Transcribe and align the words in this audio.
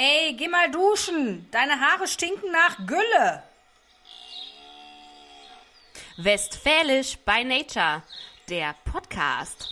Ey, 0.00 0.34
geh 0.34 0.46
mal 0.46 0.70
duschen. 0.70 1.48
Deine 1.50 1.72
Haare 1.72 2.06
stinken 2.06 2.52
nach 2.52 2.86
Gülle. 2.86 3.42
Westfälisch 6.18 7.18
by 7.26 7.42
Nature, 7.42 8.04
der 8.48 8.76
Podcast. 8.84 9.68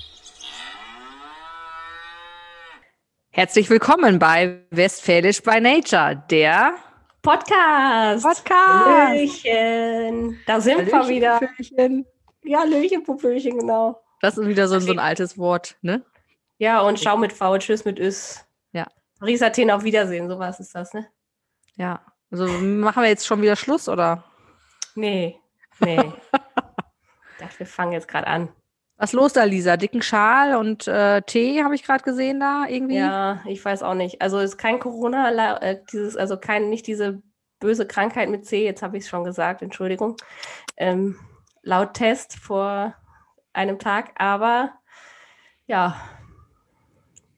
Herzlich 3.30 3.70
willkommen 3.70 4.18
bei 4.18 4.64
Westfälisch 4.70 5.40
by 5.44 5.60
Nature, 5.60 6.20
der 6.28 6.74
Podcast. 7.22 8.24
Podcast. 8.24 9.44
Hallöchen. 9.46 10.40
Da 10.44 10.60
sind 10.60 10.86
wir 10.86 10.92
Hallöchen, 10.92 11.08
wieder. 11.14 11.38
Pupöchen. 11.38 12.04
Ja, 12.42 12.58
Hallöchen, 12.62 13.04
Pupöchen, 13.04 13.60
genau. 13.60 14.02
Das 14.20 14.36
ist 14.36 14.48
wieder 14.48 14.66
so, 14.66 14.80
so 14.80 14.90
ein 14.90 14.98
altes 14.98 15.38
Wort, 15.38 15.76
ne? 15.82 16.04
Ja, 16.58 16.80
und 16.80 16.98
Schau 16.98 17.16
mit 17.16 17.32
V, 17.32 17.58
Tschüss 17.58 17.84
mit 17.84 18.00
Üs. 18.00 18.45
Paris 19.18 19.42
Athen 19.42 19.70
auf 19.70 19.84
Wiedersehen, 19.84 20.28
sowas 20.28 20.60
ist 20.60 20.74
das, 20.74 20.92
ne? 20.94 21.06
Ja. 21.76 22.00
Also 22.30 22.46
machen 22.46 23.02
wir 23.02 23.08
jetzt 23.08 23.26
schon 23.26 23.40
wieder 23.42 23.56
Schluss, 23.56 23.88
oder? 23.88 24.24
Nee, 24.94 25.38
nee. 25.80 25.96
ich 26.32 27.38
dachte, 27.38 27.58
wir 27.58 27.66
fangen 27.66 27.92
jetzt 27.92 28.08
gerade 28.08 28.26
an. 28.26 28.48
Was 28.98 29.10
ist 29.10 29.14
los 29.14 29.32
da, 29.34 29.44
Lisa? 29.44 29.76
Dicken 29.76 30.00
Schal 30.00 30.56
und 30.56 30.88
äh, 30.88 31.20
Tee 31.22 31.62
habe 31.62 31.74
ich 31.74 31.82
gerade 31.82 32.02
gesehen 32.02 32.40
da 32.40 32.64
irgendwie. 32.66 32.96
Ja, 32.96 33.42
ich 33.46 33.62
weiß 33.62 33.82
auch 33.82 33.94
nicht. 33.94 34.22
Also 34.22 34.38
es 34.38 34.52
ist 34.52 34.58
kein 34.58 34.80
Corona, 34.80 35.58
äh, 35.60 35.80
dieses, 35.92 36.16
also 36.16 36.38
kein, 36.38 36.70
nicht 36.70 36.86
diese 36.86 37.22
böse 37.60 37.86
Krankheit 37.86 38.30
mit 38.30 38.46
C, 38.46 38.64
jetzt 38.64 38.82
habe 38.82 38.96
ich 38.96 39.04
es 39.04 39.10
schon 39.10 39.24
gesagt, 39.24 39.60
Entschuldigung. 39.60 40.16
Ähm, 40.76 41.18
laut 41.62 41.94
Test 41.94 42.36
vor 42.36 42.94
einem 43.52 43.78
Tag, 43.78 44.12
aber 44.16 44.72
ja, 45.66 46.00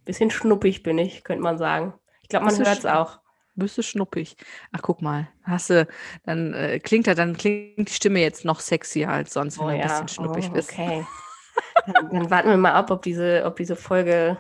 bisschen 0.09 0.31
schnuppig 0.31 0.83
bin 0.83 0.99
ich, 0.99 1.23
könnte 1.23 1.43
man 1.43 1.59
sagen. 1.59 1.95
Ich 2.23 2.29
glaube, 2.29 2.47
man 2.47 2.59
hört 2.59 2.79
es 2.79 2.87
auch. 2.87 3.21
Bist 3.55 3.77
du 3.77 3.83
schnuppig? 3.83 4.37
Ach, 4.73 4.81
guck 4.83 5.03
mal. 5.03 5.29
Hast 5.43 5.71
du, 5.71 5.87
dann 6.25 6.55
äh, 6.55 6.79
klingt 6.79 7.07
er, 7.09 7.15
dann 7.15 7.37
klingt 7.37 7.89
die 7.89 7.93
Stimme 7.93 8.21
jetzt 8.21 8.45
noch 8.45 8.61
sexier 8.61 9.09
als 9.09 9.33
sonst, 9.33 9.59
wenn 9.59 9.67
du 9.67 9.73
ein 9.73 9.83
bisschen 9.83 10.09
schnuppig 10.09 10.47
oh, 10.49 10.53
bist. 10.53 10.73
Okay. 10.73 11.05
dann, 11.87 12.11
dann 12.11 12.31
warten 12.31 12.49
wir 12.51 12.57
mal 12.57 12.73
ab, 12.73 12.91
ob 12.91 13.03
diese, 13.03 13.45
ob 13.45 13.57
diese 13.57 13.77
Folge 13.77 14.39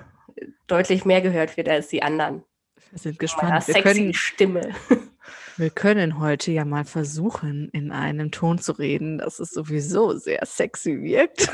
deutlich 0.68 1.04
mehr 1.04 1.20
gehört 1.20 1.56
wird 1.56 1.68
als 1.68 1.88
die 1.88 2.02
anderen. 2.02 2.44
Wir 2.90 2.98
sind 2.98 3.18
gespannt. 3.18 3.66
Wir 3.66 3.74
sexy 3.74 3.82
können, 3.82 4.14
Stimme. 4.14 4.74
wir 5.56 5.70
können 5.70 6.20
heute 6.20 6.52
ja 6.52 6.64
mal 6.64 6.84
versuchen, 6.84 7.68
in 7.70 7.92
einem 7.92 8.30
Ton 8.30 8.58
zu 8.58 8.72
reden, 8.72 9.18
dass 9.18 9.40
es 9.40 9.50
sowieso 9.50 10.16
sehr 10.16 10.46
sexy 10.46 11.02
wirkt. 11.02 11.50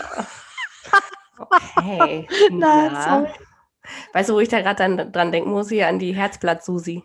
Okay. 1.38 2.28
Nein, 2.50 2.92
ja. 2.92 3.02
sorry. 3.02 3.30
Weißt 4.12 4.28
du, 4.30 4.34
wo 4.34 4.40
ich 4.40 4.48
da 4.48 4.60
gerade 4.60 4.76
dann 4.76 5.12
dran 5.12 5.32
denken 5.32 5.50
muss? 5.50 5.68
Hier 5.68 5.88
an 5.88 5.98
die 5.98 6.14
Herzblatt-Susi. 6.14 7.02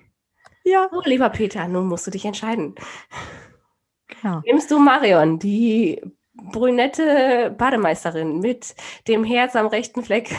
Ja, 0.63 0.87
Oh, 0.91 1.01
lieber 1.05 1.29
Peter, 1.29 1.67
nun 1.67 1.87
musst 1.87 2.05
du 2.07 2.11
dich 2.11 2.25
entscheiden. 2.25 2.75
genau. 4.07 4.41
Nimmst 4.45 4.69
du 4.71 4.79
Marion, 4.79 5.39
die 5.39 6.01
brünette 6.33 7.53
Bademeisterin 7.57 8.39
mit 8.39 8.75
dem 9.07 9.23
Herz 9.23 9.55
am 9.55 9.67
rechten 9.67 10.03
Fleck? 10.03 10.33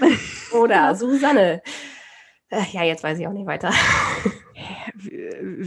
Oder 0.52 0.94
Susanne? 0.94 1.62
Äh, 2.50 2.62
Ja, 2.72 2.82
jetzt 2.84 3.02
weiß 3.02 3.18
ich 3.18 3.26
auch 3.26 3.32
nicht 3.32 3.46
weiter. 3.46 3.70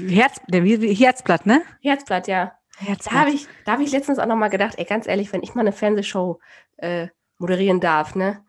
Herz, 0.09 0.39
der 0.47 0.63
Herzblatt, 0.63 1.45
ne? 1.45 1.61
Herzblatt, 1.81 2.27
ja. 2.27 2.53
Da 2.79 2.85
Herzblatt. 2.87 3.13
habe 3.19 3.29
ich, 3.31 3.47
da 3.65 3.73
hab 3.73 3.79
ich 3.81 3.91
letztens 3.91 4.19
auch 4.19 4.25
noch 4.25 4.35
mal 4.35 4.47
gedacht, 4.49 4.75
ey, 4.77 4.85
ganz 4.85 5.07
ehrlich, 5.07 5.31
wenn 5.33 5.43
ich 5.43 5.53
mal 5.55 5.61
eine 5.61 5.71
Fernsehshow 5.73 6.39
äh, 6.77 7.07
moderieren 7.37 7.79
darf, 7.79 8.15
ne? 8.15 8.43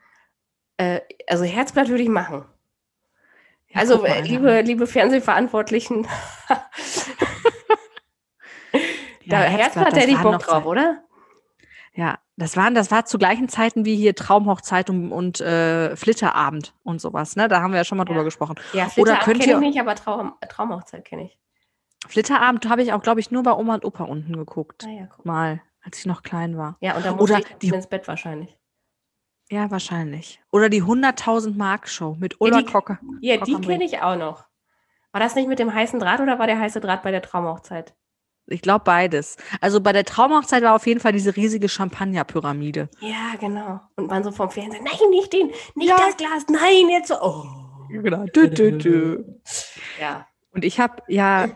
Äh, 0.80 1.00
also 1.28 1.44
Herzblatt 1.44 1.88
würde 1.88 2.02
ich 2.02 2.08
machen. 2.08 2.44
Ja, 3.68 3.80
also, 3.80 3.94
guck 3.98 4.02
mal, 4.08 4.14
äh, 4.14 4.18
ja. 4.20 4.24
liebe, 4.24 4.60
liebe 4.62 4.86
Fernsehverantwortlichen, 4.86 6.06
Ja, 9.24 9.40
da 9.40 9.44
Herzblatt, 9.44 9.92
das 9.92 9.98
hätte 10.00 10.10
ich 10.12 10.18
Bock 10.18 10.38
drauf, 10.38 10.62
Zeit- 10.62 10.66
oder? 10.66 11.04
Ja, 11.92 12.18
das 12.36 12.56
waren, 12.56 12.74
das 12.74 12.90
war 12.90 13.04
zu 13.04 13.18
gleichen 13.18 13.48
Zeiten 13.48 13.84
wie 13.84 13.96
hier 13.96 14.14
Traumhochzeit 14.14 14.88
und, 14.90 15.12
und 15.12 15.40
äh, 15.40 15.94
Flitterabend 15.96 16.74
und 16.82 17.00
sowas, 17.00 17.36
ne? 17.36 17.48
Da 17.48 17.60
haben 17.60 17.72
wir 17.72 17.78
ja 17.78 17.84
schon 17.84 17.98
mal 17.98 18.04
drüber 18.04 18.20
Ja. 18.20 18.24
gesprochen. 18.24 18.56
Ja, 18.72 18.88
Flitterabend 18.88 19.40
kenne 19.40 19.52
ich 19.54 19.58
nicht, 19.60 19.80
aber 19.80 19.94
Traum, 19.96 20.32
Traumhochzeit 20.48 21.04
kenne 21.04 21.24
ich. 21.24 21.38
Flitterabend 22.08 22.68
habe 22.68 22.82
ich 22.82 22.92
auch, 22.92 23.02
glaube 23.02 23.20
ich, 23.20 23.30
nur 23.30 23.42
bei 23.42 23.52
Oma 23.52 23.74
und 23.74 23.84
Opa 23.84 24.04
unten 24.04 24.34
geguckt. 24.36 24.84
Ah, 24.86 24.90
ja. 24.90 25.08
Mal, 25.24 25.60
als 25.82 25.98
ich 25.98 26.06
noch 26.06 26.22
klein 26.22 26.56
war. 26.56 26.76
ja, 26.80 26.96
und 26.96 27.04
dann 27.04 27.16
musste 27.16 27.34
Oder 27.36 27.42
ich 27.46 27.56
die- 27.58 27.68
ins 27.68 27.86
Bett 27.88 28.08
wahrscheinlich. 28.08 28.56
Ja, 29.50 29.70
wahrscheinlich. 29.70 30.40
Oder 30.52 30.68
die 30.68 30.82
100.000 30.82 31.56
Mark 31.56 31.88
Show 31.88 32.16
mit 32.18 32.40
Ulla 32.40 32.58
die- 32.62 32.64
Kocker. 32.70 32.98
Ja, 33.20 33.36
Kock 33.36 33.46
die 33.46 33.54
kenne 33.60 33.84
ich 33.84 34.00
auch 34.00 34.16
noch. 34.16 34.44
War 35.12 35.20
das 35.20 35.34
nicht 35.34 35.48
mit 35.48 35.58
dem 35.58 35.74
heißen 35.74 35.98
Draht 35.98 36.20
oder 36.20 36.38
war 36.38 36.46
der 36.46 36.58
heiße 36.60 36.80
Draht 36.80 37.02
bei 37.02 37.10
der 37.10 37.20
Traumhochzeit? 37.22 37.94
Ich 38.46 38.62
glaube 38.62 38.84
beides. 38.84 39.36
Also 39.60 39.80
bei 39.80 39.92
der 39.92 40.04
Traumhochzeit 40.04 40.62
war 40.62 40.74
auf 40.74 40.86
jeden 40.86 41.00
Fall 41.00 41.12
diese 41.12 41.34
riesige 41.36 41.68
Champagnerpyramide. 41.68 42.88
Ja, 43.00 43.34
genau. 43.40 43.80
Und 43.96 44.06
man 44.08 44.22
so 44.24 44.30
vom 44.32 44.50
Fernsehen, 44.50 44.84
nein, 44.84 45.10
nicht 45.10 45.32
den, 45.32 45.48
nicht 45.74 45.88
Ja. 45.88 45.96
das 45.96 46.16
Glas, 46.16 46.46
nein, 46.48 46.88
jetzt 46.88 47.08
so. 47.08 47.14
Oh. 47.20 47.44
Genau. 47.88 48.24
Dü, 48.26 48.48
dü, 48.50 48.78
dü. 48.78 49.24
Ja. 50.00 50.26
Und 50.52 50.64
ich 50.64 50.78
habe 50.78 51.02
ja, 51.08 51.48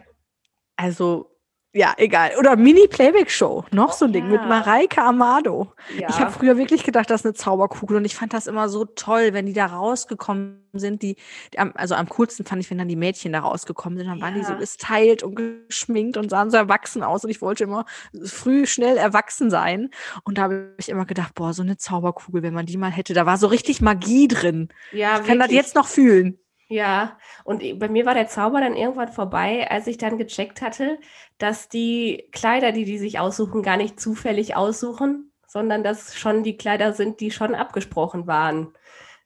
also, 0.76 1.33
ja, 1.74 1.92
egal. 1.96 2.30
Oder 2.38 2.54
Mini-Playback-Show. 2.56 3.64
Noch 3.72 3.92
so 3.92 4.04
ein 4.04 4.12
Ding 4.12 4.28
mit 4.28 4.40
Ja. 4.40 4.46
Mareike 4.46 5.02
Amado. 5.02 5.72
ja. 5.98 6.08
Ich 6.08 6.18
habe 6.20 6.30
früher 6.30 6.56
wirklich 6.56 6.84
gedacht, 6.84 7.10
das 7.10 7.22
ist 7.22 7.26
eine 7.26 7.34
Zauberkugel 7.34 7.96
und 7.96 8.04
ich 8.04 8.14
fand 8.14 8.32
das 8.32 8.46
immer 8.46 8.68
so 8.68 8.84
toll, 8.84 9.32
wenn 9.32 9.46
die 9.46 9.52
da 9.52 9.66
rausgekommen 9.66 10.60
sind. 10.72 11.02
Die, 11.02 11.16
die 11.52 11.58
also 11.58 11.96
am 11.96 12.08
coolsten 12.08 12.44
fand 12.46 12.62
ich, 12.62 12.70
wenn 12.70 12.78
dann 12.78 12.88
die 12.88 12.96
Mädchen 12.96 13.32
da 13.32 13.40
rausgekommen 13.40 13.98
sind, 13.98 14.06
dann 14.06 14.20
waren 14.20 14.34
die 14.34 14.44
so 14.44 14.56
gestylt 14.56 15.22
und 15.24 15.34
geschminkt 15.34 16.16
und 16.16 16.30
sahen 16.30 16.50
so 16.50 16.56
erwachsen 16.56 17.02
aus 17.02 17.24
und 17.24 17.30
ich 17.30 17.42
wollte 17.42 17.64
immer 17.64 17.84
früh 18.24 18.66
schnell 18.66 18.96
erwachsen 18.96 19.50
sein. 19.50 19.90
Und 20.24 20.38
da 20.38 20.42
habe 20.42 20.74
ich 20.78 20.88
immer 20.88 21.06
gedacht, 21.06 21.34
boah, 21.34 21.52
so 21.52 21.62
eine 21.62 21.76
Zauberkugel, 21.76 22.42
wenn 22.42 22.54
man 22.54 22.66
die 22.66 22.76
mal 22.76 22.90
hätte, 22.92 23.14
da 23.14 23.26
war 23.26 23.36
so 23.36 23.48
richtig 23.48 23.80
Magie 23.80 24.28
drin. 24.28 24.68
ja, 24.92 25.18
Ich 25.20 25.26
kann 25.26 25.38
das 25.40 25.50
jetzt 25.50 25.74
noch 25.74 25.88
fühlen. 25.88 26.38
Ja, 26.68 27.18
und 27.44 27.62
bei 27.78 27.88
mir 27.88 28.06
war 28.06 28.14
der 28.14 28.26
Zauber 28.26 28.60
dann 28.60 28.74
irgendwann 28.74 29.12
vorbei, 29.12 29.70
als 29.70 29.86
ich 29.86 29.98
dann 29.98 30.16
gecheckt 30.18 30.62
hatte, 30.62 30.98
dass 31.38 31.68
die 31.68 32.28
Kleider, 32.32 32.72
die 32.72 32.84
die 32.86 32.98
sich 32.98 33.18
aussuchen, 33.18 33.62
gar 33.62 33.76
nicht 33.76 34.00
zufällig 34.00 34.56
aussuchen, 34.56 35.30
sondern 35.46 35.84
dass 35.84 36.16
schon 36.16 36.42
die 36.42 36.56
Kleider 36.56 36.92
sind, 36.94 37.20
die 37.20 37.30
schon 37.30 37.54
abgesprochen 37.54 38.26
waren, 38.26 38.72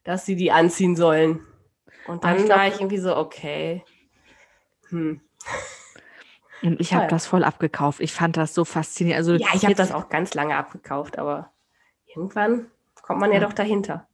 dass 0.03 0.25
sie 0.25 0.35
die 0.35 0.51
anziehen 0.51 0.95
sollen. 0.97 1.39
Und 2.07 2.23
Aber 2.25 2.33
dann 2.33 2.37
ich 2.39 2.45
glaub- 2.45 2.57
war 2.57 2.67
ich 2.67 2.75
irgendwie 2.75 2.97
so, 2.97 3.15
okay. 3.15 3.83
Hm. 4.89 5.21
Und 6.61 6.81
ich 6.81 6.93
habe 6.93 7.07
das 7.07 7.25
voll 7.25 7.45
abgekauft. 7.45 8.01
Ich 8.01 8.11
fand 8.11 8.35
das 8.35 8.53
so 8.53 8.65
faszinierend. 8.65 9.17
Also 9.19 9.33
Ja, 9.35 9.47
ich 9.53 9.63
habe 9.63 9.75
das 9.75 9.93
auch 9.93 10.09
ganz 10.09 10.33
lange 10.33 10.57
abgekauft, 10.57 11.17
aber 11.17 11.53
irgendwann 12.13 12.69
kommt 13.01 13.21
man 13.21 13.31
ja 13.31 13.39
Ja. 13.39 13.45
doch 13.47 13.53
dahinter. 13.53 14.08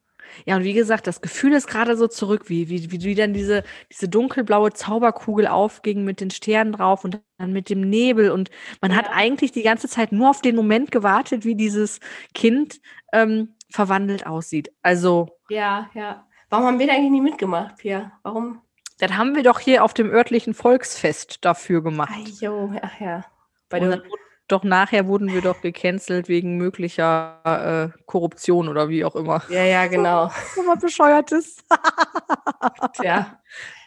Ja, 0.46 0.56
und 0.58 0.64
wie 0.64 0.74
gesagt, 0.74 1.08
das 1.08 1.22
Gefühl 1.22 1.54
ist 1.54 1.68
gerade 1.68 1.96
so 1.98 2.08
zurück, 2.08 2.50
wie, 2.50 2.70
wie, 2.70 2.92
wie, 2.92 3.16
dann 3.16 3.34
diese, 3.34 3.64
diese 3.92 4.10
dunkelblaue 4.10 4.74
Zauberkugel 4.74 5.48
aufging 5.48 6.04
mit 6.04 6.22
den 6.22 6.32
Sternen 6.32 6.74
drauf 6.74 7.04
und 7.06 7.22
dann 7.38 7.54
mit 7.54 7.70
dem 7.70 7.82
Nebel. 7.82 8.32
Und 8.32 8.50
man 8.82 8.96
hat 8.96 9.06
Ja. 9.06 9.12
eigentlich 9.12 9.52
die 9.52 9.64
ganze 9.64 9.88
Zeit 9.88 10.12
nur 10.12 10.30
auf 10.30 10.42
den 10.42 10.56
Moment 10.56 10.92
gewartet, 10.92 11.46
wie 11.46 11.56
dieses 11.56 12.00
Kind 12.34 12.80
ähm, 13.14 13.56
verwandelt 13.72 14.26
aussieht. 14.28 14.72
Also, 14.82 15.30
Ja, 15.50 15.90
ja. 15.96 16.28
Warum 16.50 16.66
haben 16.68 16.80
wir 16.80 16.86
da 16.88 16.94
eigentlich 16.94 17.12
nie 17.12 17.22
mitgemacht, 17.22 17.78
Pia? 17.78 18.12
Warum? 18.24 18.62
das 18.98 19.12
haben 19.14 19.36
wir 19.36 19.44
doch 19.44 19.60
hier 19.60 19.84
auf 19.84 19.94
dem 19.94 20.10
örtlichen 20.12 20.54
Volksfest 20.54 21.44
dafür 21.46 21.82
Ach, 22.08 22.16
gemacht. 22.16 22.42
jo, 22.42 22.74
ach 22.82 23.00
ja. 23.00 23.26
Bei 23.70 23.80
Und 23.80 23.90
dann, 23.90 24.02
doch 24.48 24.64
nachher 24.64 25.08
wurden 25.08 25.32
wir 25.34 25.42
doch 25.42 25.62
gecancelt 25.62 26.28
wegen 26.28 26.58
möglicher 26.58 27.92
äh, 27.94 27.98
Korruption 28.06 28.68
oder 28.68 28.90
wie 28.90 29.04
auch 29.04 29.16
immer. 29.16 29.42
ja, 29.50 29.64
ja, 29.64 29.88
genau. 29.88 30.30
So 30.56 30.62
was 30.62 30.80
Bescheuertes. 30.80 31.58
Tja, 32.94 33.40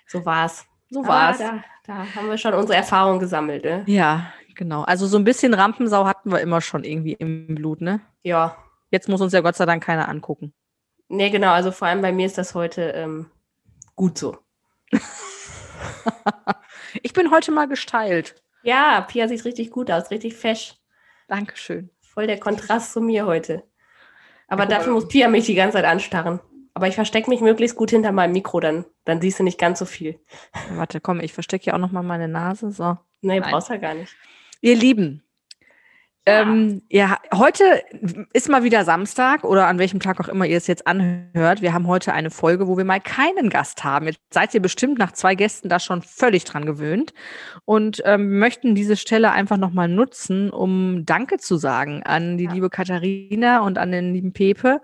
so 0.07 0.25
war's. 0.25 0.67
So 0.91 1.01
Aber 1.01 1.09
war's. 1.09 1.39
Da, 1.39 1.63
da 1.87 2.07
haben 2.15 2.29
wir 2.29 2.39
schon 2.39 2.55
unsere 2.55 2.77
Erfahrung 2.77 3.19
gesammelt, 3.19 3.65
ne? 3.65 3.85
Ja, 3.87 4.33
genau. 4.55 4.83
Also 4.83 5.07
so 5.07 5.19
ein 5.19 5.25
bisschen 5.25 5.55
Rampensau 5.55 6.07
hatten 6.07 6.31
wir 6.31 6.41
immer 6.41 6.61
schon 6.61 6.85
irgendwie 6.85 7.13
im 7.13 7.55
Blut, 7.55 7.81
ne? 7.81 8.01
Ja. 8.23 8.57
Jetzt 8.91 9.09
muss 9.09 9.21
uns 9.21 9.33
ja 9.33 9.41
Gott 9.41 9.57
sei 9.57 9.67
Dank 9.67 9.85
keiner 9.85 10.09
angucken. 10.09 10.53
Nee, 11.09 11.31
genau. 11.31 11.53
Also 11.53 11.71
vor 11.73 11.89
allem 11.89 12.03
bei 12.03 12.13
mir 12.13 12.27
ist 12.27 12.39
das 12.39 12.55
heute 12.55 12.83
ähm, 12.91 13.31
gut 13.95 14.19
so. 14.19 14.39
Ich 17.03 17.13
bin 17.13 17.31
heute 17.31 17.53
mal 17.53 17.69
gesteilt. 17.69 18.35
Ja, 18.63 19.01
Pia 19.03 19.29
sieht 19.29 19.45
richtig 19.45 19.71
gut 19.71 19.91
aus, 19.91 20.11
richtig 20.11 20.35
fesch. 20.35 20.75
Dankeschön. 21.29 21.91
Voll 22.01 22.27
der 22.27 22.41
Kontrast 22.41 22.93
zu 22.93 23.01
mir 23.01 23.27
heute. 23.27 23.63
Aber 24.49 24.65
Ja, 24.65 24.69
dafür 24.71 24.95
muss 24.95 25.09
Pia 25.09 25.29
mich 25.29 25.47
die 25.47 25.55
ganze 25.55 25.77
Zeit 25.77 25.85
anstarren. 25.85 26.41
Aber 26.75 26.87
ich 26.87 26.95
verstecke 26.95 27.29
mich 27.29 27.41
möglichst 27.41 27.77
gut 27.77 27.91
hinter 27.91 28.13
meinem 28.13 28.33
Mikro, 28.33 28.61
dann, 28.61 28.85
dann 29.05 29.21
siehst 29.21 29.39
du 29.41 29.43
nicht 29.43 29.59
ganz 29.59 29.79
so 29.81 29.85
viel. 29.85 30.21
Warte, 30.71 31.01
komm, 31.01 31.21
ich 31.21 31.33
verstecke 31.33 31.67
ja 31.67 31.75
auch 31.75 31.79
noch 31.79 31.91
mal 31.93 32.03
meine 32.03 32.29
Nase. 32.29 32.71
So. 32.71 32.97
Nee, 33.21 33.41
Nein. 33.41 33.51
brauchst 33.51 33.69
du 33.69 33.73
ja 33.75 33.81
gar 33.81 33.95
nicht. 33.95 34.15
Ihr 34.61 34.77
Lieben, 34.77 35.23
Ähm, 36.29 36.83
ja, 36.91 37.17
heute 37.33 37.83
ist 38.35 38.51
mal 38.51 38.63
wieder 38.63 38.85
Samstag 38.85 39.45
oder 39.45 39.67
an 39.67 39.79
welchem 39.79 39.99
Tag 39.99 40.21
auch 40.21 40.29
immer 40.29 40.45
ihr 40.45 40.59
es 40.59 40.67
jetzt 40.67 40.87
anhört. 40.87 41.63
Wir 41.63 41.73
haben 41.73 41.87
heute 41.87 42.13
eine 42.13 42.31
Folge, 42.31 42.69
wo 42.69 42.77
wir 42.77 42.85
mal 42.85 43.01
keinen 43.01 43.49
Gast 43.49 43.83
haben. 43.83 44.05
Jetzt 44.05 44.21
seid 44.29 44.53
ihr 44.53 44.61
bestimmt 44.61 44.99
nach 44.99 45.13
zwei 45.13 45.35
Gästen 45.35 45.71
da 45.71 45.81
schon 45.81 46.03
völlig 46.03 46.45
dran 46.45 46.67
gewöhnt 46.67 47.15
und 47.65 48.03
ähm, 48.05 48.39
möchten 48.39 48.75
diese 48.75 48.97
Stelle 48.97 49.33
einfach 49.33 49.57
nochmal 49.57 49.89
nutzen, 49.89 50.51
um 50.51 51.07
Danke 51.07 51.39
zu 51.39 51.57
sagen 51.57 52.03
an 52.03 52.37
die 52.37 52.45
Ja. 52.45 52.53
liebe 52.53 52.69
Katharina 52.69 53.61
und 53.61 53.79
an 53.79 53.91
den 53.91 54.13
lieben 54.13 54.35
Pepe, 54.35 54.83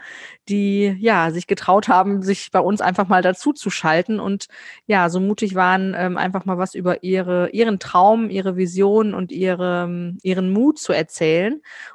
die 0.48 0.96
ja 0.98 1.30
sich 1.30 1.46
getraut 1.46 1.88
haben, 1.88 2.22
sich 2.22 2.52
bei 2.52 2.60
uns 2.60 2.80
einfach 2.80 3.08
mal 3.08 3.20
dazu 3.20 3.52
zu 3.52 3.68
schalten 3.68 4.18
und 4.18 4.46
ja, 4.86 5.10
so 5.10 5.20
mutig 5.20 5.54
waren, 5.54 5.94
ähm, 5.94 6.16
einfach 6.16 6.46
mal 6.46 6.56
was 6.56 6.74
über 6.74 7.02
ihre, 7.02 7.50
ihren 7.50 7.78
Traum, 7.78 8.30
ihre 8.30 8.56
Vision 8.56 9.12
und 9.12 9.30
ihre, 9.30 10.14
ihren 10.22 10.50
Mut 10.50 10.78
zu 10.78 10.94
erzählen. 10.94 11.33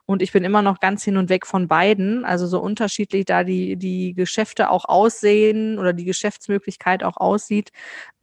Und 0.05 0.21
ich 0.21 0.31
bin 0.31 0.43
immer 0.43 0.61
noch 0.61 0.79
ganz 0.79 1.03
hin 1.03 1.17
und 1.17 1.29
weg 1.29 1.45
von 1.45 1.67
beiden. 1.67 2.25
Also 2.25 2.47
so 2.47 2.59
unterschiedlich 2.59 3.25
da 3.25 3.43
die, 3.43 3.75
die 3.77 4.13
Geschäfte 4.13 4.69
auch 4.69 4.85
aussehen 4.85 5.79
oder 5.79 5.93
die 5.93 6.05
Geschäftsmöglichkeit 6.05 7.03
auch 7.03 7.17
aussieht, 7.17 7.71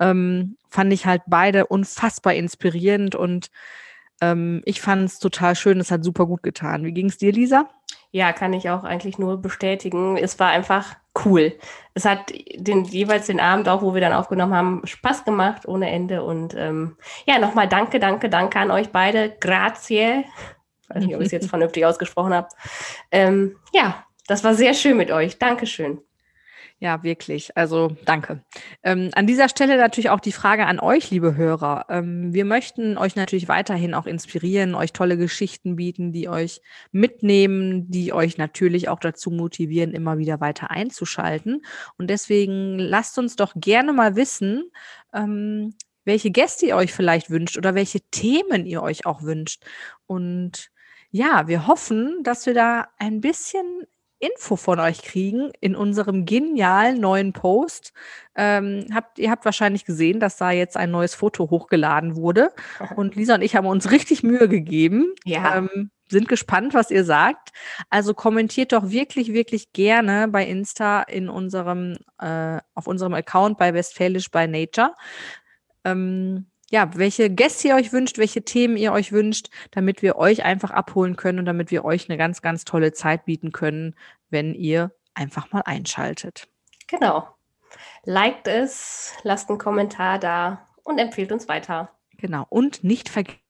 ähm, 0.01 0.57
fand 0.69 0.93
ich 0.93 1.07
halt 1.07 1.23
beide 1.27 1.67
unfassbar 1.67 2.35
inspirierend 2.35 3.15
und 3.15 3.51
ähm, 4.21 4.63
ich 4.65 4.81
fand 4.81 5.05
es 5.05 5.19
total 5.19 5.55
schön. 5.55 5.81
Es 5.81 5.91
hat 5.91 6.05
super 6.05 6.27
gut 6.27 6.43
getan. 6.43 6.85
Wie 6.85 6.93
ging 6.93 7.07
es 7.07 7.19
dir, 7.19 7.33
Lisa? 7.33 7.69
Ja, 8.13 8.33
kann 8.33 8.53
ich 8.53 8.71
auch 8.71 8.85
eigentlich 8.85 9.19
nur 9.19 9.43
bestätigen. 9.43 10.17
Es 10.17 10.39
war 10.39 10.49
einfach 10.49 10.97
cool. 11.25 11.53
Es 11.95 12.05
hat 12.05 12.33
den, 12.55 12.85
jeweils 12.85 13.27
den 13.27 13.41
Abend, 13.41 13.69
auch 13.69 13.83
wo 13.83 13.95
wir 13.95 14.01
dann 14.01 14.13
aufgenommen 14.13 14.55
haben, 14.55 14.81
Spaß 14.85 15.25
gemacht 15.25 15.67
ohne 15.67 15.91
Ende. 15.91 16.23
Und 16.23 16.55
ähm, 16.55 16.97
ja, 17.27 17.39
nochmal 17.39 17.69
danke, 17.69 17.99
danke, 17.99 18.29
danke 18.31 18.59
an 18.59 18.71
euch 18.71 18.91
beide. 18.91 19.37
Grazie. 19.41 20.25
Ich 20.89 20.95
weiß 20.95 21.05
nicht, 21.05 21.15
ob 21.15 21.21
ich 21.21 21.27
es 21.27 21.33
jetzt 21.33 21.49
vernünftig 21.49 21.85
ausgesprochen 21.85 22.33
habe. 22.33 22.49
Ähm, 23.11 23.57
ja, 23.73 24.05
das 24.27 24.45
war 24.45 24.55
sehr 24.55 24.75
schön 24.75 24.97
mit 24.97 25.11
euch. 25.11 25.39
Dankeschön. 25.39 26.01
Ja, 26.79 27.03
wirklich. 27.03 27.57
Also 27.57 27.97
danke. 28.05 28.45
Ähm, 28.83 29.09
an 29.15 29.27
dieser 29.27 29.49
Stelle 29.49 29.79
natürlich 29.79 30.11
auch 30.11 30.21
die 30.21 30.33
Frage 30.33 30.67
an 30.67 30.79
euch, 30.79 31.11
liebe 31.11 31.35
Hörer. 31.35 31.87
Ähm, 31.89 32.35
wir 32.35 32.45
möchten 32.45 32.99
euch 32.99 33.17
natürlich 33.17 33.49
weiterhin 33.49 33.95
auch 33.95 34.05
inspirieren, 34.05 34.75
euch 34.75 34.93
tolle 34.93 35.17
Geschichten 35.17 35.77
bieten, 35.77 36.13
die 36.13 36.29
euch 36.29 36.61
mitnehmen, 36.93 37.91
die 37.91 38.13
euch 38.13 38.37
natürlich 38.37 38.91
auch 38.91 39.01
dazu 39.01 39.31
motivieren, 39.31 39.95
immer 39.95 40.19
wieder 40.19 40.41
weiter 40.43 40.71
einzuschalten. 40.71 41.65
Und 41.97 42.11
deswegen 42.11 42.79
lasst 42.79 43.19
uns 43.19 43.37
doch 43.37 43.55
gerne 43.57 43.95
mal 43.95 44.15
wissen, 44.15 44.71
ähm, 45.15 45.75
welche 46.05 46.31
Gäste 46.31 46.67
ihr 46.67 46.77
euch 46.77 46.93
vielleicht 46.93 47.31
wünscht 47.31 47.57
oder 47.57 47.75
welche 47.75 48.01
Themen 48.11 48.67
ihr 48.67 48.83
euch 48.83 49.07
auch 49.07 49.23
wünscht. 49.23 49.65
Und 50.05 50.71
ja, 51.17 51.49
wir 51.49 51.67
hoffen, 51.67 52.23
dass 52.23 52.45
wir 52.47 52.55
da 52.55 52.89
ein 52.99 53.21
bisschen 53.21 53.87
Info 54.19 54.57
von 54.57 54.81
euch 54.81 55.03
kriegen 55.03 55.51
in 55.61 55.75
unserem 55.77 56.25
genialen 56.25 57.01
neuen 57.01 57.33
Post. 57.33 57.93
Ähm, 58.35 58.87
habt, 58.95 59.19
ihr 59.19 59.31
habt 59.31 59.45
wahrscheinlich 59.45 59.85
gesehen, 59.85 60.21
dass 60.21 60.37
da 60.37 60.51
jetzt 60.51 60.77
ein 60.77 60.91
neues 60.91 61.15
Foto 61.15 61.51
hochgeladen 61.51 62.17
wurde. 62.17 62.53
Und 62.97 63.15
Lisa 63.15 63.35
und 63.35 63.43
ich 63.43 63.57
haben 63.57 63.67
uns 63.67 63.91
richtig 63.91 64.23
Mühe 64.23 64.49
gegeben. 64.49 65.15
Ja. 65.25 65.57
Ähm, 65.57 65.91
sind 66.09 66.29
gespannt, 66.29 66.73
was 66.73 66.91
ihr 66.91 67.05
sagt. 67.05 67.51
Also 67.91 68.15
kommentiert 68.15 68.73
doch 68.73 68.91
wirklich, 68.91 69.33
wirklich 69.33 69.73
gerne 69.73 70.29
bei 70.29 70.47
Insta 70.47 71.03
in 71.03 71.29
unserem, 71.29 71.97
äh, 72.21 72.59
auf 72.75 72.87
unserem 72.87 73.15
Account 73.15 73.59
bei 73.59 73.75
Westfälisch 73.75 74.31
by 74.31 74.47
Nature. 74.47 74.95
Ähm, 75.85 76.47
ja, 76.71 76.91
welche 76.95 77.31
Gäste 77.31 77.69
ihr 77.69 77.75
euch 77.77 77.93
wünscht, 77.93 78.19
welche 78.19 78.43
Themen 78.43 78.77
ihr 78.77 78.93
euch 78.93 79.13
wünscht, 79.13 79.49
damit 79.71 80.03
wir 80.03 80.17
euch 80.17 80.45
einfach 80.45 80.71
abholen 80.71 81.17
können 81.17 81.39
und 81.39 81.45
damit 81.45 81.71
wir 81.71 81.85
euch 81.85 82.09
eine 82.09 82.19
ganz, 82.19 82.43
ganz 82.43 82.65
tolle 82.65 82.93
Zeit 82.93 83.25
bieten 83.25 83.53
können, 83.53 83.95
wenn 84.31 84.55
ihr 84.55 84.93
einfach 85.15 85.53
mal 85.53 85.63
einschaltet. 85.65 86.49
Genau. 86.89 87.29
Liked 88.05 88.49
es, 88.49 89.15
lasst 89.23 89.49
einen 89.49 89.59
Kommentar 89.59 90.19
da 90.19 90.69
und 90.83 90.99
empfehlt 90.99 91.33
uns 91.33 91.49
weiter. 91.49 91.91
Genau. 92.19 92.47
Und 92.49 92.83
nicht 92.85 93.09
vergessen, 93.09 93.41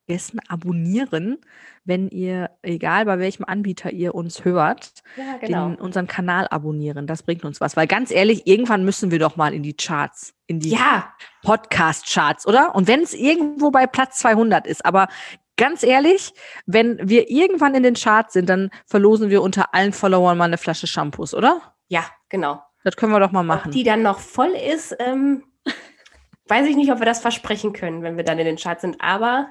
abonnieren, 0.49 1.39
wenn 1.85 2.09
ihr, 2.09 2.51
egal 2.63 3.05
bei 3.05 3.19
welchem 3.19 3.45
Anbieter 3.45 3.93
ihr 3.93 4.15
uns 4.15 4.45
hört, 4.45 5.03
Ja, 5.17 5.37
genau. 5.39 5.69
den, 5.71 5.77
unseren 5.77 6.07
Kanal 6.07 6.47
abonnieren. 6.49 7.07
Das 7.07 7.23
bringt 7.23 7.45
uns 7.45 7.61
was. 7.61 7.77
Weil 7.77 7.87
ganz 7.87 8.11
ehrlich, 8.11 8.47
irgendwann 8.47 8.85
müssen 8.85 9.11
wir 9.11 9.19
doch 9.19 9.37
mal 9.37 9.53
in 9.55 9.63
die 9.63 9.75
Charts, 9.75 10.35
in 10.47 10.61
die 10.61 10.71
Ja, 10.71 11.13
Podcast-Charts, 11.43 12.47
oder? 12.47 12.75
Und 12.75 12.89
wenn 12.89 13.01
es 13.03 13.15
irgendwo 13.15 13.71
bei 13.71 13.87
Platz 13.87 14.19
200 14.19 14.67
ist, 14.67 14.85
aber 14.85 15.09
ganz 15.57 15.83
ehrlich, 15.83 16.33
wenn 16.67 16.99
wir 17.09 17.31
irgendwann 17.31 17.75
in 17.75 17.83
den 17.83 17.95
Charts 17.95 18.35
sind, 18.35 18.49
dann 18.49 18.71
verlosen 18.85 19.31
wir 19.31 19.43
unter 19.43 19.75
allen 19.75 19.93
Followern 19.93 20.37
mal 20.39 20.45
eine 20.45 20.59
Flasche 20.59 20.87
Shampoos, 20.87 21.35
oder? 21.35 21.75
ja, 21.89 22.05
genau. 22.29 22.61
Das 22.83 22.97
können 22.97 23.11
wir 23.13 23.19
doch 23.21 23.33
mal 23.33 23.41
Ob 23.41 23.47
machen. 23.47 23.73
die 23.73 23.83
dann 23.83 24.03
noch 24.03 24.21
voll 24.21 24.51
ist, 24.51 24.95
ähm, 25.01 25.43
weiß 26.49 26.67
ich 26.69 26.77
nicht, 26.77 26.93
ob 26.93 27.01
wir 27.01 27.07
das 27.07 27.21
versprechen 27.21 27.73
können, 27.73 28.03
wenn 28.03 28.17
wir 28.17 28.23
dann 28.25 28.39
in 28.39 28.45
den 28.47 28.57
Charts 28.57 28.83
sind, 28.83 29.01
aber 29.01 29.49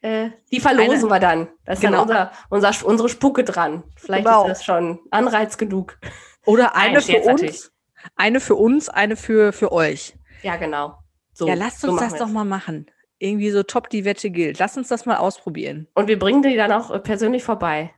äh, 0.00 0.30
die 0.52 0.60
verlosen 0.60 0.92
Eine- 0.92 1.10
wir 1.10 1.20
dann. 1.20 1.48
Da 1.64 1.72
ist 1.72 1.80
Genau. 1.80 2.04
dann 2.04 2.30
unser, 2.50 2.70
unser, 2.70 2.86
unsere 2.86 3.08
Spucke 3.08 3.44
dran. 3.44 3.82
Vielleicht 3.96 4.24
Genau. 4.24 4.42
ist 4.42 4.48
das 4.48 4.64
schon 4.64 5.00
Anreiz 5.10 5.58
genug. 5.58 5.98
Oder 6.46 6.76
eine 6.76 6.94
Nein, 6.94 7.02
für 7.02 7.16
uns, 7.16 7.26
natürlich. 7.26 7.68
eine 8.16 8.40
für 8.40 8.54
uns, 8.54 8.88
eine 8.88 9.16
für, 9.16 9.52
für 9.52 9.72
euch. 9.72 10.14
Ja, 10.42 10.56
genau. 10.56 10.98
So, 11.32 11.46
ja, 11.46 11.54
lasst 11.54 11.80
so 11.80 11.88
uns 11.88 12.00
machen 12.00 12.10
das 12.10 12.18
doch 12.18 12.28
mal 12.28 12.44
machen. 12.44 12.86
Irgendwie 13.18 13.50
so 13.50 13.62
top 13.64 13.90
die 13.90 14.04
Wette 14.04 14.30
gilt. 14.30 14.58
Lasst 14.58 14.76
uns 14.78 14.88
das 14.88 15.04
mal 15.04 15.16
ausprobieren. 15.16 15.88
Und 15.94 16.06
wir 16.06 16.18
bringen 16.18 16.42
die 16.42 16.56
dann 16.56 16.70
auch 16.72 16.90
äh, 16.90 17.00
persönlich 17.00 17.42
vorbei. 17.42 17.92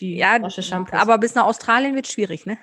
Die 0.00 0.16
Ja, 0.16 0.38
aber 0.92 1.18
bis 1.18 1.34
nach 1.36 1.46
Australien 1.46 1.94
wird 1.94 2.08
schwierig, 2.08 2.46
ne? 2.46 2.58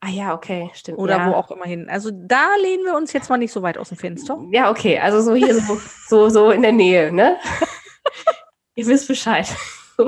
ah 0.00 0.08
ja, 0.08 0.34
okay, 0.34 0.70
stimmt. 0.74 0.98
Oder 0.98 1.16
ja. 1.16 1.28
wo 1.30 1.34
auch 1.34 1.50
immer 1.50 1.64
hin. 1.64 1.88
Also 1.88 2.10
da 2.12 2.48
lehnen 2.60 2.84
wir 2.84 2.94
uns 2.96 3.12
jetzt 3.12 3.28
mal 3.30 3.38
nicht 3.38 3.52
so 3.52 3.62
weit 3.62 3.78
aus 3.78 3.88
dem 3.88 3.98
Fenster. 3.98 4.38
Ja, 4.50 4.70
okay, 4.70 4.98
also 4.98 5.20
so 5.20 5.34
hier 5.34 5.54
so, 5.54 5.80
so, 6.08 6.28
so 6.28 6.50
in 6.50 6.62
der 6.62 6.72
Nähe, 6.72 7.12
ne? 7.12 7.36
Ihr 8.76 8.86
wisst 8.86 9.08
Bescheid. 9.08 9.48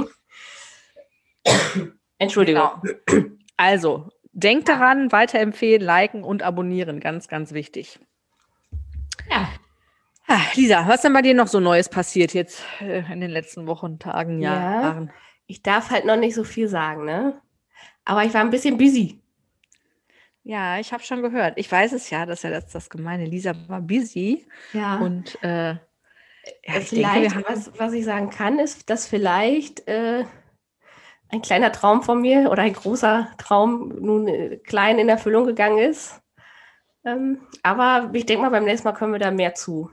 Entschuldigung. 2.18 2.70
Genau. 3.06 3.26
Also, 3.56 4.08
denkt 4.32 4.68
daran, 4.68 5.10
weiterempfehlen, 5.12 5.82
liken 5.82 6.22
und 6.22 6.42
abonnieren. 6.42 7.00
Ganz, 7.00 7.28
ganz 7.28 7.52
wichtig. 7.52 7.98
Ja. 9.30 9.48
Ah, 10.26 10.40
Lisa, 10.54 10.86
was 10.86 10.96
ist 10.96 11.04
denn 11.04 11.12
bei 11.14 11.22
dir 11.22 11.34
noch 11.34 11.46
so 11.46 11.58
Neues 11.58 11.88
passiert 11.88 12.34
jetzt 12.34 12.62
äh, 12.80 13.02
in 13.12 13.20
den 13.20 13.30
letzten 13.30 13.66
Wochen, 13.66 13.98
Tagen, 13.98 14.40
Ja. 14.40 14.82
Jahren? 14.82 15.10
Ich 15.46 15.62
darf 15.62 15.90
halt 15.90 16.04
noch 16.04 16.16
nicht 16.16 16.34
so 16.34 16.44
viel 16.44 16.68
sagen, 16.68 17.04
ne? 17.06 17.40
Aber 18.04 18.24
ich 18.24 18.34
war 18.34 18.42
ein 18.42 18.50
bisschen 18.50 18.76
busy. 18.76 19.20
Ja, 20.44 20.78
ich 20.78 20.92
habe 20.92 21.02
schon 21.02 21.22
gehört. 21.22 21.54
Ich 21.56 21.70
weiß 21.70 21.92
es 21.92 22.10
ja, 22.10 22.26
das 22.26 22.40
ist 22.40 22.42
ja 22.44 22.50
das, 22.50 22.68
das 22.68 22.90
Gemeine. 22.90 23.24
Lisa 23.24 23.54
war 23.68 23.80
busy 23.80 24.46
Ja. 24.74 24.96
und 24.98 25.42
äh, 25.42 25.76
ja, 26.64 26.72
denke, 26.74 26.86
vielleicht, 26.86 27.34
haben 27.34 27.44
was, 27.48 27.70
was 27.78 27.92
ich 27.92 28.04
sagen 28.04 28.30
kann, 28.30 28.58
ist, 28.58 28.88
dass 28.90 29.06
vielleicht 29.06 29.86
äh, 29.88 30.24
ein 31.30 31.42
kleiner 31.42 31.72
Traum 31.72 32.02
von 32.02 32.20
mir 32.20 32.50
oder 32.50 32.62
ein 32.62 32.72
großer 32.72 33.28
Traum 33.38 33.88
nun 34.00 34.28
äh, 34.28 34.56
klein 34.58 34.98
in 34.98 35.08
Erfüllung 35.08 35.46
gegangen 35.46 35.78
ist. 35.78 36.20
Ähm, 37.04 37.40
aber 37.62 38.10
ich 38.12 38.26
denke 38.26 38.42
mal, 38.42 38.50
beim 38.50 38.64
nächsten 38.64 38.88
Mal 38.88 38.94
können 38.94 39.12
wir 39.12 39.18
da 39.20 39.30
mehr 39.30 39.54
zu 39.54 39.90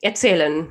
erzählen. 0.00 0.68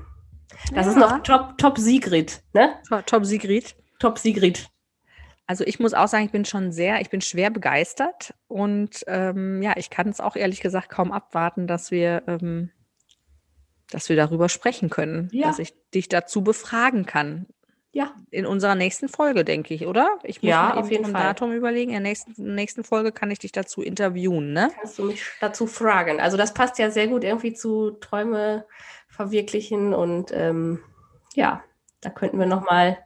Das 0.74 0.86
ist 0.88 0.96
Ja. 0.96 1.02
noch 1.02 1.24
Top, 1.24 1.58
Top 1.58 1.78
Sigrid, 1.78 2.42
ne? 2.54 2.76
Top- 2.88 3.06
Top 3.08 3.26
Sigrid. 3.26 3.76
Top 4.00 4.18
Sigrid. 4.20 4.68
Also 5.48 5.66
ich 5.66 5.80
muss 5.80 5.94
auch 5.94 6.08
sagen, 6.08 6.26
ich 6.26 6.32
bin 6.32 6.46
schon 6.46 6.72
sehr, 6.72 7.02
ich 7.02 7.10
bin 7.10 7.20
schwer 7.22 7.50
begeistert 7.50 8.34
und 8.48 9.04
ähm, 9.08 9.62
ja, 9.62 9.74
ich 9.76 9.90
kann 9.90 10.08
es 10.08 10.22
auch 10.22 10.36
ehrlich 10.36 10.62
gesagt 10.62 10.90
kaum 10.90 11.12
abwarten, 11.12 11.68
dass 11.68 11.92
wir, 11.92 12.24
ähm, 12.28 12.72
dass 13.92 14.10
wir 14.10 14.16
darüber 14.16 14.50
sprechen 14.50 14.90
können, 14.90 15.30
Ja. 15.32 15.48
dass 15.48 15.60
ich 15.60 15.74
dich 15.94 16.10
dazu 16.10 16.44
befragen 16.44 17.06
kann. 17.06 17.46
Ja. 17.94 18.14
In 18.30 18.46
unserer 18.46 18.76
nächsten 18.76 19.10
Folge, 19.10 19.44
denke 19.44 19.74
ich, 19.74 19.86
oder? 19.86 20.18
Ich 20.24 20.42
muss 20.42 20.50
Ja, 20.50 20.72
mir 20.74 20.78
auf 20.78 20.90
jeden 20.90 21.04
vom 21.04 21.12
Fall. 21.14 21.24
Datum 21.24 21.52
überlegen. 21.52 21.92
In 21.92 21.96
der 22.04 22.10
nächsten, 22.12 22.56
nächsten 22.56 22.86
Folge 22.86 23.12
kann 23.12 23.30
ich 23.32 23.40
dich 23.40 23.52
dazu 23.52 23.82
interviewen, 23.82 24.54
ne? 24.54 24.72
Kannst 24.80 24.98
du 24.98 25.04
mich 25.04 25.22
dazu 25.42 25.68
fragen? 25.68 26.22
Also 26.22 26.38
das 26.38 26.54
passt 26.54 26.80
ja 26.80 26.90
sehr 26.90 27.08
gut 27.08 27.24
irgendwie 27.26 27.54
zu 27.54 27.92
Träume 27.92 28.66
verwirklichen 29.10 29.94
und 29.94 30.32
ähm, 30.34 30.80
ja, 31.36 31.64
da 32.00 32.10
könnten 32.10 32.40
wir 32.40 32.46
noch 32.46 32.62
mal 32.64 32.98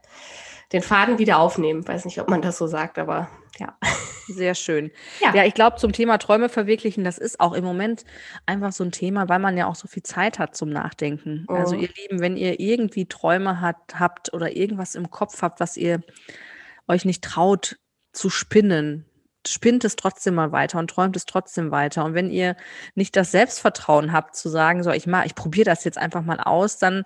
den 0.72 0.82
Faden 0.82 1.18
wieder 1.18 1.38
aufnehmen. 1.38 1.86
Weiß 1.86 2.04
nicht, 2.04 2.20
ob 2.20 2.28
man 2.30 2.40
das 2.42 2.56
so 2.56 2.68
sagt, 2.68 2.98
aber 3.00 3.28
ja. 3.58 3.76
Sehr 4.28 4.54
schön. 4.54 4.90
Ja. 5.20 5.34
Ja, 5.34 5.44
ich 5.44 5.54
glaube, 5.54 5.76
zum 5.76 5.92
Thema 5.92 6.18
Träume 6.18 6.48
verwirklichen, 6.48 7.04
das 7.04 7.18
ist 7.18 7.38
auch 7.40 7.52
im 7.52 7.64
Moment 7.64 8.04
einfach 8.44 8.72
so 8.72 8.84
ein 8.84 8.92
Thema, 8.92 9.28
weil 9.28 9.38
man 9.38 9.56
ja 9.56 9.66
auch 9.66 9.74
so 9.76 9.86
viel 9.88 10.02
Zeit 10.02 10.38
hat 10.38 10.56
zum 10.56 10.68
Nachdenken. 10.70 11.44
Also 11.48 11.74
Mhm. 11.76 11.82
ihr 11.82 11.88
Lieben, 11.96 12.20
wenn 12.20 12.36
ihr 12.36 12.58
irgendwie 12.60 13.06
Träume 13.06 13.60
hat, 13.60 13.76
habt 13.98 14.32
oder 14.34 14.56
irgendwas 14.56 14.94
im 14.94 15.10
Kopf 15.10 15.42
habt, 15.42 15.60
was 15.60 15.76
ihr 15.76 16.02
euch 16.88 17.04
nicht 17.04 17.22
traut 17.24 17.76
zu 18.12 18.30
spinnen, 18.30 19.04
spinnt 19.48 19.84
es 19.84 19.96
trotzdem 19.96 20.34
mal 20.34 20.52
weiter 20.52 20.78
und 20.78 20.90
träumt 20.90 21.16
es 21.16 21.26
trotzdem 21.26 21.70
weiter. 21.70 22.04
Und 22.04 22.14
wenn 22.14 22.30
ihr 22.30 22.56
nicht 22.94 23.16
das 23.16 23.30
Selbstvertrauen 23.30 24.12
habt, 24.12 24.36
zu 24.36 24.48
sagen, 24.48 24.82
so, 24.82 24.90
ich 24.90 25.06
mach, 25.06 25.24
ich 25.24 25.34
probiere 25.34 25.64
das 25.64 25.84
jetzt 25.84 25.98
einfach 25.98 26.22
mal 26.22 26.40
aus, 26.40 26.78
dann 26.78 27.04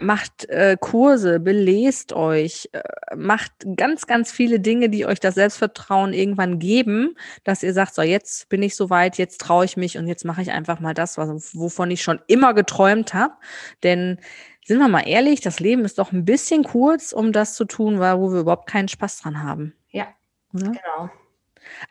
macht 0.00 0.48
äh, 0.48 0.76
Kurse, 0.80 1.40
belest 1.40 2.12
euch, 2.12 2.68
äh, 2.72 2.82
macht 3.16 3.52
ganz, 3.76 4.06
ganz 4.06 4.32
viele 4.32 4.60
Dinge, 4.60 4.88
die 4.88 5.06
euch 5.06 5.20
das 5.20 5.34
Selbstvertrauen 5.34 6.12
irgendwann 6.12 6.58
geben, 6.58 7.16
dass 7.44 7.62
ihr 7.62 7.72
sagt, 7.72 7.94
so, 7.94 8.02
jetzt 8.02 8.48
bin 8.48 8.62
ich 8.62 8.76
soweit, 8.76 9.18
jetzt 9.18 9.40
traue 9.40 9.64
ich 9.64 9.76
mich 9.76 9.98
und 9.98 10.06
jetzt 10.06 10.24
mache 10.24 10.42
ich 10.42 10.50
einfach 10.50 10.80
mal 10.80 10.94
das, 10.94 11.18
was, 11.18 11.54
wovon 11.54 11.90
ich 11.90 12.02
schon 12.02 12.20
immer 12.26 12.54
geträumt 12.54 13.14
habe. 13.14 13.34
Denn 13.82 14.18
sind 14.64 14.78
wir 14.78 14.88
mal 14.88 15.06
ehrlich, 15.06 15.40
das 15.40 15.60
Leben 15.60 15.84
ist 15.84 15.98
doch 15.98 16.12
ein 16.12 16.24
bisschen 16.24 16.64
kurz, 16.64 17.12
um 17.12 17.32
das 17.32 17.54
zu 17.54 17.64
tun, 17.64 17.98
wo 17.98 18.32
wir 18.32 18.40
überhaupt 18.40 18.68
keinen 18.68 18.88
Spaß 18.88 19.20
dran 19.20 19.42
haben. 19.42 19.74
Ja, 19.90 20.08
Oder? 20.54 20.66
genau. 20.66 21.10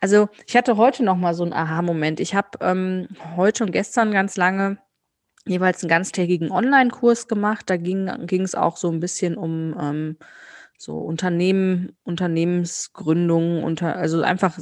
Also 0.00 0.28
ich 0.46 0.56
hatte 0.56 0.76
heute 0.76 1.04
noch 1.04 1.16
mal 1.16 1.34
so 1.34 1.42
einen 1.42 1.52
Aha-Moment. 1.52 2.20
Ich 2.20 2.34
habe 2.34 2.58
ähm, 2.60 3.08
heute 3.36 3.64
und 3.64 3.72
gestern 3.72 4.12
ganz 4.12 4.36
lange 4.36 4.78
jeweils 5.44 5.82
einen 5.82 5.90
ganztägigen 5.90 6.50
Online-Kurs 6.50 7.28
gemacht. 7.28 7.68
Da 7.68 7.76
ging 7.76 8.08
es 8.42 8.54
auch 8.54 8.76
so 8.76 8.90
ein 8.90 9.00
bisschen 9.00 9.36
um 9.36 9.76
ähm, 9.78 10.16
so 10.82 10.98
Unternehmen, 10.98 11.96
Unternehmensgründung, 12.02 13.62
unter, 13.62 13.94
also 13.94 14.22
einfach 14.22 14.58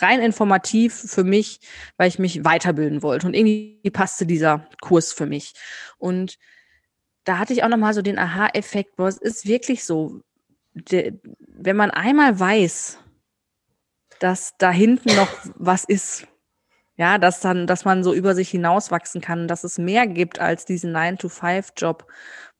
rein 0.00 0.20
informativ 0.20 0.94
für 0.94 1.24
mich, 1.24 1.60
weil 1.96 2.08
ich 2.08 2.20
mich 2.20 2.44
weiterbilden 2.44 3.02
wollte. 3.02 3.26
Und 3.26 3.34
irgendwie 3.34 3.90
passte 3.90 4.24
dieser 4.24 4.68
Kurs 4.80 5.12
für 5.12 5.26
mich. 5.26 5.54
Und 5.98 6.38
da 7.24 7.38
hatte 7.38 7.52
ich 7.52 7.64
auch 7.64 7.68
noch 7.68 7.76
mal 7.76 7.92
so 7.92 8.02
den 8.02 8.18
Aha-Effekt, 8.18 8.94
boah, 8.96 9.08
es 9.08 9.18
ist 9.18 9.46
wirklich 9.46 9.84
so, 9.84 10.22
de, 10.74 11.18
wenn 11.38 11.76
man 11.76 11.90
einmal 11.90 12.38
weiß, 12.38 12.98
dass 14.20 14.56
da 14.58 14.70
hinten 14.70 15.14
noch 15.16 15.28
was 15.56 15.84
ist, 15.84 16.26
ja, 16.96 17.18
dass 17.18 17.40
dann, 17.40 17.66
dass 17.66 17.84
man 17.84 18.02
so 18.02 18.12
über 18.12 18.34
sich 18.34 18.50
hinauswachsen 18.50 19.20
kann, 19.20 19.46
dass 19.46 19.62
es 19.62 19.78
mehr 19.78 20.06
gibt 20.06 20.40
als 20.40 20.64
diesen 20.64 20.94
9-to-5-Job, 20.94 22.06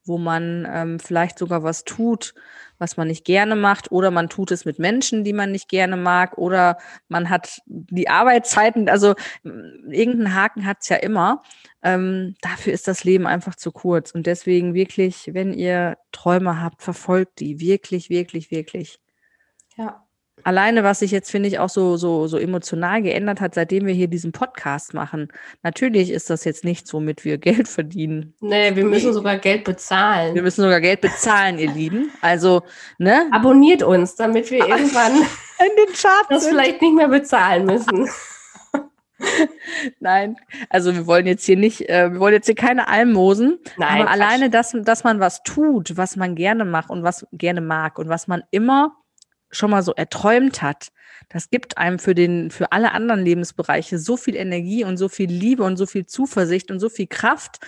wo 0.05 0.17
man 0.17 0.67
ähm, 0.73 1.01
vielleicht 1.01 1.39
sogar 1.39 1.65
was 1.65 1.85
tut, 1.85 2.35
was 2.79 2.97
man 2.97 3.09
nicht 3.09 3.25
gerne 3.25 3.57
macht, 3.57 3.91
oder 3.91 4.13
man 4.13 4.29
tut 4.29 4.53
es 4.53 4.65
mit 4.65 4.79
Menschen, 4.79 5.25
die 5.25 5.33
man 5.33 5.51
nicht 5.51 5.69
gerne 5.69 5.97
mag, 5.97 6.39
oder 6.39 6.79
man 7.09 7.31
hat 7.31 7.61
die 7.67 8.09
Arbeitszeiten, 8.09 8.89
also 8.89 9.17
irgendeinen 9.43 10.35
Haken 10.35 10.67
hat 10.67 10.79
es 10.83 10.89
ja 10.89 10.97
immer. 10.97 11.43
Ähm, 11.83 12.37
dafür 12.41 12.73
ist 12.73 12.87
das 12.87 13.03
Leben 13.03 13.27
einfach 13.27 13.57
zu 13.57 13.73
kurz. 13.73 14.13
Und 14.13 14.27
deswegen 14.27 14.73
wirklich, 14.73 15.31
wenn 15.35 15.53
ihr 15.53 15.99
Träume 16.13 16.63
habt, 16.63 16.83
verfolgt 16.83 17.41
die. 17.41 17.61
Wirklich, 17.61 18.09
wirklich, 18.09 18.53
wirklich. 18.53 19.01
Ja. 19.77 20.08
Alleine, 20.45 20.85
was 20.85 21.01
sich 21.01 21.11
jetzt, 21.11 21.31
finde 21.31 21.49
ich, 21.49 21.59
auch 21.59 21.69
so, 21.69 21.97
so, 21.97 22.27
so 22.27 22.39
emotional 22.39 23.03
geändert 23.03 23.41
hat, 23.41 23.55
seitdem 23.55 23.87
wir 23.87 23.95
hier 23.95 24.09
diesen 24.09 24.33
Podcast 24.33 24.95
machen. 24.95 25.29
Natürlich 25.63 26.11
ist 26.11 26.31
das 26.31 26.45
jetzt 26.45 26.65
nichts, 26.65 26.93
womit 26.95 27.25
wir 27.25 27.39
Geld 27.39 27.69
verdienen. 27.69 28.35
Nee, 28.41 28.75
wir 28.77 28.85
müssen 28.85 29.13
sogar 29.13 29.39
Geld 29.39 29.65
bezahlen. 29.65 30.35
Wir 30.35 30.43
müssen 30.43 30.63
sogar 30.63 30.81
Geld 30.81 31.01
bezahlen, 31.01 31.59
ihr 31.59 31.71
Lieben. 31.73 32.11
Also, 32.21 32.63
ne? 32.99 33.27
Abonniert 33.33 33.83
uns, 33.83 34.15
damit 34.17 34.51
wir 34.51 34.59
irgendwann 34.69 35.13
In 35.17 35.77
den 35.77 35.95
Charts 35.95 36.29
das 36.31 36.43
sind. 36.45 36.53
vielleicht 36.53 36.81
nicht 36.83 36.95
mehr 36.95 37.09
bezahlen 37.09 37.67
müssen. 37.67 38.09
Nein, 40.01 40.37
also 40.71 40.95
wir 40.95 41.07
wollen 41.09 41.27
jetzt 41.27 41.45
hier 41.45 41.57
nicht, 41.57 41.89
äh, 41.89 42.13
wir 42.13 42.21
wollen 42.21 42.35
jetzt 42.35 42.47
hier 42.47 42.55
keine 42.55 42.87
Almosen. 42.89 43.59
Nein, 43.77 43.89
aber 44.03 44.05
Quatsch. 44.05 44.13
alleine, 44.13 44.51
dass, 44.51 44.77
dass 44.85 45.03
man 45.03 45.19
was 45.19 45.43
tut, 45.43 45.97
was 45.97 46.15
man 46.17 46.37
gerne 46.37 46.65
macht 46.65 46.89
und 46.91 47.03
was 47.03 47.27
gerne 47.33 47.61
mag 47.61 47.99
und 47.99 48.09
was 48.09 48.29
man 48.29 48.43
immer 48.53 48.95
schon 49.51 49.71
mal 49.71 49.83
so 49.83 49.95
erträumt 49.95 50.63
hat, 50.63 50.89
das 51.29 51.51
gibt 51.51 51.79
einem 51.79 51.99
für 51.99 52.15
den, 52.15 52.51
für 52.51 52.73
alle 52.73 52.93
anderen 52.93 53.25
Lebensbereiche 53.25 53.99
so 53.99 54.17
viel 54.17 54.37
Energie 54.37 54.85
und 54.85 54.97
so 54.97 55.09
viel 55.09 55.31
Liebe 55.31 55.63
und 55.65 55.77
so 55.77 55.87
viel 55.87 56.07
Zuversicht 56.07 56.71
und 56.71 56.81
so 56.81 56.89
viel 56.89 57.07
Kraft, 57.07 57.59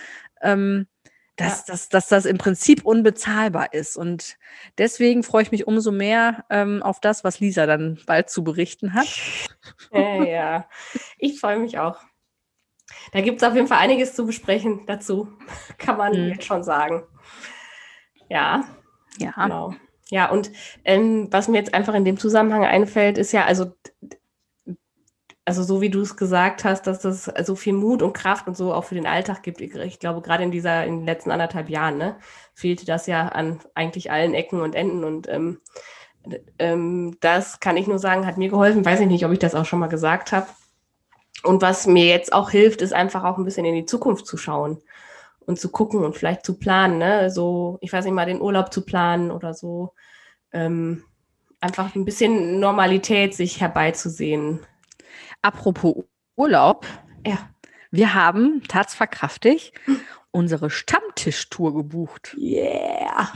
ähm, 0.41 0.87
dass, 1.35 1.65
dass, 1.65 1.89
dass 1.89 2.07
das 2.07 2.25
im 2.25 2.37
Prinzip 2.37 2.85
unbezahlbar 2.85 3.73
ist. 3.73 3.97
Und 3.97 4.37
deswegen 4.77 5.23
freue 5.23 5.43
ich 5.43 5.51
mich 5.51 5.65
umso 5.67 5.91
mehr 5.91 6.45
ähm, 6.49 6.83
auf 6.83 6.99
das, 6.99 7.23
was 7.23 7.39
Lisa 7.39 7.65
dann 7.65 7.99
bald 8.05 8.29
zu 8.29 8.43
berichten 8.43 8.93
hat. 8.93 9.07
Ja, 9.91 10.23
ja. 10.23 10.69
Ich 11.17 11.39
freue 11.39 11.59
mich 11.59 11.77
auch. 11.77 11.99
Da 13.13 13.21
gibt 13.21 13.41
es 13.41 13.47
auf 13.47 13.55
jeden 13.55 13.67
Fall 13.67 13.77
einiges 13.79 14.15
zu 14.15 14.25
besprechen 14.25 14.85
dazu, 14.85 15.27
kann 15.77 15.97
man 15.97 16.13
Mhm. 16.13 16.29
jetzt 16.29 16.45
schon 16.45 16.63
sagen. 16.63 17.03
Ja, 18.29 18.63
Ja. 19.17 19.31
genau. 19.31 19.75
Ja, 20.11 20.29
und 20.29 20.51
ähm, 20.83 21.29
was 21.31 21.47
mir 21.47 21.57
jetzt 21.57 21.73
einfach 21.73 21.93
in 21.93 22.03
dem 22.03 22.17
Zusammenhang 22.17 22.65
einfällt, 22.65 23.17
ist 23.17 23.31
ja, 23.31 23.45
also, 23.45 23.71
also 25.45 25.63
so 25.63 25.79
wie 25.79 25.89
du 25.89 26.01
es 26.01 26.17
gesagt 26.17 26.65
hast, 26.65 26.85
dass 26.85 26.99
das 26.99 27.31
so 27.43 27.55
viel 27.55 27.71
Mut 27.71 28.01
und 28.01 28.11
Kraft 28.11 28.45
und 28.47 28.57
so 28.57 28.73
auch 28.73 28.83
für 28.83 28.95
den 28.95 29.07
Alltag 29.07 29.41
gibt. 29.41 29.61
Ich, 29.61 29.99
glaube, 29.99 30.21
gerade 30.21 30.43
in 30.43 30.51
dieser, 30.51 30.85
in 30.85 30.97
den 30.99 31.05
letzten 31.05 31.31
anderthalb 31.31 31.69
Jahren, 31.69 31.97
ne, 31.97 32.17
fehlte 32.53 32.85
das 32.85 33.07
ja 33.07 33.29
an 33.29 33.61
eigentlich 33.73 34.11
allen 34.11 34.33
Ecken 34.33 34.59
und 34.59 34.75
Enden. 34.75 35.05
Und 35.05 35.29
ähm, 35.29 35.61
ähm, 36.59 37.15
das 37.21 37.61
kann 37.61 37.77
ich 37.77 37.87
nur 37.87 37.97
sagen, 37.97 38.25
hat 38.25 38.37
mir 38.37 38.49
geholfen. 38.49 38.83
Weiß 38.83 38.99
ich 38.99 39.07
nicht, 39.07 39.25
ob 39.25 39.31
ich 39.31 39.39
das 39.39 39.55
auch 39.55 39.65
schon 39.65 39.79
mal 39.79 39.87
gesagt 39.87 40.33
habe. 40.33 40.47
Und 41.43 41.61
was 41.61 41.87
mir 41.87 42.05
jetzt 42.05 42.33
auch 42.33 42.49
hilft, 42.49 42.81
ist 42.81 42.93
einfach 42.93 43.23
auch 43.23 43.37
ein 43.37 43.45
bisschen 43.45 43.65
in 43.65 43.75
die 43.75 43.85
Zukunft 43.85 44.27
zu 44.27 44.35
schauen 44.35 44.81
und 45.45 45.59
zu 45.59 45.69
gucken 45.69 46.03
und 46.03 46.15
vielleicht 46.15 46.45
zu 46.45 46.57
planen, 46.57 46.97
ne? 46.97 47.29
So, 47.29 47.77
ich 47.81 47.91
weiß 47.91 48.05
nicht 48.05 48.13
mal, 48.13 48.25
den 48.25 48.41
Urlaub 48.41 48.71
zu 48.73 48.85
planen 48.85 49.31
oder 49.31 49.53
so. 49.53 49.93
Ähm, 50.53 51.03
einfach 51.59 51.95
ein 51.95 52.05
bisschen 52.05 52.59
Normalität 52.59 53.33
sich 53.35 53.61
herbeizusehen. 53.61 54.59
Apropos 55.41 56.03
Urlaub, 56.35 56.85
Ja. 57.25 57.37
wir 57.91 58.13
haben 58.13 58.63
tatsverkraftig 58.67 59.73
unsere 60.31 60.69
Stammtischtour 60.69 61.73
gebucht. 61.73 62.35
Yeah. 62.37 63.29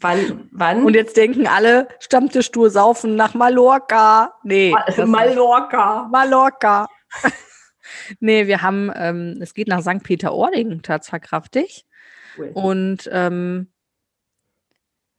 Wann? 0.00 0.48
wann? 0.52 0.84
Und 0.84 0.94
jetzt 0.94 1.16
denken 1.18 1.46
alle, 1.46 1.88
Stammtischtour 1.98 2.70
saufen 2.70 3.16
nach 3.16 3.34
Mallorca. 3.34 4.32
Nee, 4.44 4.74
nicht. 4.86 5.06
Mallorca. 5.06 6.08
Mallorca. 6.10 6.88
nee, 8.20 8.46
wir 8.46 8.62
haben, 8.62 8.90
ähm, 8.94 9.38
es 9.40 9.54
geht 9.54 9.68
nach 9.68 9.80
St. 9.82 10.02
Peter-Ording 10.02 10.82
tatsverkraftig. 10.82 11.86
Cool. 12.38 12.50
Und 12.54 13.08
ähm, 13.12 13.68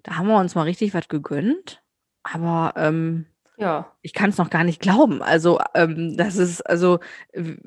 da 0.03 0.17
haben 0.17 0.27
wir 0.27 0.39
uns 0.39 0.55
mal 0.55 0.63
richtig 0.63 0.93
was 0.93 1.07
gegönnt. 1.07 1.83
Aber 2.23 2.73
ähm, 2.75 3.25
Ja. 3.57 3.91
ich 4.01 4.13
kann 4.13 4.29
es 4.29 4.37
noch 4.37 4.49
gar 4.49 4.63
nicht 4.63 4.81
glauben. 4.81 5.21
Also, 5.21 5.59
ähm, 5.75 6.15
das 6.17 6.37
ist, 6.37 6.61
also, 6.61 6.99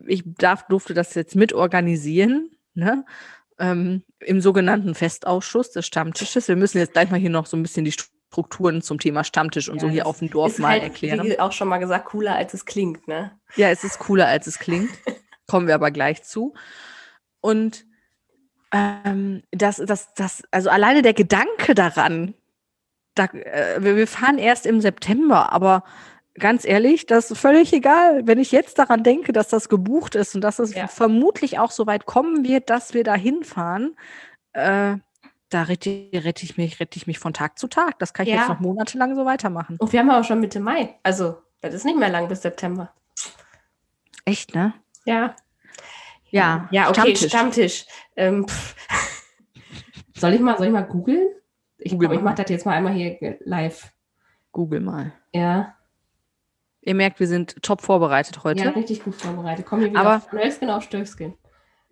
ich 0.06 0.22
darf, 0.24 0.66
durfte 0.66 0.94
das 0.94 1.14
jetzt 1.14 1.36
mitorganisieren, 1.36 2.50
ne? 2.74 3.04
Ähm, 3.58 4.02
Im 4.18 4.40
sogenannten 4.40 4.96
Festausschuss 4.96 5.70
des 5.70 5.86
Stammtisches. 5.86 6.48
Wir 6.48 6.56
müssen 6.56 6.78
jetzt 6.78 6.92
gleich 6.92 7.08
mal 7.10 7.20
hier 7.20 7.30
noch 7.30 7.46
so 7.46 7.56
ein 7.56 7.62
bisschen 7.62 7.84
die 7.84 7.92
Strukturen 8.34 8.82
zum 8.82 8.98
Thema 8.98 9.22
Stammtisch 9.22 9.68
und 9.68 9.76
Ja, 9.76 9.82
so 9.82 9.88
hier 9.88 10.06
auf 10.06 10.18
dem 10.18 10.28
Dorf 10.28 10.52
ist 10.52 10.58
mal 10.58 10.72
halt, 10.72 10.82
erklären. 10.82 11.22
wie 11.24 11.38
auch 11.38 11.52
schon 11.52 11.68
mal 11.68 11.78
gesagt, 11.78 12.06
cooler 12.06 12.34
als 12.34 12.52
es 12.52 12.64
klingt, 12.64 13.06
ne? 13.06 13.30
Ja, 13.54 13.68
es 13.70 13.84
ist 13.84 14.00
cooler, 14.00 14.26
als 14.26 14.48
es 14.48 14.58
klingt. 14.58 14.90
Kommen 15.46 15.68
wir 15.68 15.74
aber 15.76 15.92
gleich 15.92 16.24
zu. 16.24 16.52
Und 17.40 17.84
ähm, 18.72 19.44
das, 19.52 19.76
das, 19.76 20.12
das, 20.14 20.42
also 20.50 20.68
alleine 20.68 21.02
der 21.02 21.14
Gedanke 21.14 21.74
daran, 21.76 22.34
da, 23.14 23.26
äh, 23.26 23.76
wir, 23.78 23.94
wir 23.94 24.08
fahren 24.08 24.38
erst 24.38 24.66
im 24.66 24.80
September, 24.80 25.52
aber 25.52 25.84
ganz 26.36 26.64
ehrlich, 26.64 27.06
das 27.06 27.30
ist 27.30 27.38
völlig 27.38 27.72
egal. 27.72 28.26
Wenn 28.26 28.40
ich 28.40 28.50
jetzt 28.50 28.80
daran 28.80 29.04
denke, 29.04 29.32
dass 29.32 29.46
das 29.46 29.68
gebucht 29.68 30.16
ist 30.16 30.34
und 30.34 30.40
dass 30.40 30.58
es 30.58 30.74
Ja. 30.74 30.88
vermutlich 30.88 31.60
auch 31.60 31.70
so 31.70 31.86
weit 31.86 32.04
kommen 32.04 32.44
wird, 32.44 32.68
dass 32.68 32.94
wir 32.94 33.04
da 33.04 33.14
hinfahren, 33.14 33.96
äh, 34.54 34.96
da 35.54 35.62
rette, 35.62 36.10
rette 36.12 36.44
ich 36.44 36.56
mich, 36.56 36.80
rette 36.80 36.96
ich 36.96 37.06
mich 37.06 37.18
von 37.18 37.32
Tag 37.32 37.58
zu 37.58 37.68
Tag. 37.68 37.98
Das 38.00 38.12
kann 38.12 38.26
ich 38.26 38.32
Ja. 38.32 38.40
jetzt 38.40 38.48
noch 38.48 38.60
monatelang 38.60 39.14
so 39.14 39.24
weitermachen. 39.24 39.76
Und 39.78 39.92
wir 39.92 40.00
haben 40.00 40.08
ja 40.08 40.20
auch 40.20 40.24
schon 40.24 40.40
Mitte 40.40 40.60
Mai. 40.60 40.96
Also, 41.02 41.38
das 41.60 41.72
ist 41.74 41.84
nicht 41.84 41.96
mehr 41.98 42.08
lang 42.10 42.28
bis 42.28 42.42
September. 42.42 42.92
Echt, 44.24 44.54
ne? 44.54 44.74
Ja. 45.04 45.34
Ja, 46.30 46.68
Ja, 46.72 46.88
okay, 46.88 47.14
Stammtisch. 47.14 47.28
Stammtisch. 47.28 47.86
Ähm, 48.16 48.46
soll 50.16 50.32
ich 50.34 50.40
mal, 50.40 50.56
soll 50.58 50.66
ich 50.66 50.72
mal 50.72 50.82
googeln? 50.82 51.28
Ich, 51.78 51.92
Google 51.92 52.12
ich 52.14 52.20
mache 52.20 52.36
das 52.36 52.50
jetzt 52.50 52.66
mal 52.66 52.72
einmal 52.72 52.92
hier 52.94 53.36
live. 53.44 53.92
Google 54.52 54.80
mal. 54.80 55.12
Ja, 55.32 55.76
Ihr 56.86 56.94
merkt, 56.94 57.18
wir 57.18 57.26
sind 57.26 57.62
top 57.62 57.80
vorbereitet 57.80 58.44
heute. 58.44 58.62
ja, 58.62 58.68
richtig 58.70 59.02
gut 59.04 59.14
vorbereitet. 59.14 59.64
Komm 59.64 59.80
hier 59.80 59.88
wieder 59.90 60.00
Aber- 60.00 60.16
auf 60.16 60.32
Nölskin 60.32 60.68
auf 60.68 60.82
Stöckskin. 60.82 61.34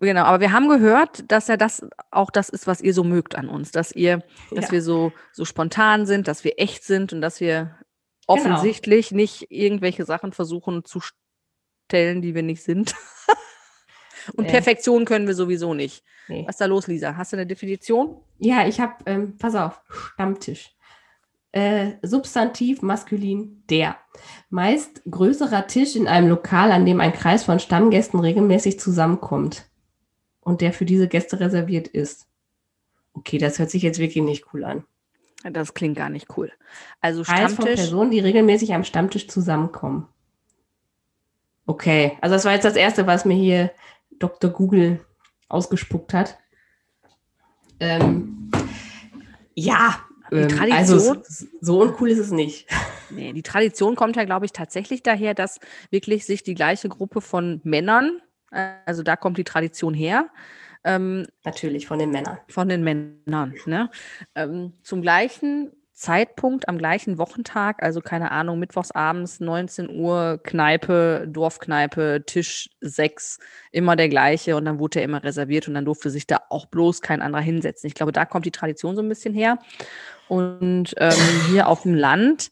Genau, 0.03 0.23
aber 0.23 0.39
wir 0.41 0.51
haben 0.51 0.69
gehört, 0.69 1.31
dass 1.31 1.47
ja 1.47 1.57
das 1.57 1.85
auch 2.11 2.29
das 2.31 2.49
ist, 2.49 2.67
was 2.67 2.81
ihr 2.81 2.93
so 2.93 3.03
mögt 3.03 3.35
an 3.35 3.47
uns, 3.49 3.71
dass 3.71 3.91
ihr, 3.91 4.21
dass 4.51 4.65
Ja. 4.65 4.71
wir 4.71 4.81
so, 4.81 5.11
so 5.31 5.45
spontan 5.45 6.05
sind, 6.05 6.27
dass 6.27 6.43
wir 6.43 6.53
echt 6.59 6.83
sind 6.83 7.13
und 7.13 7.21
dass 7.21 7.39
wir 7.39 7.77
Genau. 8.27 8.39
offensichtlich 8.39 9.11
nicht 9.11 9.47
irgendwelche 9.51 10.05
Sachen 10.05 10.31
versuchen 10.31 10.85
zu 10.85 10.99
stellen, 11.01 12.21
die 12.21 12.35
wir 12.35 12.43
nicht 12.43 12.63
sind. 12.63 12.95
und 14.35 14.45
Nee. 14.45 14.51
Perfektion 14.51 15.05
können 15.05 15.27
wir 15.27 15.35
sowieso 15.35 15.73
nicht. 15.73 16.03
Nee. 16.27 16.43
Was 16.45 16.55
ist 16.55 16.61
da 16.61 16.65
los, 16.65 16.87
Lisa? 16.87 17.17
Hast 17.17 17.33
du 17.33 17.37
eine 17.37 17.45
Definition? 17.47 18.17
Ja, 18.39 18.65
ich 18.65 18.79
habe, 18.79 18.93
ähm, 19.05 19.37
pass 19.37 19.55
auf, 19.55 19.81
Stammtisch. 19.89 20.71
Äh, 21.51 21.97
Substantiv 22.01 22.81
maskulin 22.81 23.63
der. 23.69 23.97
Meist 24.49 25.01
größerer 25.09 25.67
Tisch 25.67 25.95
in 25.95 26.07
einem 26.07 26.29
Lokal, 26.29 26.71
an 26.71 26.85
dem 26.85 26.99
ein 26.99 27.13
Kreis 27.13 27.43
von 27.43 27.59
Stammgästen 27.59 28.19
regelmäßig 28.19 28.79
zusammenkommt 28.79 29.65
und 30.43 30.61
der 30.61 30.73
für 30.73 30.85
diese 30.85 31.07
Gäste 31.07 31.39
reserviert 31.39 31.87
ist. 31.87 32.27
Okay, 33.13 33.37
das 33.37 33.59
hört 33.59 33.69
sich 33.69 33.83
jetzt 33.83 33.99
wirklich 33.99 34.23
nicht 34.23 34.45
cool 34.53 34.63
an. 34.63 34.83
Das 35.43 35.73
klingt 35.73 35.97
gar 35.97 36.09
nicht 36.09 36.37
cool. 36.37 36.51
Also 37.01 37.23
Kreis 37.23 37.53
von 37.53 37.63
Stammtisch. 37.65 37.81
Personen, 37.81 38.11
die 38.11 38.19
regelmäßig 38.19 38.73
am 38.73 38.83
Stammtisch 38.83 39.27
zusammenkommen. 39.27 40.07
Okay, 41.65 42.17
also 42.21 42.35
das 42.35 42.45
war 42.45 42.53
jetzt 42.53 42.65
das 42.65 42.75
Erste, 42.75 43.07
was 43.07 43.25
mir 43.25 43.35
hier 43.35 43.71
Dr. 44.19 44.49
Google 44.51 44.99
ausgespuckt 45.49 46.13
hat. 46.13 46.37
Ähm, 47.79 48.51
ja, 49.55 49.99
Die 50.31 50.35
ähm, 50.37 50.49
Tradition- 50.49 51.17
also 51.17 51.23
so 51.61 51.81
uncool 51.81 52.09
ist 52.09 52.19
es 52.19 52.31
nicht. 52.31 52.67
Nee, 53.09 53.33
die 53.33 53.43
Tradition 53.43 53.95
kommt 53.95 54.15
ja, 54.15 54.23
glaube 54.25 54.45
ich, 54.45 54.51
tatsächlich 54.53 55.03
daher, 55.03 55.33
dass 55.33 55.59
wirklich 55.89 56.25
sich 56.25 56.43
die 56.43 56.55
gleiche 56.55 56.89
Gruppe 56.89 57.21
von 57.21 57.61
Männern, 57.63 58.21
also 58.85 59.03
da 59.03 59.15
kommt 59.15 59.37
die 59.37 59.43
Tradition 59.43 59.93
her, 59.93 60.29
ähm, 60.83 61.25
Natürlich 61.45 61.87
von 61.87 61.99
den 61.99 62.11
Männern. 62.11 62.37
von 62.49 62.67
den 62.67 62.83
Männern, 62.83 63.53
ne? 63.65 63.89
ähm, 64.35 64.73
zum 64.83 65.01
gleichen 65.01 65.71
Zeitpunkt, 65.93 66.67
am 66.67 66.77
gleichen 66.77 67.17
Wochentag, 67.19 67.81
also 67.83 68.01
keine 68.01 68.31
Ahnung, 68.31 68.59
mittwochsabends, 68.59 69.39
19 69.39 69.89
Uhr, 69.89 70.39
Kneipe, 70.43 71.25
Dorfkneipe, 71.29 72.23
Tisch 72.25 72.69
6, 72.81 73.39
immer 73.71 73.95
der 73.95 74.09
gleiche 74.09 74.57
und 74.57 74.65
dann 74.65 74.79
wurde 74.79 74.99
er 74.99 75.05
immer 75.05 75.23
reserviert 75.23 75.67
und 75.67 75.75
dann 75.75 75.85
durfte 75.85 76.09
sich 76.09 76.25
da 76.25 76.39
auch 76.49 76.65
bloß 76.65 77.01
kein 77.01 77.21
anderer 77.21 77.43
hinsetzen. 77.43 77.87
Ich 77.87 77.93
glaube, 77.93 78.11
da 78.11 78.25
kommt 78.25 78.45
die 78.45 78.51
Tradition 78.51 78.95
so 78.95 79.01
ein 79.03 79.09
bisschen 79.09 79.33
her. 79.33 79.59
Und 80.27 80.95
ähm, 80.97 81.13
hier 81.49 81.67
auf 81.67 81.83
dem 81.83 81.93
Land, 81.93 82.51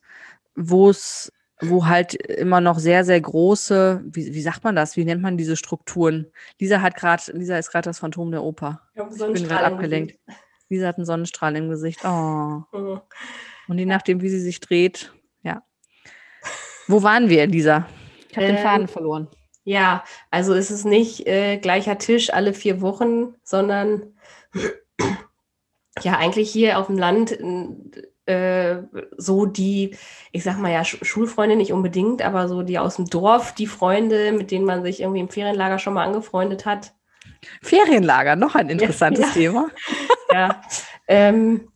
wo 0.55 0.89
es, 0.89 1.33
wo 1.61 1.85
halt 1.85 2.15
immer 2.15 2.59
noch 2.61 2.79
sehr, 2.79 3.03
sehr 3.05 3.21
große, 3.21 4.03
wie, 4.05 4.33
wie 4.33 4.41
sagt 4.41 4.63
man 4.63 4.75
das? 4.75 4.97
Wie 4.97 5.05
nennt 5.05 5.21
man 5.21 5.37
diese 5.37 5.55
Strukturen? 5.55 6.27
Lisa 6.59 6.81
hat 6.81 6.95
gerade, 6.95 7.23
Lisa 7.33 7.57
ist 7.57 7.71
gerade 7.71 7.89
das 7.89 7.99
Phantom 7.99 8.31
der 8.31 8.43
Oper. 8.43 8.81
Ich 8.95 9.17
bin 9.17 9.47
gerade 9.47 9.65
abgelenkt. 9.65 10.19
Lisa 10.69 10.87
hat 10.87 10.97
einen 10.97 11.05
Sonnenstrahl 11.05 11.55
im 11.55 11.69
Gesicht. 11.69 12.03
Oh. 12.03 12.63
Mhm. 12.71 13.01
Und 13.67 13.77
je 13.77 13.85
nachdem, 13.85 14.21
wie 14.21 14.29
sie 14.29 14.39
sich 14.39 14.59
dreht, 14.59 15.13
ja. 15.43 15.63
Wo 16.87 17.03
waren 17.03 17.29
wir, 17.29 17.45
Lisa? 17.47 17.87
Ich 18.29 18.37
habe 18.37 18.47
den 18.47 18.57
Ähm, 18.57 18.63
Faden 18.63 18.87
verloren. 18.87 19.27
Ja, 19.63 20.03
also 20.31 20.53
ist 20.53 20.71
es 20.71 20.85
nicht 20.85 21.27
äh, 21.27 21.57
gleicher 21.57 21.97
Tisch 21.97 22.33
alle 22.33 22.53
vier 22.53 22.81
Wochen, 22.81 23.35
sondern 23.43 24.17
ja, 26.01 26.17
eigentlich 26.17 26.49
hier 26.49 26.79
auf 26.79 26.87
dem 26.87 26.97
Land 26.97 27.37
äh, 28.31 28.83
so 29.17 29.45
die, 29.45 29.95
ich 30.31 30.43
sag 30.43 30.57
mal 30.57 30.71
ja, 30.71 30.83
Sch 30.83 30.97
Schulfreunde 31.03 31.55
nicht 31.55 31.73
unbedingt, 31.73 32.21
aber 32.21 32.47
so 32.47 32.61
die 32.63 32.79
aus 32.79 32.95
dem 32.95 33.05
Dorf, 33.05 33.53
die 33.53 33.67
Freunde, 33.67 34.31
mit 34.31 34.51
denen 34.51 34.65
man 34.65 34.83
sich 34.83 35.01
irgendwie 35.01 35.19
im 35.19 35.29
Ferienlager 35.29 35.79
schon 35.79 35.93
mal 35.93 36.05
angefreundet 36.05 36.65
hat. 36.65 36.93
Ferienlager, 37.61 38.35
noch 38.35 38.55
ein 38.55 38.69
interessantes 38.69 39.27
ja. 39.27 39.31
Thema. 39.33 39.67
Ja, 40.33 40.61
ähm, 41.09 41.67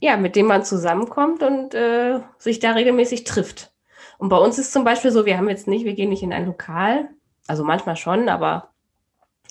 ja, 0.00 0.16
mit 0.16 0.34
dem 0.34 0.46
man 0.46 0.64
zusammenkommt 0.64 1.42
und 1.42 1.74
äh, 1.74 2.20
sich 2.38 2.58
da 2.58 2.72
regelmäßig 2.72 3.24
trifft. 3.24 3.70
Und 4.16 4.30
bei 4.30 4.38
uns 4.38 4.58
ist 4.58 4.72
zum 4.72 4.82
Beispiel 4.82 5.10
so, 5.10 5.26
wir 5.26 5.36
haben 5.36 5.50
jetzt 5.50 5.68
nicht, 5.68 5.84
wir 5.84 5.92
gehen 5.92 6.08
nicht 6.08 6.22
in 6.22 6.32
ein 6.32 6.46
Lokal, 6.46 7.10
also 7.46 7.64
manchmal 7.64 7.96
schon, 7.96 8.30
aber 8.30 8.72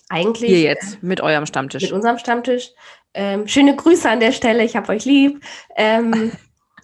eigentlich 0.10 0.50
Hier 0.50 0.62
jetzt, 0.62 1.02
mit 1.04 1.22
eurem 1.22 1.46
Stammtisch. 1.46 1.84
mit 1.84 1.92
unserem 1.92 2.18
Stammtisch. 2.18 2.72
Ähm, 3.14 3.48
schöne 3.48 3.76
Grüße 3.76 4.10
an 4.10 4.20
der 4.20 4.32
Stelle, 4.32 4.64
ich 4.64 4.76
habe 4.76 4.92
euch 4.92 5.06
lieb. 5.06 5.44
Ähm, 5.76 6.32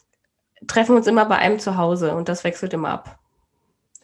treffen 0.67 0.95
uns 0.95 1.07
immer 1.07 1.25
bei 1.25 1.37
einem 1.37 1.59
zu 1.59 1.77
Hause 1.77 2.15
und 2.15 2.29
das 2.29 2.43
wechselt 2.43 2.73
immer 2.73 2.89
ab. 2.89 3.19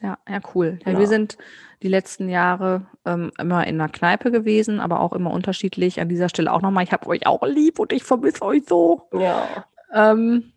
Ja, 0.02 0.18
ja, 0.28 0.40
cool. 0.54 0.78
Ja, 0.80 0.84
Genau. 0.86 0.98
wir 1.00 1.06
sind 1.06 1.36
die 1.82 1.88
letzten 1.88 2.28
Jahre 2.28 2.86
ähm, 3.06 3.32
immer 3.38 3.66
in 3.66 3.80
einer 3.80 3.90
Kneipe 3.90 4.30
gewesen, 4.30 4.80
aber 4.80 5.00
auch 5.00 5.12
immer 5.12 5.30
unterschiedlich. 5.30 6.00
An 6.00 6.08
dieser 6.08 6.28
Stelle 6.28 6.52
auch 6.52 6.62
nochmal, 6.62 6.84
ich 6.84 6.92
habe 6.92 7.06
euch 7.06 7.26
auch 7.26 7.42
lieb 7.46 7.78
und 7.78 7.92
ich 7.92 8.04
vermisse 8.04 8.42
euch 8.42 8.62
so. 8.68 9.08
Ja. 9.12 9.64
Ähm, 9.92 10.52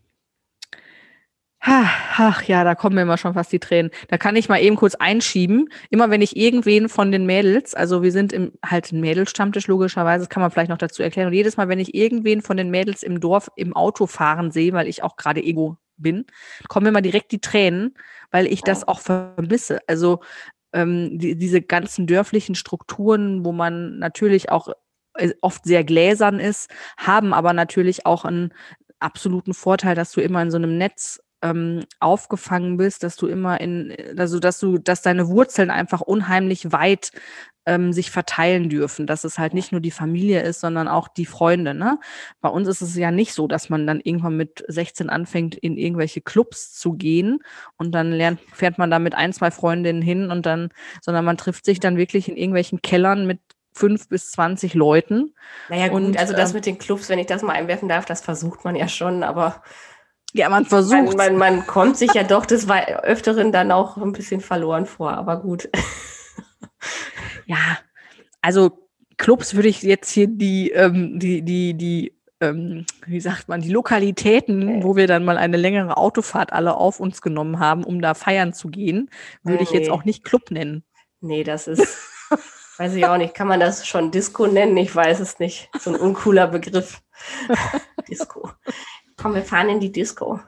ach 1.65 2.43
ja, 2.43 2.63
da 2.63 2.75
kommen 2.75 2.95
mir 2.95 3.03
immer 3.03 3.17
schon 3.17 3.33
fast 3.33 3.51
die 3.51 3.59
Tränen. 3.59 3.91
Da 4.09 4.17
kann 4.17 4.35
ich 4.35 4.49
mal 4.49 4.61
eben 4.61 4.75
kurz 4.75 4.95
einschieben. 4.95 5.69
Immer 5.89 6.09
wenn 6.09 6.21
ich 6.21 6.35
irgendwen 6.35 6.89
von 6.89 7.11
den 7.11 7.25
Mädels, 7.25 7.73
also 7.73 8.03
wir 8.03 8.11
sind 8.11 8.33
im 8.33 8.51
halt 8.65 8.91
ein 8.91 8.99
Mädelstammtisch 8.99 9.67
logischerweise, 9.67 10.25
das 10.25 10.29
kann 10.29 10.41
man 10.41 10.51
vielleicht 10.51 10.69
noch 10.69 10.77
dazu 10.77 11.03
erklären. 11.03 11.27
Und 11.27 11.33
jedes 11.33 11.55
Mal, 11.55 11.69
wenn 11.69 11.79
ich 11.79 11.95
irgendwen 11.95 12.41
von 12.41 12.57
den 12.57 12.69
Mädels 12.69 13.01
im 13.01 13.19
Dorf 13.21 13.49
im 13.55 13.75
Auto 13.75 14.07
fahren 14.07 14.51
sehe, 14.51 14.73
weil 14.73 14.87
ich 14.87 15.03
auch 15.03 15.15
gerade 15.15 15.41
Ego 15.41 15.77
bin, 15.95 16.25
kommen 16.67 16.83
mir 16.83 16.89
immer 16.89 17.01
direkt 17.01 17.31
die 17.31 17.41
Tränen, 17.41 17.95
weil 18.29 18.47
ich 18.47 18.61
das 18.61 18.85
auch 18.85 18.99
vermisse. 18.99 19.79
Also 19.87 20.19
ähm, 20.73 21.17
die, 21.17 21.37
diese 21.37 21.61
ganzen 21.61 22.07
dörflichen 22.07 22.55
Strukturen, 22.55 23.45
wo 23.45 23.53
man 23.53 23.99
natürlich 23.99 24.49
auch 24.49 24.69
äh, 25.15 25.33
oft 25.41 25.63
sehr 25.63 25.85
gläsern 25.85 26.39
ist, 26.39 26.69
haben 26.97 27.33
aber 27.33 27.53
natürlich 27.53 28.05
auch 28.05 28.25
einen 28.25 28.53
absoluten 28.99 29.53
Vorteil, 29.53 29.95
dass 29.95 30.11
du 30.11 30.21
immer 30.21 30.41
in 30.41 30.51
so 30.51 30.57
einem 30.57 30.77
Netz 30.77 31.22
ähm, 31.43 31.83
aufgefangen 31.99 32.77
bist, 32.77 33.03
dass 33.03 33.17
du 33.17 33.27
immer 33.27 33.61
in, 33.61 33.95
also 34.17 34.39
dass 34.39 34.59
du, 34.59 34.77
dass 34.77 35.01
deine 35.01 35.27
Wurzeln 35.27 35.69
einfach 35.69 36.01
unheimlich 36.01 36.71
weit 36.71 37.11
ähm, 37.65 37.93
sich 37.93 38.11
verteilen 38.11 38.69
dürfen, 38.69 39.07
dass 39.07 39.23
es 39.23 39.37
halt 39.37 39.53
nicht 39.53 39.71
nur 39.71 39.81
die 39.81 39.91
Familie 39.91 40.41
ist, 40.41 40.61
sondern 40.61 40.87
auch 40.87 41.07
die 41.07 41.25
Freunde. 41.25 41.73
Ne? 41.73 41.99
Bei 42.41 42.49
uns 42.49 42.67
ist 42.67 42.81
es 42.81 42.95
ja 42.95 43.11
nicht 43.11 43.33
so, 43.33 43.47
dass 43.47 43.69
man 43.69 43.85
dann 43.85 43.99
irgendwann 44.01 44.37
mit 44.37 44.63
16 44.67 45.09
anfängt, 45.09 45.55
in 45.55 45.77
irgendwelche 45.77 46.21
Clubs 46.21 46.73
zu 46.73 46.93
gehen 46.93 47.39
und 47.77 47.93
dann 47.93 48.11
lernt, 48.11 48.39
fährt 48.53 48.77
man 48.77 48.89
da 48.89 48.99
mit 48.99 49.15
ein, 49.15 49.33
zwei 49.33 49.51
Freundinnen 49.51 50.01
hin 50.01 50.31
und 50.31 50.45
dann, 50.45 50.69
sondern 51.01 51.25
man 51.25 51.37
trifft 51.37 51.65
sich 51.65 51.79
dann 51.79 51.97
wirklich 51.97 52.27
in 52.27 52.37
irgendwelchen 52.37 52.81
Kellern 52.81 53.27
mit 53.27 53.39
fünf 53.73 54.07
bis 54.07 54.31
zwanzig 54.31 54.75
Leuten. 54.75 55.33
Naja, 55.69 55.87
gut, 55.87 56.01
Und, 56.01 56.17
also 56.17 56.33
das 56.33 56.51
ähm, 56.51 56.55
mit 56.55 56.65
den 56.65 56.77
Clubs, 56.77 57.09
wenn 57.09 57.19
ich 57.19 57.25
das 57.25 57.41
mal 57.41 57.53
einwerfen 57.53 57.89
darf, 57.89 58.05
das 58.05 58.21
versucht 58.21 58.63
man 58.65 58.75
ja 58.75 58.87
schon, 58.87 59.23
aber 59.23 59.63
Ja, 60.33 60.49
man 60.49 60.63
man, 60.63 60.65
versucht. 60.69 61.15
man, 61.17 61.37
man 61.37 61.65
kommt 61.67 61.97
sich 61.97 62.13
ja 62.13 62.23
doch 62.23 62.45
des 62.45 62.67
Öfteren 62.69 63.51
dann 63.51 63.71
auch 63.71 63.97
ein 63.97 64.11
bisschen 64.11 64.41
verloren 64.41 64.85
vor, 64.85 65.11
aber 65.13 65.39
gut. 65.41 65.69
Ja, 67.45 67.77
also 68.41 68.87
Clubs 69.17 69.53
würde 69.55 69.67
ich 69.69 69.81
jetzt 69.83 70.09
hier 70.11 70.27
die, 70.27 70.71
ähm, 70.71 71.19
die, 71.19 71.41
die, 71.41 71.73
die, 71.75 72.17
ähm, 72.41 72.85
wie 73.05 73.19
sagt 73.19 73.47
man, 73.47 73.61
die 73.61 73.69
Lokalitäten, 73.71 74.83
wo 74.83 74.95
wir 74.95 75.07
dann 75.07 75.25
mal 75.25 75.37
eine 75.37 75.57
längere 75.57 75.97
Autofahrt 75.97 76.51
alle 76.53 76.75
auf 76.75 76.99
uns 76.99 77.21
genommen 77.21 77.59
haben, 77.59 77.83
um 77.83 78.01
da 78.01 78.13
feiern 78.13 78.53
zu 78.53 78.69
gehen, 78.69 79.09
würde 79.43 79.63
ich 79.63 79.71
jetzt 79.71 79.87
Nee. 79.87 79.91
auch 79.91 80.03
nicht 80.05 80.23
Club 80.23 80.51
nennen. 80.51 80.83
Nee, 81.21 81.43
das 81.43 81.67
ist, 81.67 81.97
weiß 82.77 82.93
ich 82.95 83.05
auch 83.05 83.17
nicht. 83.17 83.33
Kann 83.33 83.47
man 83.47 83.59
das 83.59 83.85
schon 83.87 84.11
Disco 84.11 84.47
nennen? 84.47 84.75
Ich 84.77 84.93
weiß 84.95 85.19
es 85.19 85.39
nicht. 85.39 85.69
So 85.79 85.91
ein 85.91 85.95
uncooler 85.99 86.47
Begriff. 86.47 87.01
Disco. 88.09 88.49
Komm, 89.17 89.35
wir 89.35 89.43
fahren 89.43 89.69
in 89.69 89.79
die 89.79 89.91
Disco. 89.91 90.39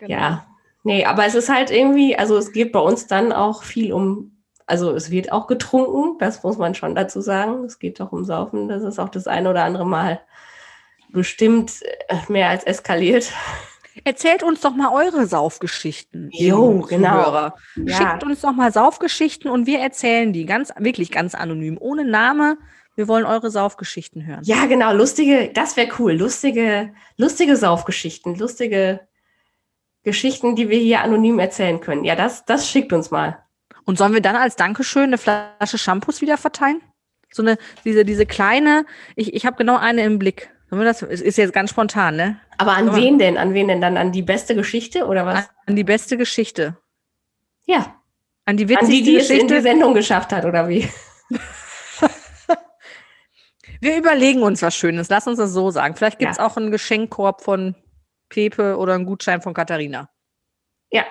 Genau. 0.00 0.10
Ja. 0.12 0.46
Nee, 0.82 1.04
aber 1.04 1.26
es 1.26 1.34
ist 1.34 1.48
halt 1.48 1.70
irgendwie, 1.70 2.16
also 2.16 2.36
es 2.36 2.52
geht 2.52 2.72
bei 2.72 2.80
uns 2.80 3.06
dann 3.06 3.32
auch 3.32 3.62
viel 3.64 3.92
um, 3.92 4.42
also 4.66 4.92
es 4.92 5.10
wird 5.10 5.30
auch 5.30 5.46
getrunken, 5.46 6.18
das 6.18 6.42
muss 6.42 6.56
man 6.56 6.74
schon 6.74 6.94
dazu 6.94 7.20
sagen. 7.20 7.64
Es 7.64 7.78
geht 7.78 8.00
doch 8.00 8.12
um 8.12 8.24
Saufen. 8.24 8.68
Das 8.68 8.82
ist 8.82 8.98
auch 8.98 9.08
das 9.10 9.26
eine 9.26 9.50
oder 9.50 9.64
andere 9.64 9.84
Mal 9.86 10.20
bestimmt 11.12 11.82
äh, 12.08 12.16
mehr 12.28 12.48
als 12.48 12.64
eskaliert. 12.64 13.32
Erzählt 14.04 14.42
uns 14.42 14.60
doch 14.60 14.74
mal 14.74 14.92
eure 14.94 15.26
Saufgeschichten. 15.26 16.30
Jo, 16.32 16.80
genau. 16.80 17.52
Ja. 17.76 17.96
Schickt 17.96 18.24
uns 18.24 18.40
doch 18.40 18.52
mal 18.52 18.72
Saufgeschichten 18.72 19.50
und 19.50 19.66
wir 19.66 19.80
erzählen 19.80 20.32
die 20.32 20.46
ganz, 20.46 20.72
wirklich 20.78 21.10
ganz 21.10 21.34
anonym, 21.34 21.76
ohne 21.78 22.04
Name. 22.04 22.56
Wir 23.00 23.08
wollen 23.08 23.24
eure 23.24 23.50
Saufgeschichten 23.50 24.26
hören. 24.26 24.40
Ja, 24.42 24.66
genau, 24.66 24.92
lustige, 24.92 25.50
das 25.54 25.78
wäre 25.78 25.88
cool. 25.98 26.12
Lustige, 26.12 26.92
lustige 27.16 27.56
Saufgeschichten, 27.56 28.38
lustige 28.38 29.00
Geschichten, 30.02 30.54
die 30.54 30.68
wir 30.68 30.78
hier 30.78 31.00
anonym 31.00 31.38
erzählen 31.38 31.80
können. 31.80 32.04
Ja, 32.04 32.14
das, 32.14 32.44
das 32.44 32.68
schickt 32.68 32.92
uns 32.92 33.10
mal. 33.10 33.42
Und 33.86 33.96
sollen 33.96 34.12
wir 34.12 34.20
dann 34.20 34.36
als 34.36 34.54
Dankeschön 34.56 35.04
eine 35.04 35.16
Flasche 35.16 35.78
Shampoos 35.78 36.20
wieder 36.20 36.36
verteilen? 36.36 36.82
So 37.32 37.40
eine, 37.40 37.56
diese, 37.86 38.04
diese 38.04 38.26
kleine, 38.26 38.84
ich, 39.16 39.32
ich 39.32 39.46
habe 39.46 39.56
genau 39.56 39.78
eine 39.78 40.04
im 40.04 40.18
Blick. 40.18 40.50
Das, 40.70 41.00
es 41.00 41.22
ist 41.22 41.38
jetzt 41.38 41.54
ganz 41.54 41.70
spontan, 41.70 42.16
ne? 42.16 42.38
Aber 42.58 42.72
an 42.72 42.94
wen 42.94 43.18
denn? 43.18 43.38
An 43.38 43.54
wen 43.54 43.68
denn 43.68 43.80
dann? 43.80 43.96
An 43.96 44.12
die 44.12 44.20
beste 44.20 44.54
Geschichte 44.54 45.06
oder 45.06 45.24
was? 45.24 45.48
An 45.64 45.74
die 45.74 45.84
beste 45.84 46.18
Geschichte. 46.18 46.76
Ja, 47.64 47.96
An 48.44 48.58
die 48.58 48.64
an 48.64 48.68
witzigste 48.68 48.92
die, 48.92 49.02
die 49.04 49.16
es 49.16 49.30
in 49.30 49.36
die 49.36 49.46
Geschichte. 49.46 49.62
Sendung 49.62 49.94
geschafft 49.94 50.32
hat 50.32 50.44
oder 50.44 50.68
wie? 50.68 50.86
Wir 53.80 53.96
überlegen 53.96 54.42
uns 54.42 54.62
was 54.62 54.74
Schönes. 54.74 55.08
Lass 55.08 55.26
uns 55.26 55.38
das 55.38 55.52
so 55.52 55.70
sagen. 55.70 55.94
Vielleicht 55.96 56.18
gibt 56.18 56.32
es 56.32 56.38
Ja. 56.38 56.46
auch 56.46 56.56
einen 56.56 56.70
Geschenkkorb 56.70 57.40
von 57.42 57.74
Pepe 58.28 58.76
oder 58.76 58.94
einen 58.94 59.06
Gutschein 59.06 59.40
von 59.42 59.54
Katharina. 59.54 60.10
Ja, 60.90 61.04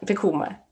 wir 0.00 0.16
gucken 0.16 0.40
mal. 0.40 0.62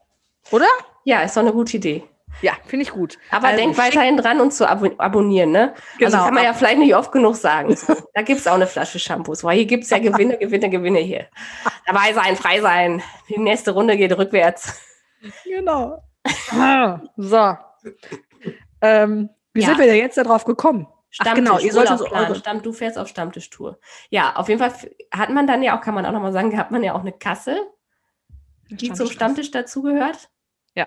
Oder? 0.50 0.66
Ja, 1.04 1.20
ist 1.22 1.36
doch 1.36 1.42
eine 1.42 1.52
gute 1.52 1.76
Idee. 1.76 2.04
Ja, 2.42 2.52
finde 2.66 2.82
ich 2.82 2.90
gut. 2.90 3.16
Aber 3.30 3.46
Also 3.48 3.58
denk 3.60 3.74
schick- 3.74 3.78
weiterhin 3.84 4.16
dran, 4.16 4.40
uns 4.40 4.56
zu 4.58 4.68
abo 4.68 4.90
abonnieren, 4.98 5.52
ne? 5.52 5.72
Also 5.72 6.16
Genau. 6.16 6.24
kann 6.24 6.34
man 6.34 6.44
ja 6.44 6.52
vielleicht 6.52 6.78
nicht 6.78 6.94
oft 6.94 7.12
genug 7.12 7.36
sagen. 7.36 7.68
Da 8.14 8.22
gibt 8.22 8.40
es 8.40 8.46
auch 8.46 8.54
eine 8.54 8.66
Flasche 8.66 8.98
Shampoos, 8.98 9.44
weil 9.44 9.56
hier 9.56 9.66
gibt 9.66 9.84
es 9.84 9.90
ja 9.90 9.98
Gewinne, 9.98 10.36
Gewinne, 10.40 10.68
Gewinne 10.68 10.98
hier. 10.98 11.26
Dabei 11.86 12.12
sein, 12.12 12.34
frei 12.36 12.60
sein. 12.60 13.02
Die 13.28 13.38
nächste 13.38 13.70
Runde 13.70 13.96
geht 13.96 14.16
rückwärts. 14.18 14.80
Genau. 15.44 16.02
Ah, 16.50 17.00
so. 17.16 17.56
Ähm, 18.80 19.30
wie 19.54 19.60
Ja. 19.62 19.68
sind 19.68 19.78
wir 19.78 19.86
denn 19.86 19.96
jetzt 19.96 20.18
darauf 20.18 20.44
gekommen? 20.44 20.86
Ach, 21.18 21.34
genau, 21.34 21.58
ihr 21.58 21.72
solltet 21.72 21.98
so 21.98 22.04
Urlaubplan. 22.04 22.24
eure- 22.26 22.34
Stamm, 22.38 22.62
du 22.62 22.72
fährst 22.72 22.98
auf 22.98 23.08
Stammtischtour. 23.08 23.78
Ja, 24.10 24.36
auf 24.36 24.48
jeden 24.48 24.60
Fall 24.60 24.72
hat 25.12 25.30
man 25.30 25.46
dann 25.46 25.62
ja 25.62 25.76
auch, 25.76 25.82
kann 25.82 25.94
man 25.94 26.04
auch 26.06 26.12
nochmal 26.12 26.32
sagen, 26.32 26.56
hat 26.56 26.70
man 26.70 26.82
ja 26.82 26.94
auch 26.94 27.00
eine 27.00 27.12
Kasse, 27.12 27.56
die 28.68 28.92
zum 28.92 29.08
Stammtisch 29.08 29.50
dazugehört. 29.50 30.28
Ja. 30.74 30.86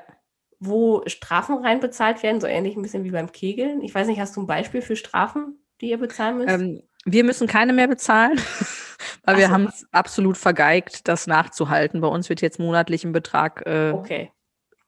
Wo 0.60 1.04
Strafen 1.08 1.58
reinbezahlt 1.64 2.22
werden, 2.22 2.42
so 2.42 2.48
ähnlich 2.48 2.76
ein 2.76 2.82
bisschen 2.82 3.06
wie 3.06 3.12
beim 3.12 3.32
Kegeln. 3.32 3.82
Ich 3.82 3.96
weiß 3.96 4.08
nicht, 4.08 4.20
hast 4.20 4.36
du 4.36 4.42
ein 4.42 4.48
Beispiel 4.48 4.82
für 4.82 4.96
Strafen, 4.96 5.64
die 5.80 5.90
ihr 5.90 5.98
bezahlen 5.98 6.38
müsst? 6.38 6.50
Ähm, 6.50 6.84
wir 7.06 7.24
müssen 7.24 7.48
keine 7.48 7.72
mehr 7.72 7.88
bezahlen, 7.88 8.38
weil 9.24 9.36
Ach 9.36 9.38
wir 9.38 9.48
so. 9.48 9.54
haben 9.54 9.68
es 9.68 9.88
absolut 9.92 10.38
vergeigt, 10.38 11.08
das 11.08 11.28
nachzuhalten. 11.28 12.02
Bei 12.02 12.10
uns 12.10 12.28
wird 12.28 12.42
jetzt 12.42 12.60
monatlich 12.60 13.06
ein 13.06 13.14
Betrag 13.14 13.64
äh, 13.66 13.94
okay. 13.96 14.32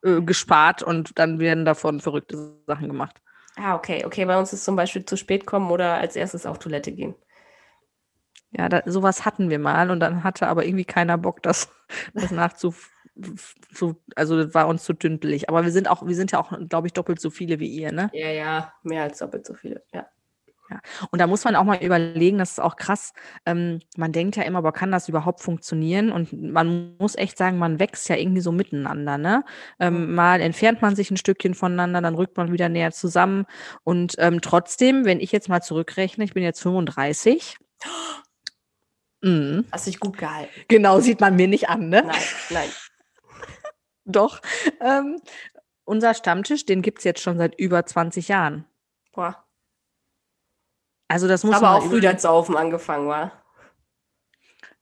äh, 0.03 0.21
gespart 0.21 0.83
und 0.83 1.17
dann 1.17 1.39
werden 1.39 1.63
davon 1.63 2.01
verrückte 2.01 2.53
Sachen 2.67 2.89
gemacht. 2.89 3.21
Ah, 3.57 3.75
okay, 3.75 4.05
okay. 4.05 4.25
Bei 4.25 4.39
uns 4.39 4.53
ist 4.53 4.63
zum 4.63 4.75
Beispiel 4.75 5.05
zu 5.05 5.17
spät 5.17 5.45
kommen 5.45 5.71
oder 5.71 5.95
als 5.95 6.15
erstes 6.15 6.45
auf 6.45 6.59
Toilette 6.59 6.91
gehen. 6.91 7.15
Ja, 8.51 8.67
da, 8.69 8.81
sowas 8.85 9.25
hatten 9.25 9.49
wir 9.49 9.59
mal 9.59 9.91
und 9.91 9.99
dann 9.99 10.23
hatte 10.23 10.47
aber 10.47 10.65
irgendwie 10.65 10.85
keiner 10.85 11.17
Bock, 11.17 11.41
das, 11.41 11.69
das 12.13 12.31
nachzu. 12.31 12.73
Zu, 13.73 14.01
also 14.15 14.41
das 14.41 14.53
war 14.53 14.67
uns 14.67 14.83
zu 14.83 14.93
dümpelig. 14.93 15.49
Aber 15.49 15.63
wir 15.63 15.71
sind 15.71 15.89
auch, 15.89 16.07
wir 16.07 16.15
sind 16.15 16.31
ja 16.31 16.39
auch, 16.39 16.53
glaube 16.69 16.87
ich, 16.87 16.93
doppelt 16.93 17.19
so 17.19 17.29
viele 17.29 17.59
wie 17.59 17.67
ihr, 17.67 17.91
ne? 17.91 18.09
Ja, 18.13 18.29
ja, 18.29 18.73
mehr 18.83 19.03
als 19.03 19.19
doppelt 19.19 19.45
so 19.45 19.53
viele. 19.53 19.83
Ja. 19.93 20.07
Und 21.11 21.19
da 21.19 21.27
muss 21.27 21.43
man 21.43 21.55
auch 21.55 21.63
mal 21.63 21.83
überlegen, 21.83 22.37
das 22.37 22.51
ist 22.51 22.59
auch 22.59 22.75
krass. 22.75 23.13
Ähm, 23.45 23.79
man 23.97 24.11
denkt 24.11 24.35
ja 24.35 24.43
immer, 24.43 24.59
aber 24.59 24.71
kann 24.71 24.91
das 24.91 25.09
überhaupt 25.09 25.41
funktionieren? 25.41 26.11
Und 26.11 26.33
man 26.33 26.95
muss 26.97 27.15
echt 27.15 27.37
sagen, 27.37 27.57
man 27.57 27.79
wächst 27.79 28.09
ja 28.09 28.15
irgendwie 28.15 28.41
so 28.41 28.51
miteinander. 28.51 29.17
Ne? 29.17 29.43
Ähm, 29.79 30.13
mal 30.13 30.41
entfernt 30.41 30.81
man 30.81 30.95
sich 30.95 31.11
ein 31.11 31.17
Stückchen 31.17 31.53
voneinander, 31.53 32.01
dann 32.01 32.15
rückt 32.15 32.37
man 32.37 32.51
wieder 32.51 32.69
näher 32.69 32.91
zusammen. 32.91 33.45
Und 33.83 34.15
ähm, 34.17 34.41
trotzdem, 34.41 35.05
wenn 35.05 35.19
ich 35.19 35.31
jetzt 35.31 35.49
mal 35.49 35.61
zurückrechne, 35.61 36.23
ich 36.23 36.33
bin 36.33 36.43
jetzt 36.43 36.61
35. 36.61 37.57
Mhm. 39.21 39.65
Hast 39.71 39.87
dich 39.87 39.99
gut 39.99 40.17
gehalten. 40.17 40.51
Genau, 40.67 40.99
sieht 40.99 41.19
man 41.19 41.35
mir 41.35 41.47
nicht 41.47 41.69
an, 41.69 41.89
ne? 41.89 42.03
Nein, 42.03 42.21
nein. 42.49 42.69
Doch. 44.05 44.41
Ähm, 44.81 45.21
unser 45.83 46.13
Stammtisch, 46.13 46.65
den 46.65 46.81
gibt 46.81 46.99
es 46.99 47.03
jetzt 47.03 47.21
schon 47.21 47.37
seit 47.37 47.59
über 47.59 47.85
20 47.85 48.27
Jahren. 48.27 48.65
Boah. 49.13 49.40
Also 51.11 51.27
das 51.27 51.43
muss 51.43 51.55
Aber 51.55 51.75
auch 51.75 51.83
früh 51.83 51.99
das 51.99 52.21
Saufen 52.21 52.55
angefangen 52.55 53.09
war. 53.09 53.33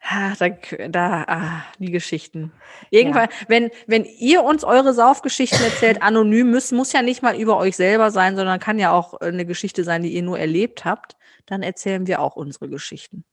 Ah, 0.01 0.33
da, 0.37 0.49
da 0.87 1.25
ah, 1.27 1.63
die 1.79 1.91
Geschichten. 1.91 2.53
Irgendwann, 2.91 3.29
wenn, 3.47 3.71
wenn 3.87 4.05
ihr 4.05 4.43
uns 4.43 4.63
eure 4.63 4.93
Saufgeschichten 4.93 5.59
erzählt, 5.63 6.01
anonym, 6.03 6.51
muss, 6.51 6.71
muss 6.71 6.93
ja 6.93 7.01
nicht 7.01 7.23
mal 7.23 7.35
über 7.35 7.57
euch 7.57 7.75
selber 7.75 8.11
sein, 8.11 8.35
sondern 8.35 8.59
kann 8.59 8.77
ja 8.77 8.91
auch 8.91 9.19
äh, 9.21 9.25
eine 9.25 9.45
Geschichte 9.45 9.83
sein, 9.83 10.03
die 10.03 10.09
ihr 10.09 10.21
nur 10.21 10.37
erlebt 10.37 10.85
habt, 10.85 11.17
dann 11.47 11.63
erzählen 11.63 12.05
wir 12.05 12.21
auch 12.21 12.35
unsere 12.35 12.69
Geschichten. 12.69 13.25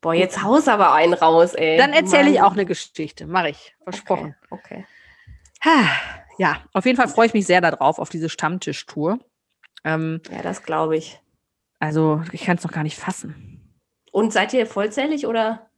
Boah, 0.00 0.14
jetzt 0.14 0.42
haus 0.42 0.68
aber 0.68 0.94
einen 0.94 1.14
raus, 1.14 1.52
ey. 1.52 1.76
Dann 1.76 1.92
erzähle 1.92 2.30
ich 2.30 2.40
auch 2.40 2.52
eine 2.52 2.64
Geschichte, 2.64 3.26
mache 3.26 3.50
ich, 3.50 3.76
versprochen. 3.84 4.34
Okay. 4.50 4.86
okay. 5.62 5.88
Ja, 6.38 6.62
auf 6.72 6.86
jeden 6.86 6.96
Fall 6.96 7.08
freue 7.08 7.26
ich 7.26 7.34
mich 7.34 7.46
sehr 7.46 7.60
darauf, 7.60 7.98
auf 7.98 8.08
diese 8.08 8.28
Stammtischtour. 8.28 9.18
Ähm, 9.84 10.20
Ja, 10.30 10.42
das 10.42 10.62
glaube 10.62 10.96
ich. 10.96 11.20
Also, 11.86 12.22
ich 12.32 12.44
kann 12.44 12.56
es 12.56 12.64
noch 12.64 12.72
gar 12.72 12.82
nicht 12.82 12.98
fassen. 12.98 13.80
Und 14.12 14.32
seid 14.32 14.52
ihr 14.52 14.66
vollzählig 14.66 15.26
oder? 15.26 15.70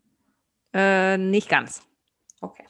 Äh, 0.72 1.18
nicht 1.18 1.48
ganz. 1.48 1.82
Okay. 2.40 2.64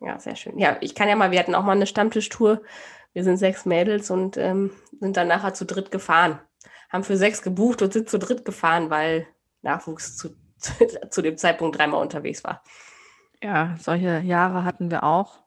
Ja, 0.00 0.18
sehr 0.18 0.36
schön. 0.36 0.58
Ja, 0.58 0.76
ich 0.80 0.94
kann 0.94 1.08
ja 1.08 1.16
mal, 1.16 1.30
wir 1.30 1.38
hatten 1.38 1.54
auch 1.54 1.64
mal 1.64 1.72
eine 1.72 1.86
Stammtischtour. 1.86 2.62
Wir 3.12 3.24
sind 3.24 3.38
sechs 3.38 3.64
Mädels 3.66 4.10
und 4.10 4.36
ähm, 4.36 4.70
sind 5.00 5.16
dann 5.16 5.28
nachher 5.28 5.54
zu 5.54 5.64
dritt 5.64 5.90
gefahren. 5.90 6.40
Haben 6.90 7.04
für 7.04 7.16
sechs 7.16 7.42
gebucht 7.42 7.82
und 7.82 7.92
sind 7.92 8.08
zu 8.08 8.18
dritt 8.18 8.44
gefahren, 8.44 8.90
weil 8.90 9.26
Nachwuchs 9.62 10.16
zu, 10.16 10.36
zu 11.10 11.22
dem 11.22 11.36
Zeitpunkt 11.36 11.78
dreimal 11.78 12.02
unterwegs 12.02 12.44
war. 12.44 12.62
Ja, 13.42 13.76
solche 13.78 14.20
Jahre 14.20 14.64
hatten 14.64 14.90
wir 14.90 15.04
auch. 15.04 15.40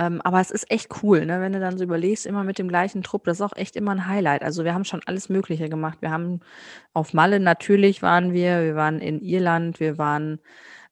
Ähm, 0.00 0.20
aber 0.22 0.40
es 0.40 0.52
ist 0.52 0.70
echt 0.70 1.02
cool, 1.02 1.26
ne? 1.26 1.40
wenn 1.40 1.52
du 1.52 1.58
dann 1.58 1.76
so 1.76 1.82
überlegst, 1.82 2.24
immer 2.24 2.44
mit 2.44 2.58
dem 2.58 2.68
gleichen 2.68 3.02
Trupp. 3.02 3.24
Das 3.24 3.38
ist 3.38 3.42
auch 3.42 3.56
echt 3.56 3.74
immer 3.74 3.90
ein 3.90 4.06
Highlight. 4.06 4.42
Also 4.44 4.64
wir 4.64 4.72
haben 4.72 4.84
schon 4.84 5.00
alles 5.06 5.28
Mögliche 5.28 5.68
gemacht. 5.68 5.98
Wir 6.00 6.12
haben 6.12 6.40
auf 6.92 7.14
Malle 7.14 7.40
natürlich 7.40 8.00
waren 8.00 8.32
wir, 8.32 8.62
wir 8.62 8.76
waren 8.76 9.00
in 9.00 9.20
Irland, 9.20 9.80
wir 9.80 9.98
waren 9.98 10.38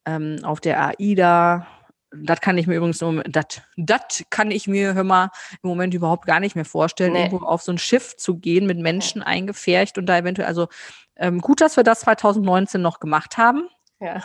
ähm, 0.06 0.38
auf 0.42 0.60
der 0.60 0.88
AIDA. 0.88 1.68
Das 2.12 2.40
kann 2.40 2.58
ich 2.58 2.66
mir 2.66 2.76
übrigens 2.76 3.00
im 3.00 3.08
Moment, 3.08 3.36
das, 3.36 3.62
das 3.76 4.24
kann 4.30 4.50
ich 4.50 4.66
mir, 4.66 4.94
hör 4.94 5.04
mal, 5.04 5.30
im 5.62 5.68
Moment 5.68 5.94
überhaupt 5.94 6.26
gar 6.26 6.40
nicht 6.40 6.56
mehr 6.56 6.64
vorstellen, 6.64 7.12
Nee. 7.12 7.24
irgendwo 7.26 7.44
auf 7.44 7.62
so 7.62 7.72
ein 7.72 7.78
Schiff 7.78 8.16
zu 8.16 8.38
gehen 8.38 8.66
mit 8.66 8.78
Menschen 8.78 9.22
eingefärcht 9.22 9.98
und 9.98 10.06
da 10.06 10.18
eventuell, 10.18 10.48
also 10.48 10.68
ähm, 11.16 11.40
gut, 11.40 11.60
dass 11.60 11.76
wir 11.76 11.84
das 11.84 12.00
2019 12.00 12.80
noch 12.82 12.98
gemacht 13.00 13.38
haben. 13.38 13.68
Ja. 14.00 14.22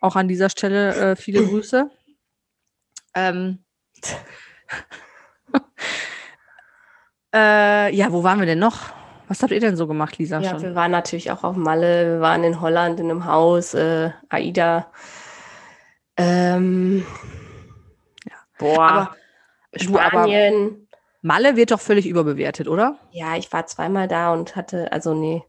Auch 0.00 0.16
an 0.16 0.28
dieser 0.28 0.50
Stelle 0.50 0.94
äh, 0.94 1.16
viele 1.16 1.44
Grüße. 1.44 1.90
Ähm, 3.14 3.64
äh, 7.34 7.94
ja, 7.94 8.12
wo 8.12 8.22
waren 8.22 8.38
wir 8.40 8.46
denn 8.46 8.58
noch? 8.58 8.92
Was 9.28 9.42
habt 9.42 9.52
ihr 9.52 9.60
denn 9.60 9.76
so 9.76 9.86
gemacht, 9.86 10.18
Lisa? 10.18 10.40
Ja, 10.40 10.50
schon? 10.50 10.62
wir 10.62 10.74
waren 10.74 10.90
natürlich 10.92 11.30
auch 11.30 11.42
auf 11.44 11.56
Malle, 11.56 12.14
wir 12.14 12.20
waren 12.20 12.44
in 12.44 12.60
Holland 12.60 13.00
in 13.00 13.10
einem 13.10 13.24
Haus, 13.26 13.74
äh, 13.74 14.10
AIDA. 14.28 14.90
Ähm, 16.16 17.04
Boah, 18.58 18.80
Aber 18.80 19.16
du, 19.72 19.98
aber- 19.98 20.08
Spanien. 20.08 20.82
Malle 21.22 21.56
wird 21.56 21.72
doch 21.72 21.80
völlig 21.80 22.06
überbewertet, 22.06 22.68
oder? 22.68 22.98
ja, 23.10 23.36
ich 23.36 23.52
war 23.52 23.66
zweimal 23.66 24.06
da 24.06 24.32
und 24.32 24.54
hatte, 24.54 24.92
also 24.92 25.12
nee. 25.12 25.42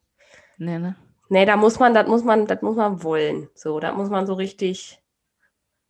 Nee, 0.57 0.79
ne? 0.79 0.95
Nee, 1.29 1.45
da 1.45 1.55
muss 1.55 1.77
man, 1.77 1.93
das 1.93 2.07
muss 2.07 2.23
man, 2.23 2.47
das 2.47 2.61
muss 2.63 2.75
man 2.75 3.03
wollen. 3.03 3.47
So, 3.53 3.79
da 3.79 3.91
muss 3.91 4.09
man 4.09 4.25
so 4.25 4.33
richtig, 4.33 4.99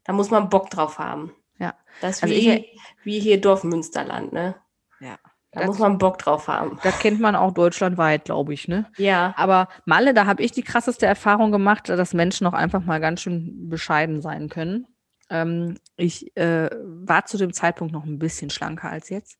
da 0.03 0.11
muss 0.11 0.29
man 0.29 0.49
Bock 0.49 0.69
drauf 0.69 0.99
haben. 0.99 1.33
Ja. 1.59 1.73
Das 2.01 2.17
ist 2.17 2.23
Also 2.23 2.35
wie, 2.35 2.49
ich- 2.53 2.79
wie 3.03 3.19
hier 3.19 3.41
Dorf 3.41 3.63
Münsterland, 3.63 4.33
ne? 4.33 4.55
Ja. 4.99 5.17
Da 5.51 5.61
Das- 5.61 5.67
muss 5.69 5.79
man 5.79 5.97
Bock 5.97 6.17
drauf 6.19 6.47
haben. 6.47 6.77
Das 6.83 6.99
kennt 6.99 7.19
man 7.19 7.35
auch 7.35 7.53
deutschlandweit, 7.53 8.25
glaube 8.25 8.53
ich, 8.53 8.67
ne? 8.67 8.85
Ja. 8.97 9.33
Aber 9.37 9.69
Malle, 9.85 10.13
da 10.13 10.25
habe 10.25 10.43
ich 10.43 10.51
die 10.51 10.61
krasseste 10.61 11.05
Erfahrung 11.05 11.51
gemacht, 11.51 11.89
dass 11.89 12.13
Menschen 12.13 12.45
auch 12.47 12.53
einfach 12.53 12.83
mal 12.83 12.99
ganz 12.99 13.21
schön 13.21 13.69
bescheiden 13.69 14.21
sein 14.21 14.49
können. 14.49 14.87
Ähm, 15.29 15.77
ich 15.95 16.35
äh, 16.37 16.69
war 16.83 17.25
zu 17.25 17.37
dem 17.37 17.53
Zeitpunkt 17.53 17.91
noch 17.93 18.05
ein 18.05 18.19
bisschen 18.19 18.49
schlanker 18.49 18.89
als 18.89 19.09
jetzt. 19.09 19.39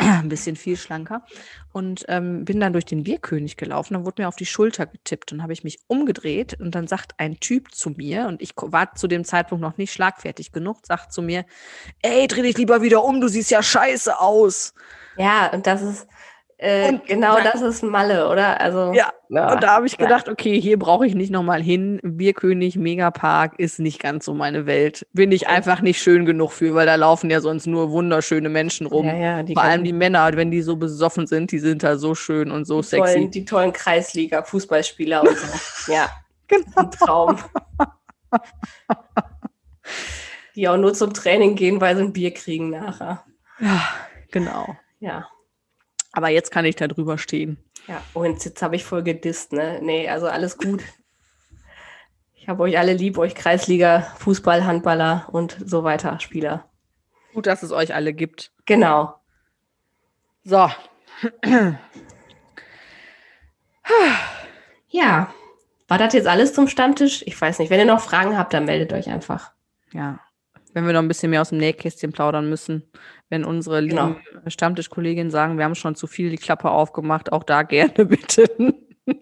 Ein 0.00 0.28
bisschen 0.28 0.56
viel 0.56 0.76
schlanker. 0.76 1.24
Und 1.72 2.04
ähm, 2.08 2.44
bin 2.44 2.58
dann 2.58 2.72
durch 2.72 2.84
den 2.84 3.04
Bierkönig 3.04 3.56
gelaufen. 3.56 3.94
Dann 3.94 4.04
wurde 4.04 4.22
mir 4.22 4.28
auf 4.28 4.36
die 4.36 4.46
Schulter 4.46 4.86
getippt 4.86 5.32
und 5.32 5.42
habe 5.42 5.52
ich 5.52 5.62
mich 5.62 5.78
umgedreht. 5.86 6.58
Und 6.58 6.74
dann 6.74 6.86
sagt 6.86 7.14
ein 7.18 7.38
Typ 7.38 7.72
zu 7.72 7.90
mir, 7.90 8.26
und 8.26 8.42
ich 8.42 8.54
war 8.56 8.94
zu 8.94 9.06
dem 9.06 9.24
Zeitpunkt 9.24 9.62
noch 9.62 9.76
nicht 9.76 9.92
schlagfertig 9.92 10.52
genug, 10.52 10.78
sagt 10.86 11.12
zu 11.12 11.22
mir, 11.22 11.44
ey, 12.02 12.26
dreh 12.26 12.42
dich 12.42 12.58
lieber 12.58 12.82
wieder 12.82 13.04
um, 13.04 13.20
du 13.20 13.28
siehst 13.28 13.50
ja 13.50 13.62
scheiße 13.62 14.18
aus. 14.18 14.74
Ja, 15.16 15.52
und 15.52 15.66
das 15.66 15.82
ist, 15.82 16.06
äh, 16.62 16.88
Und 16.90 17.06
genau 17.06 17.36
dann- 17.36 17.44
das 17.52 17.62
ist 17.62 17.82
Malle, 17.82 18.28
oder? 18.28 18.60
Also, 18.60 18.92
Ja, 18.92 19.10
ja. 19.30 19.52
Und 19.52 19.62
da 19.62 19.76
habe 19.76 19.86
ich 19.86 19.92
Ja. 19.92 19.98
gedacht, 19.98 20.28
okay, 20.28 20.60
hier 20.60 20.78
brauche 20.78 21.06
ich 21.06 21.14
nicht 21.14 21.30
nochmal 21.30 21.62
hin. 21.62 21.98
Bierkönig, 22.02 22.76
Megapark 22.76 23.58
ist 23.58 23.78
nicht 23.78 24.00
ganz 24.00 24.24
so 24.26 24.34
meine 24.34 24.66
Welt. 24.66 25.06
Bin 25.12 25.32
ich 25.32 25.48
einfach 25.48 25.80
nicht 25.80 26.02
schön 26.02 26.26
genug 26.26 26.52
für, 26.52 26.74
weil 26.74 26.86
da 26.86 26.96
laufen 26.96 27.30
ja 27.30 27.40
sonst 27.40 27.66
nur 27.66 27.90
wunderschöne 27.90 28.48
Menschen 28.50 28.86
rum. 28.86 29.06
ja, 29.06 29.14
ja, 29.16 29.42
die 29.42 29.54
Vor 29.54 29.62
allem 29.62 29.84
die 29.84 29.92
Männer, 29.94 30.30
wenn 30.36 30.50
die 30.50 30.62
so 30.62 30.76
besoffen 30.76 31.26
sind, 31.26 31.50
die 31.52 31.58
sind 31.60 31.82
da 31.82 31.96
so 31.96 32.14
schön 32.14 32.50
und 32.50 32.66
so 32.66 32.80
die 32.82 32.86
sexy. 32.88 33.12
tollen, 33.14 33.30
die 33.30 33.44
tollen 33.44 33.72
Kreisliga-Fußballspieler 33.72 35.22
und 35.22 35.36
so. 35.38 35.92
ja, 35.92 36.08
Genau. 36.48 36.64
ein 36.76 36.90
Traum. 36.90 37.38
die 40.56 40.68
auch 40.68 40.76
nur 40.76 40.94
zum 40.94 41.12
Training 41.14 41.54
gehen, 41.54 41.80
weil 41.80 41.96
sie 41.96 42.02
ein 42.02 42.12
Bier 42.12 42.32
kriegen 42.34 42.70
nachher. 42.70 43.24
Ja, 43.60 43.82
genau. 44.30 44.76
Ja. 44.98 45.28
Aber 46.12 46.28
jetzt 46.28 46.50
kann 46.50 46.64
ich 46.64 46.76
da 46.76 46.88
drüber 46.88 47.18
stehen. 47.18 47.58
Ja, 47.86 48.02
und 48.14 48.44
jetzt 48.44 48.62
habe 48.62 48.76
ich 48.76 48.84
voll 48.84 49.02
gedisst, 49.02 49.52
ne? 49.52 49.78
Nee, 49.82 50.08
also 50.08 50.26
alles 50.26 50.58
gut. 50.58 50.82
Ich 52.34 52.48
habe 52.48 52.62
euch 52.62 52.78
alle 52.78 52.94
lieb, 52.94 53.18
euch 53.18 53.34
Kreisliga, 53.34 54.00
Fußball, 54.18 54.64
Handballer 54.64 55.28
und 55.30 55.56
so 55.64 55.84
weiter 55.84 56.18
Spieler. 56.20 56.68
Gut, 57.34 57.46
dass 57.46 57.62
es 57.62 57.70
euch 57.70 57.94
alle 57.94 58.12
gibt. 58.12 58.52
Genau. 58.66 59.14
So, 60.42 60.68
Ja. 64.88 65.32
War 65.88 65.98
das 65.98 66.14
jetzt 66.14 66.28
alles 66.28 66.52
zum 66.54 66.68
Stammtisch? 66.68 67.22
Ich 67.26 67.40
weiß 67.40 67.58
nicht. 67.58 67.70
Wenn 67.70 67.80
ihr 67.80 67.84
noch 67.86 68.00
Fragen 68.00 68.38
habt, 68.38 68.52
dann 68.54 68.64
meldet 68.64 68.92
euch 68.92 69.08
einfach. 69.08 69.52
ja. 69.92 70.20
Wenn 70.72 70.86
wir 70.86 70.92
noch 70.92 71.00
ein 71.02 71.08
bisschen 71.08 71.30
mehr 71.30 71.40
aus 71.40 71.48
dem 71.50 71.58
Nähkästchen 71.58 72.12
plaudern 72.12 72.48
müssen. 72.48 72.84
Wenn 73.28 73.44
unsere 73.44 73.86
Genau. 73.86 74.08
lieben 74.08 74.50
Stammtischkolleginnen 74.50 75.30
sagen, 75.30 75.56
wir 75.58 75.64
haben 75.64 75.74
schon 75.74 75.94
zu 75.94 76.06
viel 76.06 76.30
die 76.30 76.36
Klappe 76.36 76.70
aufgemacht, 76.70 77.32
auch 77.32 77.42
da 77.44 77.62
gerne 77.62 77.92
bitte 78.06 78.44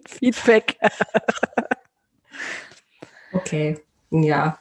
Feedback. 0.07 0.77
Okay, 3.31 3.79
ja. 4.09 4.57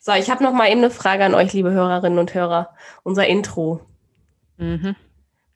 So, 0.00 0.12
ich 0.12 0.30
habe 0.30 0.44
noch 0.44 0.52
mal 0.52 0.68
eben 0.70 0.78
eine 0.78 0.90
Frage 0.90 1.24
an 1.24 1.34
euch, 1.34 1.52
liebe 1.52 1.72
Hörerinnen 1.72 2.18
und 2.18 2.34
Hörer. 2.34 2.74
Unser 3.02 3.26
Intro. 3.26 3.80
Mhm. 4.58 4.94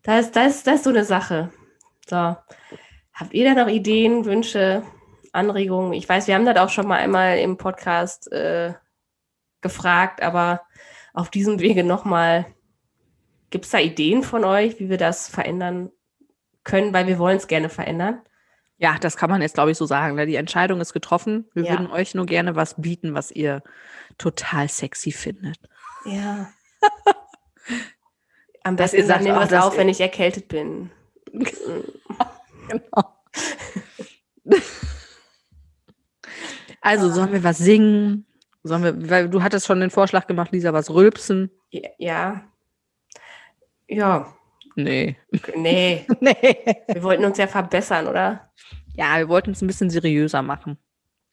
Das 0.02 0.26
ist, 0.26 0.36
das, 0.36 0.56
ist, 0.56 0.66
das 0.66 0.74
ist 0.76 0.84
so 0.84 0.90
eine 0.90 1.04
Sache. 1.04 1.50
So. 2.08 2.16
Habt 2.16 3.32
ihr 3.32 3.54
da 3.54 3.62
noch 3.62 3.70
Ideen, 3.70 4.24
Wünsche, 4.24 4.82
Anregungen? 5.32 5.92
Ich 5.92 6.08
weiß, 6.08 6.26
wir 6.26 6.34
haben 6.34 6.46
das 6.46 6.56
auch 6.56 6.70
schon 6.70 6.88
mal 6.88 6.98
einmal 6.98 7.38
im 7.38 7.56
Podcast 7.56 8.32
äh, 8.32 8.72
gefragt, 9.62 10.22
aber 10.22 10.62
auf 11.12 11.30
diesem 11.30 11.60
Wege 11.60 11.84
nochmal, 11.84 12.46
gibt 13.50 13.64
es 13.64 13.70
da 13.70 13.78
Ideen 13.78 14.22
von 14.22 14.44
euch, 14.44 14.78
wie 14.78 14.88
wir 14.90 14.98
das 14.98 15.28
verändern 15.28 15.90
können? 16.64 16.92
Weil 16.92 17.06
wir 17.06 17.18
wollen 17.18 17.36
es 17.36 17.48
gerne 17.48 17.68
verändern. 17.68 18.20
Ja, 18.78 18.96
das 18.98 19.16
kann 19.16 19.28
man 19.28 19.42
jetzt, 19.42 19.54
glaube 19.54 19.70
ich, 19.72 19.76
so 19.76 19.84
sagen. 19.86 20.14
ne? 20.16 20.24
Die 20.26 20.36
Entscheidung 20.36 20.80
ist 20.80 20.92
getroffen. 20.94 21.48
Wir 21.52 21.64
Ja. 21.64 21.70
würden 21.72 21.88
euch 21.90 22.14
nur 22.14 22.24
gerne 22.26 22.56
was 22.56 22.80
bieten, 22.80 23.12
was 23.14 23.30
ihr 23.30 23.62
total 24.16 24.68
sexy 24.68 25.12
findet. 25.12 25.58
Ja. 26.06 26.50
Am 28.64 28.76
besten 28.76 28.98
ihr 28.98 29.06
sagt, 29.06 29.22
nehmen 29.22 29.38
wir 29.38 29.44
es 29.44 29.52
auf, 29.52 29.76
wenn 29.76 29.88
ich 29.88 30.00
erkältet 30.00 30.48
bin. 30.48 30.90
Genau. 32.68 33.02
Also, 36.80 37.10
sollen 37.10 37.32
wir 37.32 37.44
was 37.44 37.58
singen? 37.58 38.26
Sollen 38.62 38.82
wir, 38.82 39.10
weil 39.10 39.28
du 39.28 39.42
hattest 39.42 39.66
schon 39.66 39.80
den 39.80 39.90
Vorschlag 39.90 40.26
gemacht, 40.26 40.52
Lisa, 40.52 40.72
was 40.72 40.90
rülpsen? 40.90 41.50
Ja. 41.70 42.44
Ja. 43.88 44.34
Nee. 44.76 45.16
Nee, 45.56 46.06
nee. 46.20 46.76
wir 46.86 47.02
wollten 47.02 47.24
uns 47.24 47.38
ja 47.38 47.46
verbessern, 47.46 48.06
oder? 48.06 48.50
Ja, 48.94 49.18
wir 49.18 49.28
wollten 49.28 49.52
es 49.52 49.62
ein 49.62 49.66
bisschen 49.66 49.90
seriöser 49.90 50.42
machen. 50.42 50.78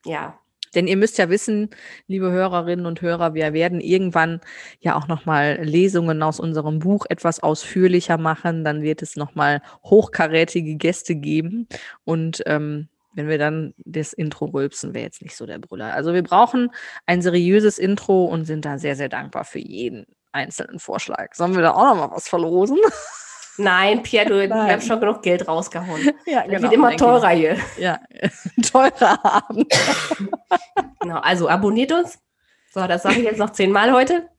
Ja. 0.06 0.40
Denn 0.76 0.88
ihr 0.88 0.98
müsst 0.98 1.18
ja 1.18 1.30
wissen, 1.30 1.70
liebe 2.08 2.32
Hörerinnen 2.32 2.86
und 2.86 3.02
Hörer, 3.02 3.34
wir 3.34 3.54
werden 3.54 3.80
irgendwann 3.80 4.42
ja 4.80 4.96
auch 4.96 5.08
nochmal 5.08 5.60
Lesungen 5.64 6.22
aus 6.22 6.40
unserem 6.40 6.80
Buch 6.80 7.06
etwas 7.10 7.42
ausführlicher 7.42 8.18
machen. 8.18 8.64
Dann 8.64 8.82
wird 8.82 9.02
es 9.02 9.16
nochmal 9.16 9.62
hochkarätige 9.84 10.76
Gäste 10.76 11.16
geben. 11.16 11.68
Und 12.04 12.44
ähm, 12.46 12.90
wenn 13.18 13.28
wir 13.28 13.40
dann 13.40 13.74
das 13.78 14.14
Intro 14.14 14.46
rülpsen, 14.46 14.94
wäre 14.94 15.04
jetzt 15.04 15.24
nicht 15.24 15.36
so 15.36 15.48
der 15.48 15.58
Brüller. 15.58 15.94
Also 15.94 16.14
wir 16.14 16.22
brauchen 16.22 16.70
ein 17.08 17.24
seriöses 17.24 17.80
Intro 17.80 18.26
und 18.26 18.46
sind 18.46 18.64
da 18.64 18.78
sehr, 18.78 18.96
sehr 18.96 19.10
dankbar 19.10 19.44
für 19.44 19.58
jeden 19.58 20.06
einzelnen 20.32 20.78
Vorschlag. 20.78 21.34
Sollen 21.34 21.56
wir 21.56 21.64
da 21.64 21.72
auch 21.72 21.96
nochmal 21.96 22.12
was 22.12 22.30
verlosen? 22.30 22.78
Nein, 23.58 24.04
Pierre, 24.04 24.28
du, 24.28 24.48
Nein. 24.48 24.72
haben 24.72 24.82
schon 24.82 25.00
genug 25.00 25.24
Geld 25.24 25.48
rausgehauen. 25.48 26.12
ja, 26.28 26.48
Das 26.48 26.62
wird 26.62 26.74
immer 26.74 26.96
teurer 26.96 27.30
hier. 27.30 27.58
Ja, 27.80 28.00
teurer 28.72 29.26
Abend. 29.26 29.74
Genau, 31.00 31.18
also 31.18 31.50
abonniert 31.50 31.92
uns. 31.92 32.20
So, 32.72 32.86
das 32.86 33.02
sage 33.02 33.16
ich 33.16 33.24
jetzt 33.24 33.40
noch 33.40 33.50
zehnmal 33.50 33.92
heute, 33.94 34.30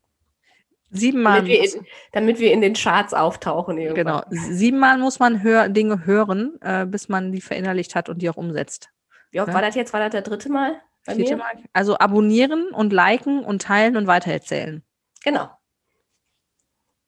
Siebenmal. 0.91 1.37
damit 1.43 1.53
wir, 1.53 1.65
in, 1.75 1.87
damit 2.13 2.39
wir 2.39 2.53
in 2.53 2.61
den 2.61 2.75
Charts 2.75 3.13
auftauchen. 3.15 3.77
irgendwann. 3.79 4.23
Genau. 4.31 4.43
Siebenmal 4.51 4.99
muss 4.99 5.19
man 5.19 5.43
hör 5.43 5.69
Dinge 5.69 6.07
hören, 6.07 6.59
äh, 6.63 6.87
bis 6.87 7.09
man 7.09 7.33
die 7.33 7.41
verinnerlicht 7.41 7.95
hat 7.95 8.09
und 8.09 8.23
die 8.23 8.31
auch 8.31 8.37
umsetzt. 8.37 8.91
Wie 9.31 9.41
oft 9.41 9.49
Ja. 9.49 9.55
war 9.55 9.63
das 9.63 9.75
jetzt? 9.75 9.93
War 9.93 10.01
das 10.01 10.11
der 10.11 10.23
dritte 10.23 10.51
Mal 10.51 10.81
Vierte? 11.07 11.37
Mal. 11.37 11.47
Also 11.73 11.99
abonnieren 11.99 12.69
und 12.73 12.93
liken 12.93 13.43
und 13.45 13.63
teilen 13.63 13.97
und 13.97 14.07
weitererzählen. 14.07 14.83
Genau. 15.25 15.51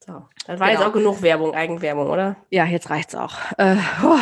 So, 0.04 0.26
das 0.46 0.58
war 0.58 0.68
Genau. 0.68 0.80
jetzt 0.80 0.88
auch 0.88 0.92
genug 0.92 1.22
Werbung, 1.22 1.54
Eigenwerbung, 1.54 2.08
oder? 2.08 2.36
Ja, 2.48 2.64
jetzt 2.64 2.88
reicht's 2.90 3.14
auch. 3.14 3.34
Äh, 3.58 3.76
oh. 4.02 4.18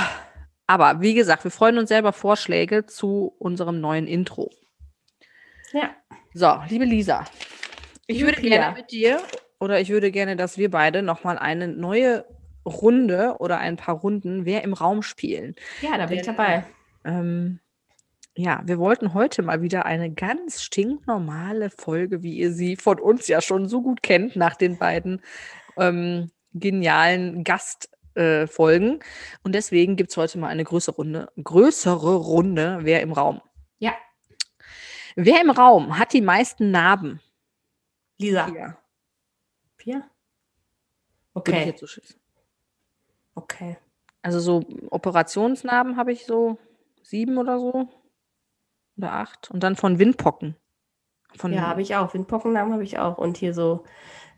Aber 0.66 1.00
wie 1.00 1.14
gesagt, 1.14 1.44
wir 1.44 1.50
freuen 1.50 1.78
uns 1.78 1.88
selber 1.88 2.12
Vorschläge 2.12 2.86
zu 2.86 3.34
unserem 3.38 3.80
neuen 3.80 4.06
Intro. 4.06 4.50
Ja. 5.72 5.90
So, 6.34 6.60
liebe 6.68 6.84
Lisa, 6.84 7.24
ich 8.06 8.20
würde 8.24 8.40
gerne 8.42 8.74
mit 8.76 8.90
dir 8.90 9.20
oder 9.60 9.80
ich 9.80 9.90
würde 9.90 10.10
gerne, 10.10 10.36
dass 10.36 10.58
wir 10.58 10.70
beide 10.70 11.02
nochmal 11.02 11.38
eine 11.38 11.68
neue 11.68 12.24
Runde 12.64 13.36
oder 13.38 13.58
ein 13.58 13.76
paar 13.76 13.96
Runden 13.96 14.44
Wer 14.44 14.62
im 14.62 14.72
Raum 14.72 15.02
spielen. 15.02 15.54
Ja, 15.80 15.96
da 15.96 16.06
bin 16.06 16.18
ich 16.18 16.24
Denn- 16.24 16.36
dabei. 16.36 16.64
Ähm, 17.04 17.60
ja, 18.34 18.62
wir 18.64 18.78
wollten 18.78 19.14
heute 19.14 19.42
mal 19.42 19.62
wieder 19.62 19.84
eine 19.84 20.12
ganz 20.12 20.62
stinknormale 20.62 21.70
Folge, 21.70 22.22
wie 22.22 22.36
ihr 22.36 22.52
sie 22.52 22.76
von 22.76 23.00
uns 23.00 23.26
ja 23.26 23.40
schon 23.40 23.68
so 23.68 23.82
gut 23.82 24.02
kennt, 24.02 24.36
nach 24.36 24.54
den 24.54 24.78
beiden 24.78 25.22
ähm, 25.76 26.30
genialen 26.52 27.42
Gastfolgen. 27.42 29.00
Äh. 29.00 29.04
Und 29.42 29.54
deswegen 29.56 29.96
gibt 29.96 30.10
es 30.10 30.16
heute 30.16 30.38
mal 30.38 30.48
eine 30.48 30.62
größere 30.62 30.94
Runde, 30.94 31.28
größere 31.42 32.14
Runde, 32.14 32.78
wer 32.82 33.02
im 33.02 33.12
Raum. 33.12 33.40
Ja. 33.78 33.94
Wer 35.16 35.40
im 35.40 35.50
Raum 35.50 35.98
hat 35.98 36.12
die 36.12 36.20
meisten 36.20 36.70
Narben? 36.70 37.20
Lisa. 38.18 38.48
Ja. 38.54 38.78
Ich 39.96 40.04
Okay. 41.34 41.74
so. 41.76 41.86
Okay. 43.34 43.76
Also 44.22 44.40
so 44.40 44.64
Operationsnarben 44.90 45.96
habe 45.96 46.12
ich 46.12 46.26
so 46.26 46.58
sieben 47.02 47.38
oder 47.38 47.58
so. 47.60 47.88
Oder 48.96 49.12
acht. 49.12 49.50
Und 49.50 49.62
dann 49.62 49.76
von 49.76 49.98
Windpocken. 49.98 50.56
Von 51.36 51.52
Ja, 51.52 51.62
habe 51.62 51.82
ich 51.82 51.94
auch. 51.94 52.14
Windpockennamen 52.14 52.72
habe 52.72 52.82
ich 52.82 52.98
auch. 52.98 53.18
Und 53.18 53.36
hier 53.36 53.54
so 53.54 53.84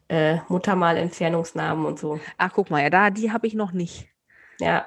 äh, 0.08 0.38
Muttermal-Entfernungsnamen 0.48 1.86
und 1.86 1.98
so. 1.98 2.20
Ach, 2.36 2.52
guck 2.52 2.70
mal, 2.70 2.82
ja, 2.82 2.90
da, 2.90 3.10
die 3.10 3.32
habe 3.32 3.46
ich 3.46 3.54
noch 3.54 3.72
nicht. 3.72 4.08
Ja. 4.58 4.86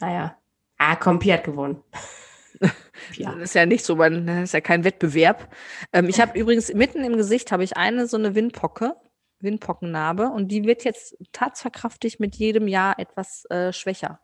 Naja. 0.00 0.36
Ah, 0.78 0.96
komm, 0.96 1.18
Pi 1.18 1.28
hat 1.28 1.44
gewonnen. 1.44 1.82
Pia. 3.12 3.32
Das 3.32 3.42
ist 3.42 3.54
ja 3.54 3.66
nicht 3.66 3.84
so, 3.84 3.96
man, 3.96 4.26
das 4.26 4.44
ist 4.44 4.54
ja 4.54 4.60
kein 4.60 4.84
Wettbewerb. 4.84 5.54
Ähm, 5.92 6.08
ich 6.08 6.20
habe 6.20 6.38
übrigens 6.38 6.72
mitten 6.72 7.04
im 7.04 7.16
Gesicht 7.16 7.52
habe 7.52 7.64
ich 7.64 7.76
eine 7.76 8.06
so 8.06 8.16
eine 8.16 8.34
Windpocke, 8.34 8.96
Windpockennarbe, 9.44 10.26
und 10.28 10.48
die 10.48 10.64
wird 10.64 10.82
jetzt 10.84 11.16
tatsverkraftig 11.32 12.18
mit 12.18 12.34
jedem 12.36 12.66
Jahr 12.66 12.98
etwas 12.98 13.44
äh, 13.50 13.72
schwächer. 13.72 14.18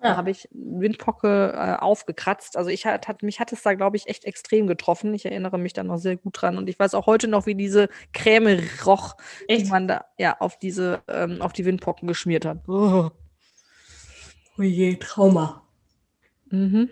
Da 0.00 0.12
Ah. 0.12 0.16
habe 0.18 0.30
ich 0.30 0.46
Windpocke 0.52 1.54
äh, 1.56 1.82
aufgekratzt. 1.82 2.58
Also 2.58 2.68
ich 2.68 2.84
hat, 2.84 3.08
hat, 3.08 3.22
mich 3.22 3.40
hat 3.40 3.50
es 3.52 3.62
da, 3.62 3.72
glaube 3.72 3.96
ich, 3.96 4.08
echt 4.08 4.26
extrem 4.26 4.66
getroffen. 4.66 5.14
Ich 5.14 5.24
erinnere 5.24 5.56
mich 5.58 5.72
da 5.72 5.82
noch 5.84 5.96
sehr 5.96 6.18
gut 6.18 6.40
dran. 6.42 6.58
Und 6.58 6.68
ich 6.68 6.78
weiß 6.78 6.92
auch 6.94 7.06
heute 7.06 7.28
noch, 7.28 7.46
wie 7.46 7.54
diese 7.54 7.88
Creme 8.12 8.60
roch, 8.84 9.16
die 9.48 9.54
Echt? 9.54 9.70
man 9.70 9.88
da 9.88 10.04
ja 10.18 10.36
auf 10.38 10.58
diese, 10.58 11.02
ähm, 11.08 11.40
auf 11.40 11.54
die 11.54 11.64
Windpocken 11.64 12.06
geschmiert 12.06 12.44
hat. 12.44 12.68
Oh. 12.68 13.08
Oje, 14.58 14.98
Trauma. 14.98 15.62
Mhm. 16.50 16.90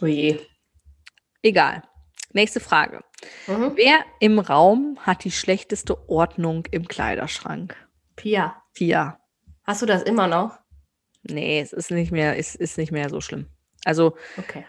Oje. 0.00 0.40
Egal. 1.42 1.82
Nächste 2.32 2.60
Frage. 2.60 3.00
Mhm. 3.46 3.72
Wer 3.74 4.04
im 4.20 4.38
Raum 4.38 4.98
hat 5.00 5.24
die 5.24 5.30
schlechteste 5.30 6.08
Ordnung 6.08 6.66
im 6.70 6.86
Kleiderschrank? 6.86 7.74
Pia, 8.16 8.62
Pia. 8.74 9.18
hast 9.64 9.82
du 9.82 9.86
das 9.86 10.02
immer 10.02 10.26
noch? 10.26 10.58
Nee, 11.22 11.60
es 11.60 11.72
ist 11.72 11.90
nicht 11.90 12.12
mehr, 12.12 12.38
es 12.38 12.54
ist 12.54 12.78
nicht 12.78 12.92
mehr 12.92 13.08
so 13.10 13.20
schlimm. 13.20 13.46
Also 13.84 14.16
Okay. 14.36 14.64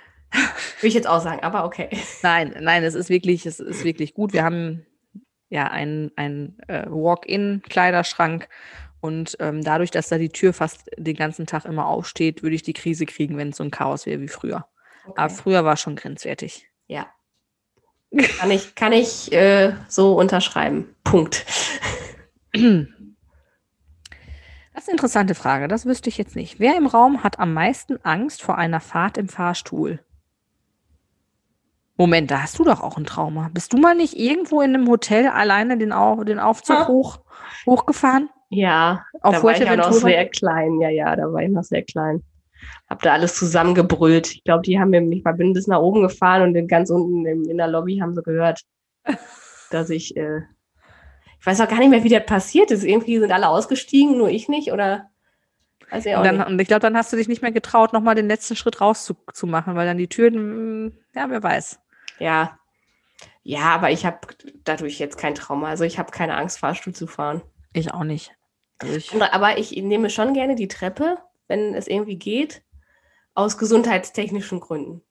Will 0.81 0.87
ich 0.87 0.93
jetzt 0.93 1.07
auch 1.07 1.21
sagen, 1.21 1.41
aber 1.41 1.65
okay. 1.65 1.89
nein, 2.21 2.55
nein, 2.59 2.83
es 2.83 2.93
ist 2.93 3.09
wirklich, 3.09 3.45
es 3.45 3.59
ist 3.59 3.83
wirklich 3.83 4.13
gut. 4.13 4.33
Wir 4.33 4.43
haben 4.43 4.85
ja 5.49 5.65
einen, 5.65 6.11
einen 6.15 6.59
äh, 6.67 6.85
Walk-in-Kleiderschrank 6.87 8.47
und 9.01 9.35
ähm, 9.39 9.63
dadurch, 9.63 9.91
dass 9.91 10.09
da 10.09 10.17
die 10.17 10.29
Tür 10.29 10.53
fast 10.53 10.89
den 10.97 11.15
ganzen 11.15 11.47
Tag 11.47 11.65
immer 11.65 11.87
aufsteht, 11.87 12.43
würde 12.43 12.55
ich 12.55 12.63
die 12.63 12.73
Krise 12.73 13.05
kriegen, 13.05 13.37
wenn 13.37 13.49
es 13.49 13.57
so 13.57 13.63
ein 13.63 13.71
Chaos 13.71 14.05
wäre 14.05 14.21
wie 14.21 14.27
früher. 14.27 14.67
Aber 15.15 15.25
okay. 15.25 15.41
früher 15.41 15.65
war 15.65 15.77
schon 15.77 15.95
grenzwertig. 15.95 16.69
Ja. 16.87 17.07
Kann 18.39 18.49
ich, 18.51 18.73
kann 18.75 18.91
ich 18.91 19.31
äh, 19.31 19.73
so 19.87 20.17
unterschreiben. 20.17 20.95
Punkt. 21.03 21.45
Das 24.73 24.83
ist 24.85 24.89
eine 24.91 24.95
interessante 24.95 25.35
Frage, 25.35 25.67
das 25.67 25.85
wüsste 25.85 26.07
ich 26.07 26.17
jetzt 26.17 26.37
nicht. 26.37 26.57
Wer 26.61 26.77
im 26.77 26.87
Raum 26.87 27.21
hat 27.21 27.37
am 27.37 27.53
meisten 27.53 27.97
Angst 28.05 28.41
vor 28.41 28.57
einer 28.57 28.79
Fahrt 28.79 29.17
im 29.17 29.27
Fahrstuhl? 29.27 29.99
Moment, 31.97 32.31
da 32.31 32.43
hast 32.43 32.57
du 32.59 32.63
doch 32.63 32.81
auch 32.81 32.95
ein 32.97 33.03
Trauma. 33.03 33.49
Bist 33.53 33.73
du 33.73 33.77
mal 33.77 33.93
nicht 33.93 34.17
irgendwo 34.17 34.61
in 34.61 34.73
einem 34.73 34.87
Hotel 34.87 35.27
alleine 35.27 35.77
den, 35.77 35.91
Au 35.91 36.23
den 36.23 36.39
Aufzug 36.39 36.77
Ah. 36.77 36.87
hoch, 36.87 37.19
hochgefahren? 37.65 38.29
Ja, 38.47 39.03
Auf 39.19 39.35
da 39.35 39.43
war 39.43 39.51
ich 39.51 39.59
ja 39.59 39.75
noch 39.75 39.91
sehr 39.91 40.29
klein. 40.29 40.79
Ja, 40.79 40.87
ja, 40.87 41.13
da 41.17 41.23
war 41.23 41.41
ich 41.43 41.49
noch 41.49 41.65
sehr 41.65 41.83
klein. 41.83 42.23
Hab 42.89 43.01
da 43.01 43.13
alles 43.13 43.35
zusammengebrüllt. 43.35 44.33
Ich 44.33 44.43
glaube, 44.43 44.63
die 44.63 44.79
haben 44.79 44.89
mir, 44.89 45.01
ich 45.11 45.23
war 45.23 45.33
bin 45.33 45.53
bis 45.53 45.67
nach 45.67 45.79
oben 45.79 46.01
gefahren 46.01 46.55
und 46.55 46.67
ganz 46.67 46.89
unten 46.89 47.25
in 47.25 47.57
der 47.57 47.67
Lobby 47.67 47.99
haben 47.99 48.15
sie 48.15 48.23
gehört, 48.23 48.61
dass 49.71 49.89
ich, 49.89 50.17
äh, 50.17 50.41
ich 51.39 51.45
weiß 51.45 51.61
auch 51.61 51.69
gar 51.69 51.79
nicht 51.79 51.89
mehr, 51.89 52.03
wie 52.03 52.09
das 52.09 52.25
passiert 52.25 52.71
ist. 52.71 52.83
Irgendwie 52.83 53.19
sind 53.19 53.31
alle 53.31 53.47
ausgestiegen, 53.47 54.17
nur 54.17 54.29
ich 54.29 54.49
nicht, 54.49 54.71
oder? 54.71 55.09
Weiß 55.89 56.05
ich 56.05 56.13
auch 56.15 56.19
Und, 56.19 56.25
dann, 56.25 56.37
nicht. 56.37 56.47
und 56.47 56.61
ich 56.61 56.67
glaube, 56.67 56.81
dann 56.81 56.97
hast 56.97 57.11
du 57.13 57.17
dich 57.17 57.27
nicht 57.27 57.41
mehr 57.41 57.51
getraut, 57.51 57.93
nochmal 57.93 58.15
den 58.15 58.27
letzten 58.27 58.55
Schritt 58.55 58.81
rauszumachen, 58.81 59.75
weil 59.75 59.87
dann 59.87 59.97
die 59.97 60.07
Türen, 60.09 60.85
mm, 60.85 60.93
ja, 61.15 61.29
wer 61.29 61.41
weiß. 61.41 61.79
Ja. 62.19 62.59
Ja, 63.43 63.73
aber 63.73 63.89
ich 63.89 64.05
habe 64.05 64.19
dadurch 64.63 64.99
jetzt 64.99 65.17
kein 65.17 65.33
Trauma. 65.33 65.69
Also 65.69 65.83
ich 65.83 65.97
habe 65.97 66.11
keine 66.11 66.35
Angst, 66.35 66.59
Fahrstuhl 66.59 66.93
zu 66.93 67.07
fahren. 67.07 67.41
Ich 67.73 67.93
auch 67.93 68.03
nicht. 68.03 68.31
Also 68.79 68.95
ich, 68.95 69.21
Aber 69.21 69.57
ich 69.57 69.71
nehme 69.71 70.09
schon 70.09 70.33
gerne 70.33 70.55
die 70.55 70.67
Treppe, 70.67 71.17
wenn 71.49 71.73
es 71.75 71.87
irgendwie 71.87 72.17
geht, 72.17 72.63
aus 73.33 73.57
gesundheitstechnischen 73.57 74.61
Gründen. 74.61 75.01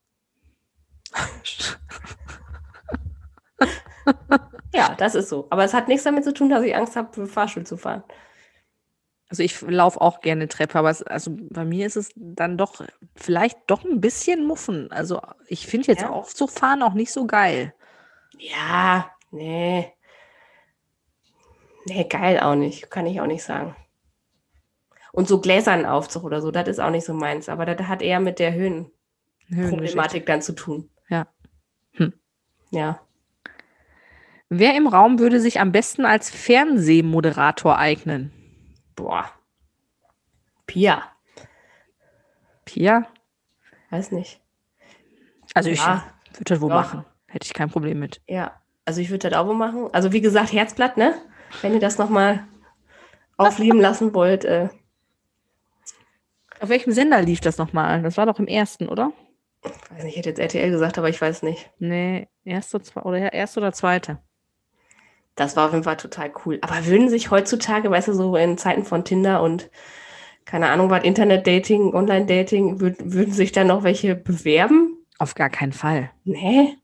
Ja, 4.75 4.95
das 4.97 5.15
ist 5.15 5.29
so. 5.29 5.47
Aber 5.51 5.65
es 5.65 5.75
hat 5.75 5.89
nichts 5.89 6.05
damit 6.05 6.25
zu 6.25 6.33
tun, 6.33 6.49
dass 6.51 6.63
ich 6.63 6.75
Angst 6.75 6.97
habe, 6.97 7.27
Fahrstuhl 7.27 7.67
zu 7.67 7.77
fahren. 7.77 8.03
also 9.29 9.43
ich 9.43 9.61
laufe 9.63 10.01
auch 10.01 10.21
gerne 10.21 10.49
Treppe, 10.49 10.79
aber 10.79 10.91
es, 10.91 11.03
also 11.03 11.37
bei 11.51 11.65
mir 11.65 11.87
ist 11.87 11.97
es 11.97 12.11
dann 12.17 12.57
doch 12.57 12.83
vielleicht 13.15 13.59
doch 13.67 13.85
ein 13.85 14.01
bisschen 14.01 14.47
Muffen. 14.47 14.91
Also 14.93 15.21
ich 15.47 15.67
finde 15.67 15.89
jetzt 15.89 16.03
Ja? 16.03 16.11
Aufzug 16.11 16.51
fahren 16.51 16.83
auch 16.83 16.95
nicht 16.95 17.13
so 17.13 17.27
geil. 17.27 17.75
Ja, 18.39 19.11
nee. 19.31 19.93
Nee, 21.87 22.05
geil 22.05 22.41
auch 22.41 22.55
nicht. 22.55 22.91
Kann 22.91 23.07
ich 23.07 23.21
auch 23.21 23.27
nicht 23.27 23.43
sagen. 23.43 23.75
Und 25.19 25.27
so 25.27 25.41
gläsernen 25.41 25.85
Aufzug 25.85 26.23
oder 26.23 26.41
so, 26.41 26.53
das 26.53 26.69
ist 26.69 26.79
auch 26.79 26.91
nicht 26.91 27.05
so 27.05 27.13
meins. 27.13 27.49
Aber 27.49 27.67
das 27.67 27.89
hat 27.89 28.03
eher 28.03 28.21
mit 28.21 28.39
der. 28.39 28.53
Höhenproblematik 28.53 30.25
dann 30.27 30.43
zu 30.43 30.53
tun. 30.53 30.89
Ja. 31.09 31.27
Hm. 31.95 32.13
Ja. 32.71 33.01
Wer 34.49 34.77
im 34.77 34.87
Raum 34.87 35.19
würde 35.19 35.41
sich 35.41 35.59
am 35.59 35.73
besten 35.73 36.05
als 36.05 36.31
Fernsehmoderator 36.31 37.77
eignen? 37.79 38.31
Boah. 38.95 39.29
Pia. 40.69 41.03
Pia? 42.65 43.05
Weiß 43.91 44.13
nicht. 44.13 44.41
Also 45.53 45.69
ich 45.71 45.81
Ja. 45.81 46.05
würde 46.35 46.45
das 46.45 46.61
wohl 46.61 46.71
Ja. 46.71 46.77
machen. 46.77 47.05
Hätte 47.27 47.45
ich 47.45 47.55
kein 47.55 47.71
Problem 47.71 47.99
mit. 47.99 48.21
Ja. 48.29 48.53
Also 48.85 49.01
ich 49.01 49.11
würde 49.11 49.31
das 49.31 49.37
auch 49.37 49.49
wohl 49.49 49.57
machen. 49.57 49.89
Also 49.93 50.13
wie 50.13 50.21
gesagt, 50.21 50.53
Herzblatt, 50.53 50.97
ne? 50.97 51.13
Wenn 51.61 51.75
ihr 51.75 51.81
das 51.81 51.99
nochmal 51.99 52.45
aufleben 53.37 53.81
lassen 53.81 54.15
wollt. 54.15 54.45
Äh, 54.45 54.69
Auf 56.61 56.69
welchem 56.69 56.93
Sender 56.93 57.23
lief 57.23 57.41
das 57.41 57.59
nochmal? 57.59 58.03
Das 58.03 58.17
war 58.17 58.27
doch 58.27 58.39
im 58.39 58.47
ersten, 58.47 58.89
oder? 58.89 59.13
weiß 59.63 60.05
nicht, 60.05 60.13
ich 60.13 60.19
hätte 60.19 60.29
jetzt 60.31 60.39
RTL 60.39 60.71
gesagt, 60.71 60.99
aber 60.99 61.09
ich 61.09 61.21
weiß 61.21 61.43
nicht. 61.43 61.71
Nee, 61.79 62.29
erste 62.45 62.81
oder 63.03 63.33
erste 63.33 63.61
oder 63.61 63.73
zweite. 63.73 64.19
Das 65.35 65.57
war 65.57 65.67
auf 65.67 65.73
jeden 65.73 65.85
Fall 65.85 65.97
total 65.97 66.33
cool. 66.45 66.59
Aber 66.63 66.87
würden 66.87 67.09
sich 67.09 67.31
heutzutage, 67.31 67.91
weißt 67.91 68.09
du, 68.09 68.13
so 68.13 68.37
in 68.37 68.59
Zeiten 68.59 68.85
von 68.85 69.05
Tinder 69.05 69.43
und 69.43 69.71
keine 70.45 70.71
Ahnung, 70.71 70.91
was 70.91 71.05
Internet-Dating, 71.05 71.95
Online-Dating, 71.95 72.81
würd, 72.81 72.97
würden 73.13 73.33
sich 73.33 73.53
da 73.53 73.65
noch 73.65 73.83
welche 73.83 74.15
bewerben? 74.15 74.97
Auf 75.19 75.35
gar 75.35 75.51
keinen 75.51 75.73
Fall. 75.73 76.11
Nee. 76.25 76.77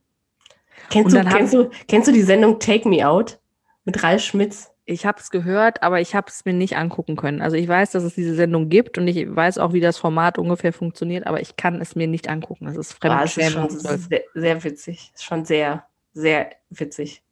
Kennst, 0.91 1.17
du, 1.17 1.25
kennst, 1.25 1.55
du, 1.55 1.71
kennst 1.89 2.09
du 2.09 2.13
die 2.13 2.23
Sendung 2.23 2.59
Take 2.59 2.89
Me 2.89 3.09
Out 3.09 3.41
mit 3.85 4.03
Ralf 4.03 4.23
Schmitz? 4.23 4.74
Ich 4.87 5.07
habe 5.07 5.19
es 5.19 5.31
gehört, 5.31 5.83
aber 5.83 6.01
ich 6.01 6.15
habe 6.15 6.27
es 6.29 6.45
mir 6.45 6.53
nicht 6.53 6.77
angucken 6.77 7.17
können. 7.17 7.41
Also 7.41 7.57
ich 7.57 7.67
weiß, 7.67 7.93
dass 7.93 8.03
es 8.03 8.15
diese 8.15 8.35
Sendung 8.35 8.69
gibt 8.69 8.99
und 8.99 9.09
ich 9.09 9.35
weiß 9.35 9.57
auch, 9.59 9.73
wie 9.73 9.81
das 9.81 9.97
Format 9.97 10.37
ungefähr 10.39 10.75
funktioniert, 10.75 11.27
aber 11.27 11.41
ich 11.41 11.57
kann 11.57 11.81
es 11.81 11.97
mir 11.97 12.07
nicht 12.07 12.29
angucken. 12.29 12.67
Das 12.67 12.77
ist 12.77 12.99
Ah, 13.03 13.23
es 13.25 13.37
ist 13.37 13.45
Fremdschämen. 13.45 13.71
schon 13.71 13.99
sehr, 13.99 14.23
sehr 14.35 14.65
witzig. 14.65 15.11
Ist 15.15 15.25
schon 15.25 15.45
sehr, 15.47 15.87
sehr 16.13 16.51
witzig. 16.69 17.23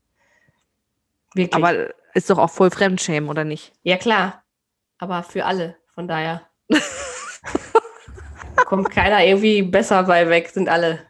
Wirklich. 1.35 1.55
Aber 1.62 1.91
ist 2.15 2.31
doch 2.31 2.38
auch 2.38 2.51
voll 2.51 2.71
Fremdschämen, 2.71 3.29
oder 3.29 3.45
nicht? 3.45 3.73
ja, 3.83 3.97
klar. 3.99 4.43
Aber 4.99 5.23
für 5.23 5.45
alle. 5.45 5.77
Von 5.95 6.09
daher. 6.09 6.43
Kommt 8.67 8.91
keiner 8.91 9.25
irgendwie 9.25 9.62
besser 9.62 10.05
bei 10.05 10.29
weg, 10.29 10.49
sind 10.49 10.69
alle 10.69 11.01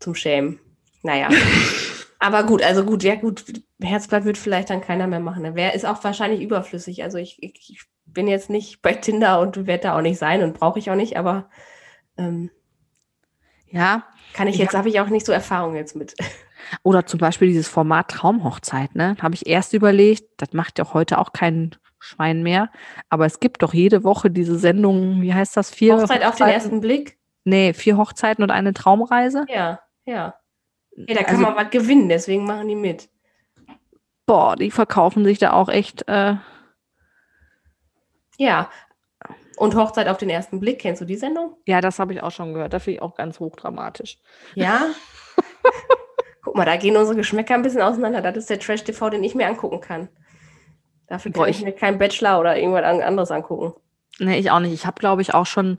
zum 0.00 0.14
Schämen. 0.16 0.58
Naja. 1.02 1.28
Aber 2.22 2.44
gut, 2.44 2.62
also 2.62 2.84
gut, 2.84 3.02
ja 3.02 3.16
gut, 3.16 3.44
Herzblatt 3.82 4.24
wird 4.24 4.38
vielleicht 4.38 4.70
dann 4.70 4.80
keiner 4.80 5.06
mehr 5.08 5.18
machen. 5.20 5.42
ne? 5.42 5.54
Wer 5.56 5.74
ist 5.74 5.84
auch 5.84 6.02
wahrscheinlich 6.04 6.40
überflüssig. 6.40 7.02
Also 7.02 7.18
ich, 7.18 7.42
ich, 7.42 7.52
ich 7.68 7.82
bin 8.06 8.28
jetzt 8.28 8.48
nicht 8.48 8.80
bei 8.82 8.92
Tinder 8.94 9.40
und 9.40 9.66
werde 9.66 9.82
da 9.84 9.96
auch 9.96 10.02
nicht 10.02 10.18
sein 10.18 10.42
und 10.42 10.54
brauche 10.58 10.78
ich 10.78 10.90
auch 10.90 10.94
nicht, 10.94 11.16
aber 11.16 11.48
ähm, 12.16 12.50
Ja. 13.66 14.04
kann 14.34 14.46
ich 14.48 14.56
Ja. 14.58 14.64
jetzt, 14.64 14.74
habe 14.74 14.88
ich 14.88 15.00
auch 15.00 15.08
nicht 15.08 15.26
so 15.26 15.32
Erfahrung 15.32 15.74
jetzt 15.74 15.96
mit. 15.96 16.14
Oder 16.84 17.06
zum 17.06 17.18
Beispiel 17.18 17.48
dieses 17.48 17.68
Format 17.68 18.08
Traumhochzeit, 18.08 18.94
ne? 18.94 19.16
Habe 19.20 19.34
ich 19.34 19.46
erst 19.48 19.72
überlegt, 19.72 20.24
das 20.36 20.52
macht 20.52 20.78
ja 20.78 20.94
heute 20.94 21.18
auch 21.18 21.32
kein 21.32 21.74
Schwein 21.98 22.42
mehr. 22.44 22.70
Aber 23.08 23.26
es 23.26 23.40
gibt 23.40 23.62
doch 23.62 23.74
jede 23.74 24.04
Woche 24.04 24.30
diese 24.30 24.58
Sendung, 24.58 25.22
wie 25.22 25.34
heißt 25.34 25.56
das? 25.56 25.70
Vier 25.70 25.96
Hochzeit 25.96 26.24
auf 26.24 26.36
den 26.36 26.46
Hochzeiten- 26.46 26.52
ersten 26.52 26.80
Blick? 26.80 27.18
Nee, 27.44 27.72
vier 27.72 27.96
Hochzeiten 27.96 28.44
und 28.44 28.50
eine 28.52 28.72
Traumreise. 28.74 29.44
Ja, 29.48 29.80
ja. 30.04 30.34
Ja, 30.96 31.14
da 31.14 31.22
kann 31.22 31.36
Also- 31.36 31.42
man 31.42 31.56
was 31.56 31.70
gewinnen, 31.70 32.08
deswegen 32.08 32.44
machen 32.44 32.68
die 32.68 32.74
mit. 32.74 33.08
Boah, 34.26 34.56
die 34.56 34.70
verkaufen 34.70 35.24
sich 35.24 35.38
da 35.38 35.52
auch 35.52 35.68
echt. 35.68 36.06
Äh, 36.08 36.36
Ja. 38.38 38.70
Und 39.56 39.74
Hochzeit 39.76 40.08
auf 40.08 40.16
den 40.16 40.30
ersten 40.30 40.58
Blick, 40.60 40.80
kennst 40.80 41.00
du 41.02 41.04
die 41.04 41.16
Sendung? 41.16 41.56
ja, 41.66 41.80
das 41.80 41.98
habe 41.98 42.12
ich 42.14 42.22
auch 42.22 42.30
schon 42.30 42.54
gehört. 42.54 42.72
Das 42.72 42.82
finde 42.84 42.96
ich 42.96 43.02
auch 43.02 43.14
ganz 43.14 43.38
hochdramatisch. 43.38 44.18
Ja. 44.54 44.86
Guck 46.42 46.56
mal, 46.56 46.64
da 46.64 46.76
gehen 46.76 46.96
unsere 46.96 47.16
Geschmäcker 47.16 47.54
ein 47.54 47.62
bisschen 47.62 47.82
auseinander. 47.82 48.20
Das 48.22 48.36
ist 48.36 48.50
der 48.50 48.58
Trash-TV, 48.58 49.10
den 49.10 49.22
ich 49.22 49.34
mir 49.34 49.46
angucken 49.46 49.80
kann. 49.80 50.08
Dafür 51.06 51.30
kann 51.32 51.40
Boah, 51.42 51.48
ich 51.48 51.58
ich- 51.58 51.64
mir 51.64 51.72
keinen 51.72 51.98
Bachelor 51.98 52.40
oder 52.40 52.56
irgendwas 52.58 52.84
an- 52.84 53.02
anderes 53.02 53.30
angucken. 53.30 53.74
Nee, 54.18 54.38
ich 54.38 54.50
auch 54.50 54.60
nicht. 54.60 54.72
Ich 54.72 54.86
habe, 54.86 54.98
glaube 54.98 55.22
ich, 55.22 55.34
auch 55.34 55.46
schon, 55.46 55.78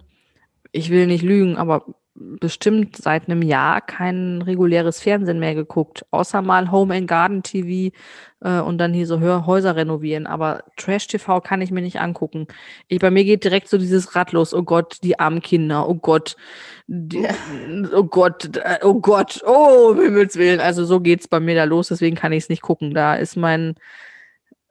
ich 0.71 0.89
will 0.89 1.07
nicht 1.07 1.23
lügen, 1.23 1.57
aber 1.57 1.85
bestimmt 2.15 2.95
seit 2.97 3.27
einem 3.27 3.41
Jahr 3.41 3.81
kein 3.81 4.41
reguläres 4.43 4.99
Fernsehen 5.01 5.39
mehr 5.39 5.55
geguckt. 5.55 6.05
Außer 6.11 6.41
mal 6.43 6.71
Home 6.71 6.95
and 6.95 7.07
Garden 7.07 7.41
TV 7.41 7.95
äh, 8.41 8.59
und 8.59 8.77
dann 8.77 8.93
hier 8.93 9.07
so 9.07 9.19
Hör 9.19 9.47
Häuser 9.47 9.75
renovieren. 9.75 10.27
Aber 10.27 10.63
Trash 10.77 11.07
TV 11.07 11.41
kann 11.41 11.61
ich 11.61 11.71
mir 11.71 11.81
nicht 11.81 11.99
angucken. 11.99 12.47
Ich, 12.87 12.99
bei 12.99 13.09
mir 13.09 13.23
geht 13.23 13.43
direkt 13.43 13.67
so 13.67 13.77
dieses 13.79 14.15
Rad 14.15 14.31
los. 14.31 14.53
Oh 14.53 14.63
Gott, 14.63 14.97
die 15.03 15.19
armen 15.19 15.41
Kinder. 15.41 15.89
Oh 15.89 15.95
Gott. 15.95 16.35
Die, 16.87 17.27
oh 17.93 18.03
Gott. 18.03 18.57
äh, 18.57 18.79
Oh 18.83 18.99
Gott. 18.99 19.41
Oh, 19.45 19.89
um 19.91 20.01
Himmels 20.01 20.35
Willen. 20.37 20.59
Also 20.59 20.85
so 20.85 20.99
geht's 20.99 21.27
bei 21.27 21.39
mir 21.39 21.55
da 21.55 21.63
los. 21.63 21.87
Deswegen 21.87 22.15
kann 22.15 22.31
ich 22.31 22.43
es 22.43 22.49
nicht 22.49 22.61
gucken. 22.61 22.93
Da 22.93 23.15
ist 23.15 23.35
mein, 23.37 23.75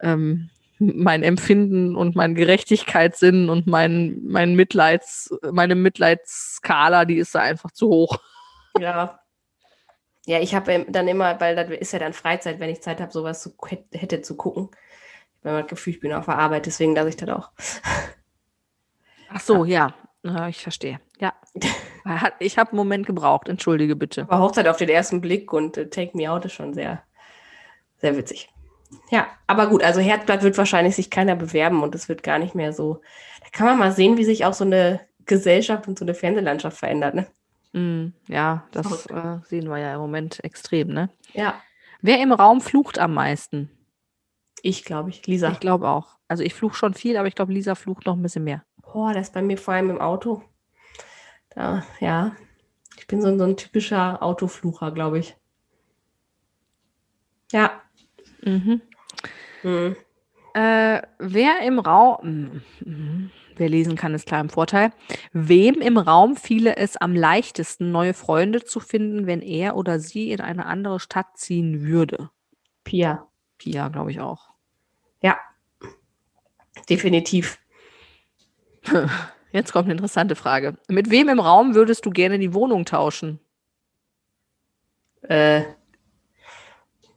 ähm, 0.01 0.51
mein 0.83 1.23
Empfinden 1.23 1.97
und 1.97 2.17
mein 2.17 2.35
Gerechtigkeitssinn 2.35 3.49
und 3.49 3.67
mein, 3.67 4.21
mein 4.25 4.55
Mitleids, 4.55 5.31
meine 5.51 5.75
Mitleidsskala, 5.75 7.05
die 7.05 7.17
ist 7.17 7.35
da 7.35 7.41
einfach 7.41 7.71
zu 7.71 7.89
hoch. 7.89 8.19
Ja. 8.79 9.19
Ja, 10.25 10.39
ich 10.39 10.55
habe 10.55 10.87
dann 10.89 11.09
immer, 11.09 11.41
weil 11.41 11.57
das 11.57 11.69
ist 11.71 11.93
ja 11.93 11.99
dann 11.99 12.13
Freizeit, 12.13 12.61
wenn 12.61 12.71
ich 12.71 12.81
Zeit 12.81 13.01
habe, 13.01 13.11
sowas 13.11 13.43
zu, 13.43 13.55
hätte, 13.93 14.23
zu 14.23 14.37
gucken. 14.37 14.71
Ich 14.73 15.39
habe 15.41 15.51
immer 15.51 15.63
das 15.63 15.71
Gefühl, 15.71 15.95
ich 15.95 16.01
bin 16.01 16.13
auf 16.13 16.27
der 16.27 16.39
Arbeit, 16.39 16.67
deswegen 16.67 16.95
lasse 16.95 17.09
ich 17.09 17.17
das 17.17 17.29
auch. 17.29 17.51
Ach 19.31 19.41
so, 19.41 19.65
ja. 19.65 19.95
ja. 20.23 20.49
ich 20.49 20.63
verstehe. 20.63 21.01
Ja. 21.19 21.33
Ich 22.41 22.59
habe 22.59 22.71
einen 22.71 22.79
Moment 22.79 23.07
gebraucht. 23.07 23.49
Entschuldige 23.49 23.95
bitte. 23.95 24.23
Aber 24.23 24.41
Hochzeit 24.41 24.67
auf 24.67 24.77
den 24.77 24.89
ersten 24.89 25.21
Blick 25.21 25.53
und 25.53 25.77
äh, 25.77 25.89
Take 25.89 26.17
Me 26.17 26.29
Out 26.29 26.45
ist 26.45 26.53
schon 26.55 26.75
sehr, 26.75 27.05
sehr 27.99 28.17
witzig. 28.17 28.52
Ja, 29.11 29.27
aber 29.47 29.69
gut, 29.69 29.83
also 29.83 30.01
Herzblatt 30.01 30.43
wird 30.43 30.59
wahrscheinlich 30.59 30.97
sich 30.97 31.11
keiner 31.11 31.37
bewerben 31.37 31.83
und 31.83 31.95
es 31.95 32.09
wird 32.09 32.23
gar 32.23 32.39
nicht 32.39 32.55
mehr 32.55 32.73
so. 32.73 33.01
Da 33.41 33.49
kann 33.53 33.67
man 33.67 33.79
mal 33.79 33.93
sehen, 33.93 34.17
wie 34.17 34.25
sich 34.25 34.45
auch 34.45 34.55
so 34.55 34.65
eine 34.65 35.01
Gesellschaft 35.27 35.89
und 35.89 35.99
so 35.99 36.05
eine 36.05 36.15
Fernsehlandschaft 36.15 36.79
verändert, 36.79 37.15
ne? 37.15 37.27
Mm, 37.73 38.13
ja, 38.29 38.65
das 38.73 39.07
äh, 39.07 39.39
sehen 39.45 39.69
wir 39.69 39.79
ja 39.79 39.95
im 39.95 40.01
Moment 40.01 40.43
extrem, 40.45 40.89
ne? 40.89 41.11
Ja, 41.33 41.55
Wer 42.05 42.21
im 42.21 42.33
Raum 42.33 42.61
flucht 42.61 42.99
am 42.99 43.15
meisten? 43.15 43.71
ich 44.65 44.85
glaube 44.85 45.11
ich. 45.11 45.27
Lisa. 45.27 45.51
Ich 45.51 45.61
glaube 45.61 45.89
auch. 45.89 46.19
Also 46.29 46.43
ich 46.45 46.55
fluche 46.55 46.77
schon 46.77 46.95
viel, 46.95 47.17
aber 47.17 47.27
ich 47.29 47.35
glaube, 47.35 47.53
Lisa 47.53 47.75
flucht 47.75 48.07
noch 48.07 48.15
ein 48.15 48.23
bisschen 48.23 48.45
mehr. 48.45 48.65
Boah, 48.81 49.13
das 49.13 49.29
ist 49.29 49.35
bei 49.35 49.43
mir 49.43 49.59
vor 49.59 49.75
allem 49.75 49.91
im 49.91 50.01
Auto. 50.01 50.43
Da, 51.51 51.85
ja. 52.01 52.37
Ich 52.97 53.07
bin 53.07 53.21
so, 53.21 53.37
so 53.37 53.45
ein 53.45 53.57
typischer 53.57 54.23
Autoflucher, 54.23 54.93
glaube 54.93 55.19
ich. 55.19 55.37
Ja. 57.51 57.83
Mhm. 58.43 58.81
Hm. 59.63 59.97
Äh, 60.55 61.03
wer 61.19 61.61
im 61.63 61.79
Raum, 61.79 62.63
mhm. 62.85 63.31
wer 63.57 63.69
lesen 63.69 63.97
kann, 63.97 64.15
ist 64.15 64.27
klar 64.27 64.41
im 64.41 64.51
Vorteil. 64.51 64.93
Wem 65.33 65.77
im 65.77 65.97
Raum 65.97 66.37
fiele 66.37 66.77
es 66.77 66.97
am 66.97 67.15
leichtesten, 67.15 67.91
neue 67.91 68.13
Freunde 68.13 68.65
zu 68.65 68.81
finden, 68.81 69.27
wenn 69.27 69.41
er 69.41 69.77
oder 69.77 69.99
sie 69.99 70.31
in 70.31 70.41
eine 70.41 70.67
andere 70.67 71.01
Stadt 71.01 71.37
ziehen 71.37 71.83
würde? 71.83 72.31
Pia. 72.85 73.27
Pia, 73.59 73.89
glaube 73.89 74.11
ich 74.11 74.21
auch. 74.21 74.51
Ja. 75.23 75.39
Definitiv. 76.91 77.59
Jetzt 79.53 79.73
kommt 79.73 79.85
eine 79.85 79.93
interessante 79.93 80.35
Frage. 80.35 80.77
Mit 80.89 81.11
wem 81.11 81.29
im 81.29 81.41
Raum 81.41 81.75
würdest 81.75 82.05
du 82.05 82.11
gerne 82.11 82.39
die 82.39 82.55
Wohnung 82.55 82.85
tauschen? 82.85 83.39
Äh, 85.23 85.63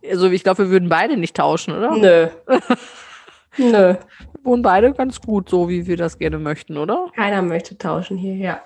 Also 0.09 0.29
ich 0.29 0.43
glaube, 0.43 0.65
wir 0.65 0.69
würden 0.69 0.89
beide 0.89 1.17
nicht 1.17 1.35
tauschen, 1.35 1.75
oder? 1.75 1.95
nö. 1.95 2.27
nö. 3.57 3.95
Wir 3.95 3.99
wohnen 4.43 4.61
beide 4.61 4.93
ganz 4.93 5.19
gut, 5.21 5.49
so 5.49 5.69
wie 5.69 5.87
wir 5.87 5.97
das 5.97 6.17
gerne 6.19 6.37
möchten, 6.37 6.77
oder? 6.77 7.09
Keiner 7.15 7.41
möchte 7.41 7.77
tauschen 7.77 8.17
hier, 8.17 8.35
ja. 8.35 8.61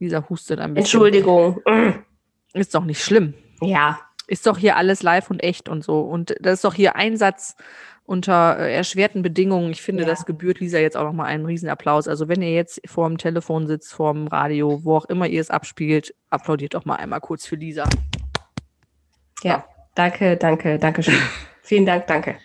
Dieser 0.00 0.28
hustet 0.28 0.60
ein 0.60 0.74
bisschen. 0.74 0.84
Entschuldigung. 0.84 1.62
Ist 2.52 2.74
doch 2.74 2.84
nicht 2.84 3.02
schlimm. 3.02 3.34
Ja. 3.60 3.98
Ist 4.26 4.46
doch 4.46 4.58
hier 4.58 4.76
alles 4.76 5.02
live 5.02 5.30
und 5.30 5.42
echt 5.42 5.68
und 5.68 5.84
so. 5.84 6.00
Und 6.00 6.34
das 6.40 6.54
ist 6.54 6.64
doch 6.64 6.74
hier 6.74 6.96
Einsatz 6.96 7.56
unter 8.06 8.58
äh, 8.58 8.74
erschwerten 8.74 9.22
Bedingungen. 9.22 9.70
Ich 9.70 9.82
finde, 9.82 10.04
Ja. 10.04 10.08
das 10.08 10.24
gebührt 10.26 10.60
Lisa 10.60 10.78
jetzt 10.78 10.96
auch 10.96 11.04
nochmal 11.04 11.26
einen 11.26 11.44
Riesenapplaus. 11.44 12.08
Also 12.08 12.28
wenn 12.28 12.40
ihr 12.42 12.52
jetzt 12.52 12.80
vor 12.86 13.08
dem 13.08 13.18
Telefon 13.18 13.66
sitzt, 13.66 13.92
vor 13.92 14.12
dem 14.12 14.26
Radio, 14.28 14.80
wo 14.84 14.96
auch 14.96 15.04
immer 15.06 15.26
ihr 15.26 15.40
es 15.40 15.50
abspielt, 15.50 16.14
applaudiert 16.30 16.74
doch 16.74 16.84
mal 16.84 16.96
einmal 16.96 17.20
kurz 17.20 17.46
für 17.46 17.56
Lisa. 17.56 17.84
Ja. 19.42 19.64
Danke, 19.94 20.36
danke, 20.36 20.78
danke 20.78 21.02
schön. 21.02 21.18
Vielen 21.62 21.86
Dank, 21.86 22.06
danke. 22.06 22.36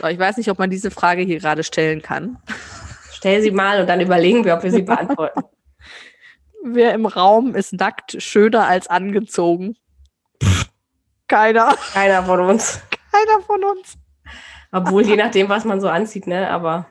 So, 0.00 0.08
ich 0.08 0.18
weiß 0.18 0.36
nicht, 0.38 0.50
ob 0.50 0.58
man 0.58 0.70
diese 0.70 0.90
Frage 0.90 1.22
hier 1.22 1.38
gerade 1.38 1.62
stellen 1.62 2.02
kann. 2.02 2.38
Stell 3.12 3.40
sie 3.42 3.52
mal 3.52 3.80
und 3.80 3.86
dann 3.86 4.00
überlegen 4.00 4.44
wir, 4.44 4.54
ob 4.54 4.64
wir 4.64 4.72
sie 4.72 4.82
beantworten. 4.82 5.42
Wer 6.64 6.94
im 6.94 7.06
Raum 7.06 7.54
ist 7.54 7.72
nackt 7.74 8.20
schöner 8.20 8.66
als 8.66 8.88
angezogen? 8.88 9.76
Keiner. 11.28 11.76
Keiner 11.92 12.24
von 12.24 12.40
uns. 12.40 12.80
Keiner 13.12 13.40
von 13.42 13.62
uns. 13.64 13.94
Obwohl, 14.72 15.06
je 15.06 15.16
nachdem, 15.16 15.48
was 15.48 15.64
man 15.64 15.80
so 15.80 15.88
anzieht, 15.88 16.26
ne? 16.26 16.50
Aber 16.50 16.86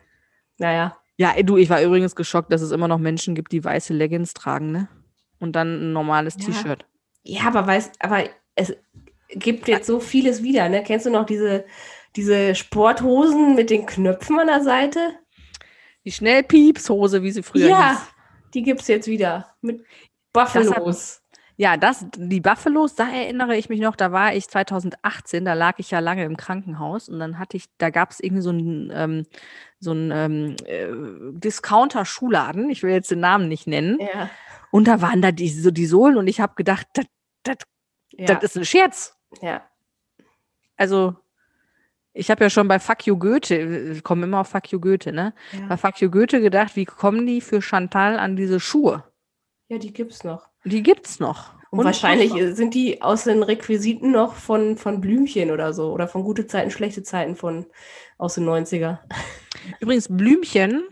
naja. 0.57 0.97
Ja, 1.17 1.33
du, 1.43 1.57
ich 1.57 1.69
war 1.69 1.81
übrigens 1.81 2.15
geschockt, 2.15 2.51
dass 2.51 2.61
es 2.61 2.71
immer 2.71 2.87
noch 2.87 2.97
Menschen 2.97 3.35
gibt, 3.35 3.51
die 3.51 3.63
weiße 3.63 3.93
Leggings 3.93 4.33
tragen, 4.33 4.71
ne? 4.71 4.87
Und 5.39 5.53
dann 5.55 5.89
ein 5.89 5.93
normales 5.93 6.35
Ja. 6.39 6.45
T-Shirt. 6.45 6.85
Ja, 7.23 7.43
aber 7.47 7.65
weißt, 7.65 7.95
aber 7.99 8.23
es 8.55 8.75
gibt 9.29 9.67
jetzt 9.67 9.87
so 9.87 9.99
vieles 9.99 10.43
wieder, 10.43 10.69
ne? 10.69 10.83
Kennst 10.83 11.05
du 11.05 11.09
noch 11.09 11.25
diese, 11.25 11.65
diese 12.15 12.55
Sporthosen 12.55 13.55
mit 13.55 13.69
den 13.69 13.85
Knöpfen 13.85 14.39
an 14.39 14.47
der 14.47 14.61
Seite? 14.61 14.99
Die 16.05 16.11
Schnellpiepshose, 16.11 17.23
wie 17.23 17.31
sie 17.31 17.43
früher 17.43 17.67
ja, 17.67 17.89
hieß. 17.91 17.99
die 18.53 18.63
gibt 18.63 18.81
es 18.81 18.87
jetzt 18.87 19.07
wieder. 19.07 19.55
Mit 19.61 19.83
Buffalos. 20.31 21.21
Ja, 21.57 21.77
das, 21.77 22.05
die 22.17 22.41
Buffalos, 22.41 22.95
da 22.95 23.09
erinnere 23.09 23.55
ich 23.55 23.69
mich 23.69 23.79
noch, 23.79 23.95
da 23.95 24.11
war 24.11 24.33
ich 24.35 24.47
2018, 24.49 25.45
da 25.45 25.53
lag 25.53 25.75
ich 25.79 25.89
ja 25.91 25.99
lange 25.99 26.25
im 26.25 26.35
Krankenhaus 26.35 27.07
und 27.07 27.17
dann 27.19 27.39
hatte 27.39 27.55
ich, 27.55 27.65
da 27.77 27.89
gab 27.91 28.11
es 28.11 28.19
irgendwie 28.19 28.41
so 28.41 28.49
einen, 28.49 28.91
ähm, 28.93 29.25
so 29.79 29.91
einen 29.91 30.11
ähm, 30.11 30.55
äh, 30.65 30.87
Discounter-Schuhladen, 31.39 32.69
ich 32.69 32.83
will 32.83 32.91
jetzt 32.91 33.09
den 33.11 33.21
Namen 33.21 33.47
nicht 33.47 33.67
nennen, 33.67 33.99
Ja. 34.01 34.29
und 34.71 34.87
da 34.89 35.01
waren 35.01 35.21
da 35.21 35.31
die, 35.31 35.47
so 35.47 35.71
die 35.71 35.85
Sohlen 35.85 36.17
und 36.17 36.27
ich 36.27 36.41
habe 36.41 36.55
gedacht, 36.55 36.87
das, 36.93 37.05
das, 37.43 37.57
Ja. 38.11 38.25
das 38.25 38.43
ist 38.43 38.57
ein 38.57 38.65
Scherz. 38.65 39.17
ja. 39.41 39.63
Also, 40.77 41.15
ich 42.11 42.29
habe 42.29 42.43
ja 42.43 42.49
schon 42.49 42.67
bei 42.67 42.79
Fuck 42.79 43.07
You 43.07 43.17
Goethe, 43.17 43.55
ich 43.93 44.03
komme 44.03 44.25
immer 44.25 44.41
auf 44.41 44.49
Fuck 44.49 44.73
You 44.73 44.79
Goethe, 44.81 45.13
ne? 45.13 45.33
Bei 45.53 45.75
ja. 45.75 45.77
Fuck 45.77 46.01
You 46.01 46.09
Goethe 46.11 46.41
gedacht, 46.41 46.75
wie 46.75 46.83
kommen 46.83 47.25
die 47.25 47.39
für 47.39 47.61
Chantal 47.61 48.19
an 48.19 48.35
diese 48.35 48.59
Schuhe? 48.59 49.05
Ja, 49.69 49.77
die 49.77 49.93
gibt's 49.93 50.25
noch. 50.25 50.49
Die 50.65 50.83
gibt's 50.83 51.19
noch. 51.19 51.53
Und 51.69 51.83
wahrscheinlich 51.83 52.31
Unfassbar. 52.31 52.55
sind 52.55 52.73
die 52.73 53.01
aus 53.01 53.25
den 53.25 53.43
Requisiten 53.43 54.11
noch 54.11 54.33
von, 54.33 54.77
von 54.77 55.01
Blümchen 55.01 55.51
oder 55.51 55.73
so. 55.73 55.91
Oder 55.91 56.07
von 56.07 56.23
gute 56.23 56.47
Zeiten, 56.47 56.71
schlechte 56.71 57.03
Zeiten 57.03 57.35
von 57.35 57.65
aus 58.17 58.35
den 58.35 58.45
90er. 58.45 58.99
Übrigens, 59.79 60.07
Blümchen, 60.09 60.83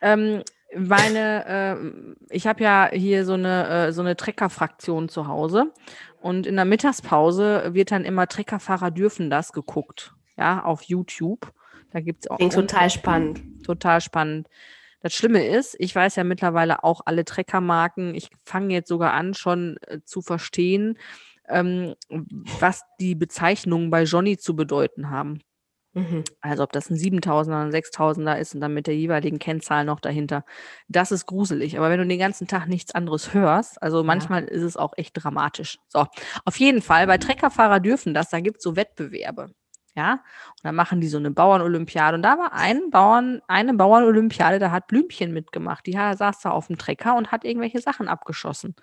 ähm, 0.00 0.42
meine, 0.76 1.44
ähm, 1.46 2.16
ich 2.30 2.46
habe 2.46 2.62
ja 2.62 2.88
hier 2.92 3.24
so 3.24 3.34
eine, 3.34 3.68
äh, 3.68 3.92
so 3.92 4.00
eine 4.02 4.16
Treckerfraktion 4.16 5.08
zu 5.08 5.26
Hause. 5.26 5.72
Und 6.20 6.46
in 6.46 6.56
der 6.56 6.64
Mittagspause 6.64 7.74
wird 7.74 7.90
dann 7.90 8.04
immer 8.04 8.26
Treckerfahrer 8.26 8.90
dürfen 8.90 9.30
das 9.30 9.52
geguckt. 9.52 10.14
Ja, 10.36 10.64
auf 10.64 10.82
YouTube. 10.82 11.52
Da 11.92 12.00
gibt's 12.00 12.30
auch 12.30 12.36
Klingt 12.36 12.54
total 12.54 12.88
spannend. 12.88 13.64
total 13.64 14.00
spannend. 14.00 14.48
Das 15.00 15.14
Schlimme 15.14 15.46
ist, 15.46 15.76
ich 15.78 15.94
weiß 15.94 16.16
ja 16.16 16.24
mittlerweile 16.24 16.84
auch 16.84 17.00
alle 17.06 17.24
Treckermarken. 17.24 18.14
Ich 18.14 18.30
fange 18.44 18.74
jetzt 18.74 18.88
sogar 18.88 19.14
an, 19.14 19.34
schon 19.34 19.78
äh, 19.86 20.00
zu 20.04 20.20
verstehen, 20.20 20.98
ähm, 21.48 21.94
was 22.08 22.82
die 23.00 23.14
Bezeichnungen 23.14 23.90
bei 23.90 24.04
Johnny 24.04 24.36
zu 24.36 24.54
bedeuten 24.54 25.10
haben. 25.10 25.40
Mhm. 25.92 26.22
Also 26.40 26.62
ob 26.62 26.72
das 26.72 26.88
ein 26.88 26.96
7000er 26.96 27.46
oder 27.46 27.60
ein 27.60 27.72
6000er 27.72 28.36
ist 28.36 28.54
und 28.54 28.60
dann 28.60 28.74
mit 28.74 28.86
der 28.86 28.96
jeweiligen 28.96 29.40
Kennzahl 29.40 29.84
noch 29.84 30.00
dahinter. 30.00 30.44
Das 30.86 31.10
ist 31.10 31.26
gruselig. 31.26 31.78
Aber 31.78 31.90
wenn 31.90 31.98
du 31.98 32.06
den 32.06 32.18
ganzen 32.18 32.46
Tag 32.46 32.68
nichts 32.68 32.94
anderes 32.94 33.34
hörst, 33.34 33.82
also 33.82 34.04
manchmal 34.04 34.44
ist 34.44 34.62
es 34.62 34.76
auch 34.76 34.92
echt 34.96 35.12
dramatisch. 35.14 35.78
So, 35.88 36.06
auf 36.44 36.56
jeden 36.58 36.82
Fall, 36.82 37.06
bei 37.06 37.18
Treckerfahrer 37.18 37.80
dürfen 37.80 38.14
das, 38.14 38.30
da 38.30 38.40
gibt 38.40 38.58
es 38.58 38.62
so 38.62 38.76
Wettbewerbe. 38.76 39.52
Ja, 39.96 40.12
und 40.12 40.64
dann 40.64 40.76
machen 40.76 41.00
die 41.00 41.08
so 41.08 41.18
eine 41.18 41.30
Bauernolympiade. 41.32 42.14
Und 42.16 42.22
da 42.22 42.38
war 42.38 42.52
ein 42.52 42.90
Bauern, 42.90 43.42
eine 43.48 43.74
Bauernolympiade, 43.74 44.58
da 44.60 44.70
hat 44.70 44.86
Blümchen 44.86 45.32
mitgemacht. 45.32 45.84
Die 45.86 45.92
saß 45.92 46.40
da 46.40 46.50
auf 46.50 46.68
dem 46.68 46.78
Trecker 46.78 47.16
und 47.16 47.32
hat 47.32 47.44
irgendwelche 47.44 47.80
Sachen 47.80 48.06
abgeschossen. 48.08 48.76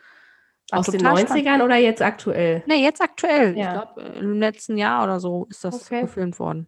War 0.70 0.80
Aus 0.80 0.88
den 0.88 1.00
total 1.00 1.18
spannend. 1.20 1.48
90ern 1.48 1.64
oder 1.64 1.78
jetzt 1.78 2.02
aktuell? 2.02 2.62
Nee, 2.68 2.84
jetzt 2.84 3.02
aktuell. 3.02 3.58
Ja. 3.58 3.64
Ich 3.68 3.72
glaube, 3.96 4.02
im 4.20 4.40
letzten 4.40 4.78
Jahr 4.78 5.06
oder 5.06 5.22
so 5.22 5.46
ist 5.50 5.64
das 5.64 5.86
Okay. 5.86 6.02
gefilmt 6.02 6.40
worden. 6.40 6.68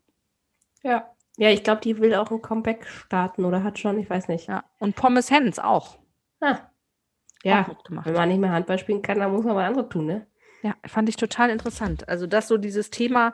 Ja. 0.83 1.09
Ja, 1.37 1.49
ich 1.49 1.63
glaube, 1.63 1.81
die 1.81 1.97
will 1.99 2.15
auch 2.15 2.31
ein 2.31 2.41
Comeback 2.41 2.85
starten 2.87 3.43
oder 3.45 3.63
hat 3.63 3.77
schon, 3.79 3.99
ich 3.99 4.09
weiß 4.09 4.29
nicht. 4.29 4.47
Ja. 4.47 4.63
Und 4.79 4.95
Pommes 4.95 5.29
Hens 5.31 5.59
auch. 5.59 5.97
Ah. 6.41 6.53
auch 6.53 6.59
Ja, 7.43 7.65
mitgemacht. 7.67 8.05
wenn 8.05 8.13
man 8.13 8.29
nicht 8.29 8.39
mehr 8.39 8.51
Handball 8.53 8.79
spielen 8.79 9.01
kann, 9.01 9.19
dann 9.19 9.31
muss 9.31 9.43
man 9.43 9.55
was 9.55 9.67
anderes 9.67 9.89
tun, 9.89 10.05
ne? 10.05 10.27
Ja, 10.61 10.75
fand 10.85 11.07
ich 11.07 11.15
total 11.15 11.49
interessant. 11.51 12.09
Also, 12.09 12.27
dass 12.27 12.49
so 12.49 12.57
dieses 12.57 12.89
Thema, 12.89 13.33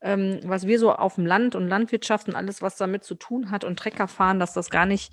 ähm, 0.00 0.40
was 0.44 0.66
wir 0.66 0.78
so 0.78 0.92
auf 0.92 1.14
dem 1.16 1.26
Land 1.26 1.54
und 1.54 1.68
Landwirtschaft 1.68 2.28
und 2.28 2.34
alles, 2.34 2.62
was 2.62 2.76
damit 2.76 3.04
zu 3.04 3.14
tun 3.14 3.50
hat 3.50 3.64
und 3.64 3.78
Trecker 3.78 4.08
fahren, 4.08 4.38
dass 4.38 4.52
das 4.52 4.70
gar 4.70 4.86
nicht, 4.86 5.12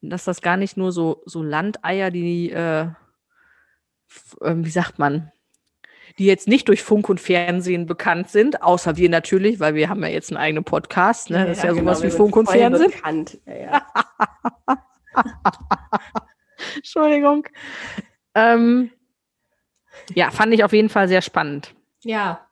dass 0.00 0.24
das 0.24 0.40
gar 0.40 0.56
nicht 0.56 0.76
nur 0.76 0.92
so, 0.92 1.22
so 1.26 1.42
Landeier, 1.42 2.10
die, 2.10 2.50
äh, 2.50 2.88
ähm, 4.42 4.64
wie 4.64 4.70
sagt 4.70 4.98
man, 4.98 5.32
die 6.18 6.26
jetzt 6.26 6.48
nicht 6.48 6.68
durch 6.68 6.82
Funk 6.82 7.08
und 7.08 7.20
Fernsehen 7.20 7.86
bekannt 7.86 8.30
sind, 8.30 8.62
außer 8.62 8.96
wir 8.96 9.08
natürlich, 9.08 9.60
weil 9.60 9.74
wir 9.74 9.88
haben 9.88 10.02
ja 10.02 10.08
jetzt 10.08 10.30
einen 10.30 10.38
eigenen 10.38 10.64
Podcast, 10.64 11.30
ne? 11.30 11.46
das 11.46 11.58
ist 11.58 11.64
ja 11.64 11.74
sowas 11.74 11.78
genau, 11.78 11.86
wir 11.98 12.04
wie 12.04 12.10
sind 12.10 12.16
Funk 12.16 12.36
und 12.36 12.50
Fernsehen. 12.50 12.90
Bekannt. 12.90 13.38
Ja, 13.46 13.54
ja. 13.54 13.86
Entschuldigung. 16.76 17.46
Ähm, 18.34 18.90
ja, 20.14 20.30
fand 20.30 20.52
ich 20.54 20.64
auf 20.64 20.72
jeden 20.72 20.88
Fall 20.88 21.08
sehr 21.08 21.22
spannend. 21.22 21.74
ja. 22.04 22.46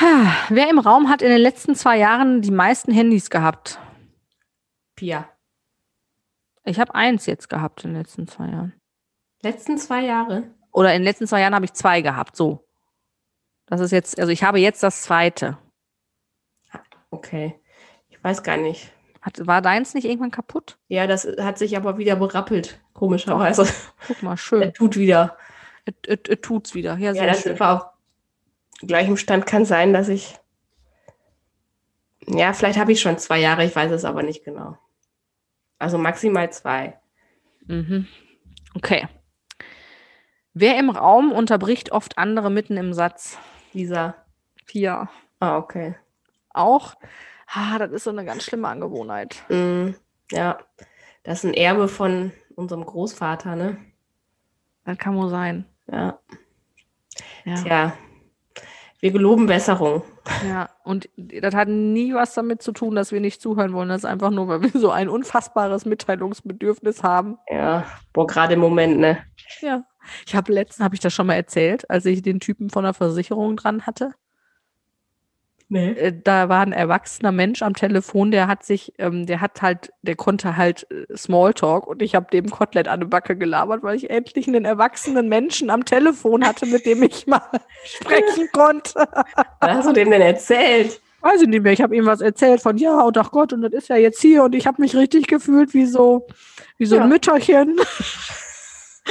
Wer 0.00 0.70
im 0.70 0.78
Raum 0.78 1.08
hat 1.08 1.22
in 1.22 1.28
den 1.30 1.40
letzten 1.40 1.74
zwei 1.74 1.98
Jahren 1.98 2.40
die 2.40 2.50
meisten 2.52 2.92
Handys 2.92 3.30
gehabt? 3.30 3.80
Pia. 4.94 5.28
Ich 6.64 6.78
habe 6.78 6.94
eins 6.94 7.26
jetzt 7.26 7.48
gehabt 7.48 7.84
in 7.84 7.92
den 7.94 8.02
letzten 8.02 8.28
zwei 8.28 8.46
Jahren. 8.46 8.74
Letzten 9.42 9.78
zwei 9.78 10.04
Jahre. 10.04 10.44
Oder 10.72 10.92
in 10.94 11.00
den 11.00 11.04
letzten 11.04 11.26
zwei 11.26 11.40
Jahren 11.40 11.54
habe 11.54 11.64
ich 11.64 11.72
zwei 11.72 12.00
gehabt, 12.00 12.36
so. 12.36 12.64
Das 13.66 13.80
ist 13.80 13.90
jetzt, 13.90 14.18
also 14.20 14.30
ich 14.30 14.42
habe 14.44 14.58
jetzt 14.60 14.82
das 14.82 15.02
zweite. 15.02 15.58
Okay. 17.10 17.58
Ich 18.08 18.22
weiß 18.22 18.42
gar 18.42 18.56
nicht. 18.56 18.92
Hat, 19.20 19.46
war 19.46 19.62
deins 19.62 19.94
nicht 19.94 20.04
irgendwann 20.04 20.30
kaputt? 20.30 20.78
Ja, 20.88 21.06
das 21.06 21.26
hat 21.40 21.58
sich 21.58 21.76
aber 21.76 21.98
wieder 21.98 22.16
berappelt, 22.16 22.80
komischerweise. 22.92 23.66
Guck 24.06 24.22
mal, 24.22 24.32
Er 24.34 24.36
schön. 24.36 24.74
tut 24.74 24.96
wieder. 24.96 25.36
Es 26.06 26.18
tut's 26.42 26.74
wieder. 26.74 26.96
Ja, 26.98 27.12
Ja, 27.12 27.26
das 27.26 27.42
schön. 27.42 27.58
war 27.58 27.76
auf 27.76 27.97
gleichem 28.78 29.16
Stand 29.16 29.46
kann 29.46 29.64
sein, 29.64 29.92
dass 29.92 30.08
ich. 30.08 30.38
Ja, 32.26 32.52
vielleicht 32.52 32.78
habe 32.78 32.92
ich 32.92 33.00
schon 33.00 33.18
zwei 33.18 33.38
Jahre, 33.38 33.64
ich 33.64 33.74
weiß 33.74 33.90
es 33.90 34.04
aber 34.04 34.22
nicht 34.22 34.44
genau. 34.44 34.76
Also 35.78 35.96
maximal 35.98 36.50
zwei. 36.52 36.98
Mhm. 37.66 38.06
Okay. 38.74 39.08
Wer 40.52 40.78
im 40.78 40.90
Raum 40.90 41.32
unterbricht 41.32 41.92
oft 41.92 42.18
andere 42.18 42.50
mitten 42.50 42.76
im 42.76 42.92
Satz? 42.92 43.38
Dieser. 43.72 44.16
Pia. 44.66 45.08
Ah, 45.40 45.56
okay. 45.56 45.94
Auch? 46.50 46.94
Ah, 47.46 47.78
das 47.78 47.92
ist 47.92 48.04
so 48.04 48.10
eine 48.10 48.24
ganz 48.24 48.44
schlimme 48.44 48.68
Angewohnheit. 48.68 49.42
Mm, 49.48 49.90
ja, 50.30 50.58
das 51.22 51.38
ist 51.38 51.50
ein 51.50 51.54
Erbe 51.54 51.88
von 51.88 52.32
unserem 52.56 52.84
Großvater, 52.84 53.56
ne? 53.56 53.78
Das 54.84 54.98
kann 54.98 55.16
wohl 55.16 55.30
sein. 55.30 55.64
Ja. 55.90 56.18
Ja. 57.44 57.54
Tja, 57.54 57.98
wir 59.00 59.12
geloben 59.12 59.46
Besserung. 59.46 60.02
Ja, 60.46 60.70
und 60.84 61.08
das 61.16 61.54
hat 61.54 61.68
nie 61.68 62.14
was 62.14 62.34
damit 62.34 62.62
zu 62.62 62.72
tun, 62.72 62.94
dass 62.94 63.12
wir 63.12 63.20
nicht 63.20 63.40
zuhören 63.40 63.72
wollen. 63.72 63.88
Das 63.88 63.98
ist 63.98 64.04
einfach 64.04 64.30
nur, 64.30 64.48
weil 64.48 64.62
wir 64.62 64.80
so 64.80 64.90
ein 64.90 65.08
unfassbares 65.08 65.84
Mitteilungsbedürfnis 65.84 67.02
haben. 67.02 67.38
Ja, 67.48 67.86
boah, 68.12 68.26
gerade 68.26 68.54
im 68.54 68.60
Moment, 68.60 68.98
ne? 68.98 69.18
Ja. 69.60 69.84
Ich 70.26 70.34
habe 70.34 70.52
letztens, 70.52 70.84
habe 70.84 70.94
ich 70.94 71.00
das 71.00 71.12
schon 71.12 71.26
mal 71.26 71.34
erzählt, 71.34 71.88
als 71.90 72.06
ich 72.06 72.22
den 72.22 72.40
Typen 72.40 72.70
von 72.70 72.84
der 72.84 72.94
Versicherung 72.94 73.56
dran 73.56 73.86
hatte. 73.86 74.14
Nee. 75.70 75.90
Äh, 75.92 76.12
Da 76.24 76.48
war 76.48 76.60
ein 76.62 76.72
erwachsener 76.72 77.30
Mensch 77.32 77.62
am 77.62 77.74
Telefon, 77.74 78.30
der 78.30 78.46
hat 78.48 78.64
sich, 78.64 78.92
ähm, 78.98 79.26
der 79.26 79.40
hat 79.42 79.60
halt, 79.60 79.92
der 80.02 80.16
konnte 80.16 80.56
halt 80.56 80.86
äh, 80.90 81.14
Smalltalk 81.16 81.86
und 81.86 82.00
ich 82.02 82.14
habe 82.14 82.26
dem 82.32 82.48
Kotelett 82.50 82.88
an 82.88 83.00
die 83.00 83.06
Backe 83.06 83.36
gelabert, 83.36 83.82
weil 83.82 83.96
ich 83.96 84.08
endlich 84.10 84.48
einen 84.48 84.64
erwachsenen 84.64 85.28
Menschen 85.28 85.68
am 85.70 85.84
Telefon 85.84 86.44
hatte, 86.46 86.64
mit 86.66 86.86
dem 86.86 87.02
ich 87.02 87.26
mal 87.26 87.42
sprechen 87.84 88.48
konnte. 88.52 88.94
Was 89.60 89.70
hast 89.76 89.88
du 89.88 89.92
dem 89.92 90.10
denn 90.10 90.22
erzählt? 90.22 91.00
weiß 91.20 91.42
ich 91.42 91.48
nicht 91.48 91.64
mehr, 91.64 91.72
ich 91.72 91.82
habe 91.82 91.96
ihm 91.96 92.06
was 92.06 92.20
erzählt 92.20 92.62
von 92.62 92.76
ja 92.78 93.00
und 93.02 93.18
ach 93.18 93.32
Gott 93.32 93.52
und 93.52 93.62
das 93.62 93.72
ist 93.72 93.88
ja 93.88 93.96
jetzt 93.96 94.22
hier 94.22 94.44
und 94.44 94.54
ich 94.54 94.68
habe 94.68 94.80
mich 94.80 94.94
richtig 94.94 95.26
gefühlt 95.26 95.74
wie 95.74 95.84
so 95.84 96.28
wie 96.78 96.86
so 96.86 96.94
Ja. 96.96 97.02
ein 97.02 97.08
Mütterchen. 97.08 97.76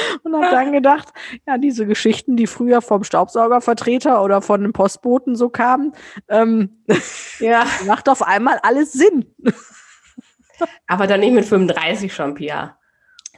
Und 0.24 0.36
habe 0.36 0.50
dann 0.52 0.72
gedacht, 0.72 1.10
ja, 1.48 1.58
diese 1.58 1.86
Geschichten, 1.86 2.36
die 2.36 2.48
früher 2.48 2.82
vom 2.82 3.04
Staubsaugervertreter 3.04 4.24
oder 4.24 4.42
von 4.42 4.62
den 4.62 4.74
Postboten 4.74 5.36
so 5.36 5.50
kamen, 5.50 5.94
ähm, 6.30 6.84
Ja. 7.40 7.66
macht 7.86 8.10
auf 8.10 8.22
einmal 8.24 8.60
alles 8.64 8.94
Sinn. 8.94 9.26
Aber 10.88 11.08
dann 11.08 11.20
nicht 11.20 11.34
mit 11.34 11.46
35 11.46 12.14
schon, 12.14 12.34
Pia. 12.34 12.78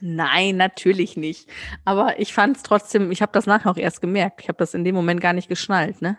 Nein, 0.01 0.55
natürlich 0.55 1.18
nicht. 1.18 1.49
Aber 1.84 2.20
ich 2.20 2.34
fand 2.34 2.57
es 2.57 2.64
trotzdem, 2.64 3.12
ich 3.12 3.22
habe 3.22 3.34
das 3.34 3.45
nachher 3.45 3.70
auch 3.70 3.78
erst 3.78 3.99
gemerkt. 4.01 4.41
Ich 4.41 4.47
habe 4.47 4.57
das 4.57 4.74
in 4.74 4.86
dem 4.86 4.95
Moment 4.95 5.20
gar 5.20 5.34
nicht 5.34 5.49
geschnallt, 5.49 6.01
ne? 6.01 6.18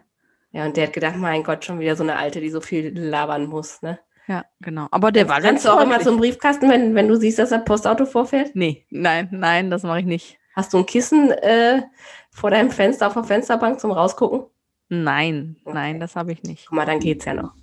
Ja, 0.53 0.66
und 0.66 0.76
der 0.76 0.88
hat 0.88 0.93
gedacht, 0.93 1.16
mein 1.16 1.45
Gott, 1.45 1.64
schon 1.64 1.78
wieder 1.80 1.97
so 1.97 2.03
eine 2.03 2.16
Alte, 2.16 2.41
die 2.41 2.51
so 2.51 2.61
viel 2.61 2.93
labern 2.99 3.47
muss, 3.47 3.80
ne? 3.82 3.99
Ja, 4.31 4.45
genau. 4.61 4.87
Aber 4.93 5.11
der 5.11 5.28
war 5.28 5.43
Rennst 5.43 5.64
du 5.64 5.70
auch 5.70 5.81
immer 5.81 5.99
zum 5.99 6.18
Briefkasten, 6.18 6.70
wenn, 6.70 6.95
wenn 6.95 7.09
du 7.09 7.16
siehst, 7.16 7.41
dass 7.41 7.51
ein 7.51 7.64
Postauto 7.64 8.07
vorfährt? 8.07 8.55
Nee, 8.55 8.87
nein, 8.89 9.28
nein, 9.33 9.70
das 9.70 9.83
mache 9.83 9.99
ich 9.99 10.07
nicht. 10.07 10.39
Hast 10.55 10.72
du 10.72 10.78
ein 10.78 10.87
Kissen 10.87 11.33
äh, 11.33 11.83
vor 12.31 12.53
deinem 12.53 12.70
Fenster 12.70 13.09
auf 13.09 13.14
der 13.14 13.24
Fensterbank 13.24 13.81
zum 13.81 13.91
Rausgucken? 13.91 14.45
Nein, 14.89 15.57
Okay. 15.64 15.74
nein, 15.74 15.99
das 15.99 16.14
habe 16.14 16.31
ich 16.31 16.45
nicht. 16.45 16.66
Guck 16.68 16.76
mal, 16.76 16.87
dann 16.87 17.01
geht's 17.01 17.24
ja 17.24 17.35
noch. 17.35 17.55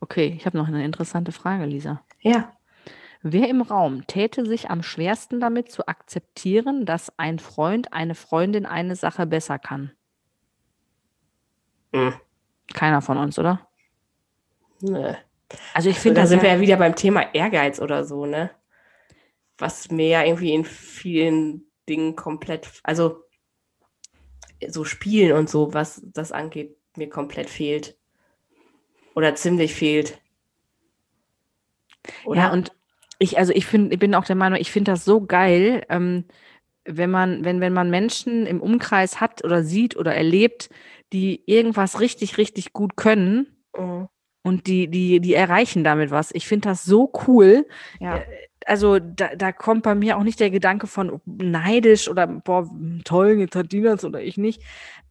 Okay, 0.00 0.34
ich 0.36 0.46
habe 0.46 0.58
noch 0.58 0.66
eine 0.66 0.84
interessante 0.84 1.30
Frage, 1.30 1.64
Lisa. 1.64 2.02
Ja. 2.22 2.52
Wer 3.22 3.48
im 3.48 3.62
Raum 3.62 4.04
täte 4.08 4.46
sich 4.46 4.68
am 4.68 4.82
schwersten 4.82 5.38
damit 5.38 5.70
zu 5.70 5.86
akzeptieren, 5.86 6.86
dass 6.86 7.16
ein 7.20 7.38
Freund, 7.38 7.92
eine 7.92 8.16
Freundin 8.16 8.66
eine 8.66 8.96
Sache 8.96 9.26
besser 9.26 9.60
kann? 9.60 9.92
Hm. 11.92 12.14
Keiner 12.74 13.02
von 13.02 13.18
uns, 13.18 13.38
oder? 13.38 13.66
Nö. 14.80 15.14
Also 15.74 15.90
ich 15.90 15.98
finde 15.98 16.16
da 16.16 16.20
das 16.22 16.30
sind 16.30 16.42
wir 16.42 16.50
ja 16.50 16.60
wieder 16.60 16.76
beim 16.76 16.94
Thema 16.94 17.34
Ehrgeiz 17.34 17.80
oder 17.80 18.04
so, 18.04 18.26
ne? 18.26 18.50
Was 19.58 19.90
mir 19.90 20.08
ja 20.08 20.24
irgendwie 20.24 20.54
in 20.54 20.64
vielen 20.64 21.66
Dingen 21.88 22.16
komplett, 22.16 22.68
also 22.82 23.24
so 24.68 24.84
Spielen 24.84 25.36
und 25.36 25.50
so, 25.50 25.74
was 25.74 26.02
das 26.04 26.32
angeht, 26.32 26.76
mir 26.96 27.08
komplett 27.08 27.50
fehlt. 27.50 27.96
Oder 29.14 29.34
ziemlich 29.34 29.74
fehlt. 29.74 30.20
Oder? 32.24 32.40
ja 32.40 32.52
und 32.52 32.72
ich, 33.18 33.38
also 33.38 33.52
ich 33.52 33.66
finde, 33.66 33.92
ich 33.92 33.98
bin 33.98 34.14
auch 34.14 34.24
der 34.24 34.36
Meinung, 34.36 34.58
ich 34.58 34.70
finde 34.70 34.92
das 34.92 35.04
so 35.04 35.20
geil, 35.20 35.84
ähm, 35.90 36.24
wenn 36.84 37.10
man, 37.10 37.44
wenn, 37.44 37.60
wenn 37.60 37.74
man 37.74 37.90
Menschen 37.90 38.46
im 38.46 38.62
Umkreis 38.62 39.20
hat 39.20 39.44
oder 39.44 39.62
sieht 39.62 39.96
oder 39.96 40.14
erlebt, 40.14 40.70
die 41.12 41.42
irgendwas 41.46 42.00
richtig, 42.00 42.38
richtig 42.38 42.72
gut 42.72 42.96
können 42.96 43.56
Mhm. 43.76 44.08
und 44.42 44.66
die, 44.66 44.88
die, 44.88 45.20
die 45.20 45.34
erreichen 45.34 45.84
damit 45.84 46.10
was. 46.10 46.30
Ich 46.32 46.46
finde 46.48 46.68
das 46.70 46.84
so 46.84 47.12
cool. 47.26 47.66
Ja. 48.00 48.22
also 48.66 48.98
da, 48.98 49.34
da 49.36 49.52
kommt 49.52 49.82
bei 49.84 49.94
mir 49.94 50.16
auch 50.18 50.22
nicht 50.22 50.38
der 50.40 50.50
Gedanke 50.50 50.86
von 50.86 51.20
neidisch 51.24 52.08
oder 52.08 52.26
boah, 52.26 52.68
toll, 53.04 53.38
jetzt 53.38 53.56
hat 53.56 53.72
die 53.72 53.80
das 53.80 54.04
oder 54.04 54.20
ich 54.22 54.36
nicht. 54.36 54.62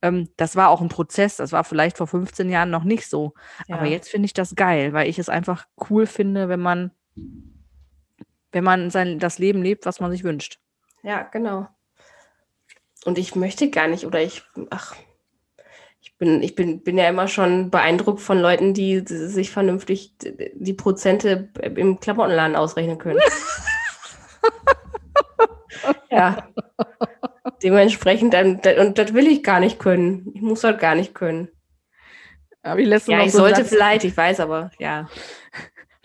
Ähm, 0.01 0.29
das 0.37 0.55
war 0.55 0.69
auch 0.69 0.81
ein 0.81 0.89
Prozess, 0.89 1.37
das 1.37 1.51
war 1.51 1.63
vielleicht 1.63 1.97
vor 1.97 2.07
15 2.07 2.49
Jahren 2.49 2.69
noch 2.69 2.83
nicht 2.83 3.07
so. 3.09 3.33
Aber 3.69 3.85
Ja. 3.85 3.91
jetzt 3.91 4.09
finde 4.09 4.25
ich 4.27 4.33
das 4.33 4.55
geil, 4.55 4.93
weil 4.93 5.09
ich 5.09 5.17
es 5.19 5.29
einfach 5.29 5.65
cool 5.89 6.05
finde, 6.05 6.47
wenn 6.49 6.59
man, 6.61 6.91
wenn 8.51 8.63
man 8.63 8.89
sein, 8.91 9.19
das 9.19 9.39
Leben 9.39 9.61
lebt, 9.61 9.85
was 9.85 9.99
man 9.99 10.11
sich 10.11 10.23
wünscht. 10.23 10.59
Ja, 11.03 11.23
genau. 11.23 11.67
Und 13.05 13.17
ich 13.17 13.35
möchte 13.35 13.69
gar 13.69 13.87
nicht, 13.87 14.05
oder 14.05 14.21
ich, 14.21 14.43
ach, 14.69 14.95
ich 16.01 16.17
bin, 16.17 16.41
ich 16.41 16.55
bin, 16.55 16.81
bin 16.81 16.97
ja 16.97 17.09
immer 17.09 17.27
schon 17.27 17.69
beeindruckt 17.69 18.21
von 18.21 18.39
Leuten, 18.39 18.73
die 18.73 19.03
sich 19.05 19.51
vernünftig 19.51 20.15
die 20.53 20.73
Prozente 20.73 21.49
im 21.61 21.99
Klamottenladen 21.99 22.55
ausrechnen 22.55 22.97
können. 22.97 23.19
ja. 26.09 26.47
Dementsprechend, 27.61 28.33
dann, 28.33 28.61
da- 28.61 28.81
und 28.81 28.97
das 28.97 29.13
will 29.13 29.27
ich 29.27 29.43
gar 29.43 29.59
nicht 29.59 29.79
können. 29.79 30.31
Ich 30.33 30.41
muss 30.41 30.61
das 30.61 30.79
gar 30.79 30.95
nicht 30.95 31.13
können. 31.13 31.49
Habe 32.63 32.81
ich 32.81 33.07
Ja, 33.07 33.23
ich 33.23 33.31
so 33.31 33.39
sollte 33.39 33.65
vielleicht, 33.65 34.03
ich 34.03 34.15
weiß 34.15 34.39
aber, 34.39 34.71
ja. 34.79 35.09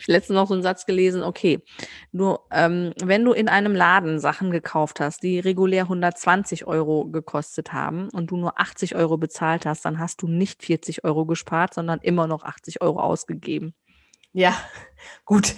Ich 0.04 0.08
letztens 0.08 0.34
noch 0.36 0.48
so 0.48 0.54
einen 0.54 0.62
Satz 0.62 0.84
gelesen, 0.84 1.22
okay, 1.22 1.60
nur 2.12 2.46
ähm, 2.50 2.92
wenn 3.02 3.24
du 3.24 3.32
in 3.32 3.48
einem 3.48 3.74
Laden 3.74 4.18
Sachen 4.20 4.50
gekauft 4.50 5.00
hast, 5.00 5.22
die 5.22 5.38
regulär 5.40 5.84
120 5.84 6.66
Euro 6.66 7.06
gekostet 7.06 7.72
haben 7.72 8.10
und 8.10 8.30
du 8.30 8.36
nur 8.36 8.60
80 8.60 8.96
Euro 8.96 9.16
bezahlt 9.16 9.64
hast, 9.64 9.84
dann 9.86 9.98
hast 9.98 10.20
du 10.20 10.28
nicht 10.28 10.62
40 10.62 11.04
Euro 11.04 11.24
gespart, 11.24 11.72
sondern 11.72 12.00
immer 12.00 12.26
noch 12.26 12.44
80 12.44 12.82
Euro 12.82 13.00
ausgegeben. 13.00 13.74
Ja, 14.32 14.54
gut. 15.24 15.54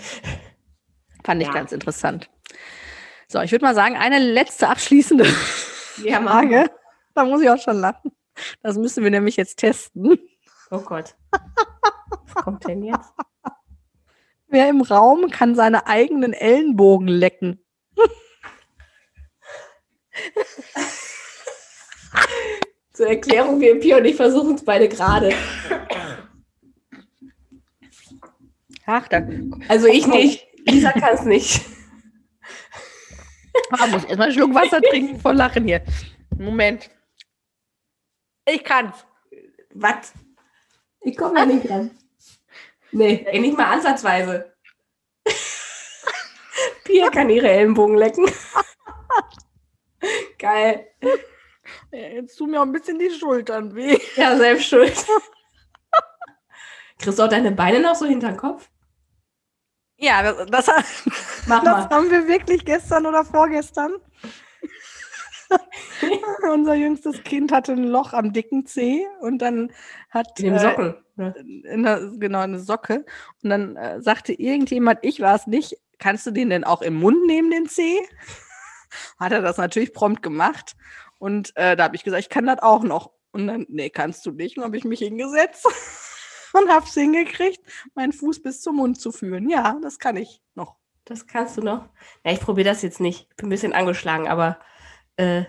Fand 1.24 1.42
ich 1.42 1.48
Ja. 1.48 1.54
ganz 1.54 1.72
interessant. 1.72 2.30
So, 3.26 3.40
ich 3.40 3.50
würde 3.50 3.64
mal 3.64 3.74
sagen, 3.74 3.96
eine 3.96 4.20
letzte 4.20 4.68
abschließende 4.68 5.26
Ja, 6.04 6.22
Frage. 6.22 6.70
Da 7.14 7.24
muss 7.24 7.40
ich 7.42 7.50
auch 7.50 7.60
schon 7.60 7.80
lachen. 7.80 8.12
Das 8.62 8.76
müssen 8.76 9.02
wir 9.02 9.10
nämlich 9.10 9.36
jetzt 9.36 9.56
testen. 9.56 10.18
Oh 10.70 10.80
Gott. 10.80 11.16
Was 11.30 12.34
kommt 12.44 12.68
denn 12.68 12.82
jetzt? 12.84 13.10
Wer 14.48 14.68
im 14.68 14.80
Raum 14.80 15.30
kann 15.30 15.54
seine 15.54 15.86
eigenen 15.86 16.32
Ellenbogen 16.32 17.08
lecken? 17.08 17.64
Zur 22.92 23.08
Erklärung, 23.08 23.60
wir 23.60 23.78
Pia 23.78 23.98
und 23.98 24.04
ich 24.06 24.16
versuchen 24.16 24.54
es 24.54 24.64
beide 24.64 24.88
gerade. 24.88 25.34
Ach, 28.86 29.06
da 29.08 29.26
Also 29.68 29.88
ich 29.88 30.06
nicht. 30.06 30.46
Lisa 30.64 30.92
kann 30.92 31.14
es 31.14 31.24
nicht. 31.24 31.60
Ah, 33.70 33.86
muss 33.88 34.04
erstmal 34.04 34.28
einen 34.28 34.36
Schluck 34.36 34.54
Wasser 34.54 34.80
trinken 34.80 35.18
vor 35.20 35.34
Lachen 35.34 35.64
hier. 35.64 35.82
Moment. 36.38 36.88
Ich 38.48 38.62
kann's. 38.62 39.04
Was? 39.74 40.12
Ich 41.00 41.16
komme 41.16 41.40
ja 41.40 41.46
nicht 41.46 41.68
dran. 41.68 41.90
Nee, 42.96 43.26
ey, 43.26 43.40
nicht 43.40 43.58
mal 43.58 43.74
ansatzweise. 43.74 44.54
Pia 46.84 47.10
kann 47.10 47.28
ihre 47.28 47.50
Ellenbogen 47.50 47.98
lecken. 47.98 48.26
Geil. 50.38 50.88
Ja, 51.92 51.98
Jetzt 51.98 52.36
tun 52.36 52.52
mir 52.52 52.58
auch 52.58 52.64
ein 52.64 52.72
bisschen 52.72 52.98
die 52.98 53.10
Schultern 53.10 53.74
weh. 53.74 53.98
Ja, 54.16 54.34
selbst 54.38 54.68
schuld. 54.68 54.94
Kriegst 56.98 57.18
du 57.18 57.22
auch 57.24 57.28
deine 57.28 57.52
Beine 57.52 57.80
noch 57.80 57.96
so 57.96 58.06
hinter 58.06 58.28
den 58.28 58.38
Kopf? 58.38 58.70
Ja, 59.98 60.22
das, 60.22 60.46
das, 60.46 60.64
das 61.46 61.66
haben 61.90 62.10
wir 62.10 62.26
wirklich 62.26 62.64
gestern 62.64 63.04
oder 63.04 63.26
vorgestern. 63.26 63.96
Unser 66.52 66.74
jüngstes 66.74 67.22
Kind 67.24 67.52
hatte 67.52 67.72
ein 67.72 67.84
Loch 67.84 68.12
am 68.12 68.32
dicken 68.32 68.66
Zeh 68.66 69.06
und 69.20 69.38
dann 69.38 69.72
hat 70.10 70.38
In 70.40 70.46
dem 70.46 70.54
äh, 70.54 70.58
Socken. 70.58 70.94
ne? 71.16 71.34
in 71.64 71.82
der, 71.82 72.10
genau 72.18 72.40
eine 72.40 72.58
Socke 72.60 73.04
und 73.42 73.50
dann 73.50 73.76
äh, 73.76 74.00
sagte 74.00 74.32
irgendjemand, 74.32 75.00
ich 75.02 75.20
war 75.20 75.34
es 75.34 75.46
nicht, 75.46 75.76
kannst 75.98 76.26
du 76.26 76.30
den 76.30 76.50
denn 76.50 76.64
auch 76.64 76.82
im 76.82 76.94
Mund 76.94 77.26
nehmen, 77.26 77.50
den 77.50 77.68
Zeh? 77.68 78.00
Hat 79.18 79.32
er 79.32 79.42
das 79.42 79.56
natürlich 79.58 79.92
prompt 79.92 80.22
gemacht 80.22 80.76
und 81.18 81.56
äh, 81.56 81.76
da 81.76 81.84
habe 81.84 81.96
ich 81.96 82.04
gesagt, 82.04 82.22
ich 82.22 82.28
kann 82.28 82.46
das 82.46 82.60
auch 82.60 82.82
noch. 82.82 83.12
Und 83.32 83.46
dann, 83.48 83.66
nee, 83.68 83.90
kannst 83.90 84.24
du 84.24 84.30
nicht. 84.30 84.56
Und 84.56 84.64
habe 84.64 84.76
ich 84.78 84.84
mich 84.84 85.00
hingesetzt 85.00 85.66
und 86.54 86.70
habe 86.70 86.86
es 86.86 86.94
hingekriegt, 86.94 87.60
meinen 87.94 88.12
Fuß 88.12 88.42
bis 88.42 88.62
zum 88.62 88.76
Mund 88.76 89.00
zu 89.00 89.12
führen. 89.12 89.50
Ja, 89.50 89.78
das 89.82 89.98
kann 89.98 90.16
ich 90.16 90.40
noch. 90.54 90.76
Das 91.04 91.26
kannst 91.26 91.56
du 91.56 91.62
noch. 91.62 91.88
Ja, 92.24 92.32
ich 92.32 92.40
probiere 92.40 92.68
das 92.68 92.82
jetzt 92.82 93.00
nicht. 93.00 93.26
Ich 93.30 93.36
bin 93.36 93.46
ein 93.46 93.50
bisschen 93.50 93.72
angeschlagen, 93.72 94.28
aber. 94.28 94.58
Äh, 95.16 95.44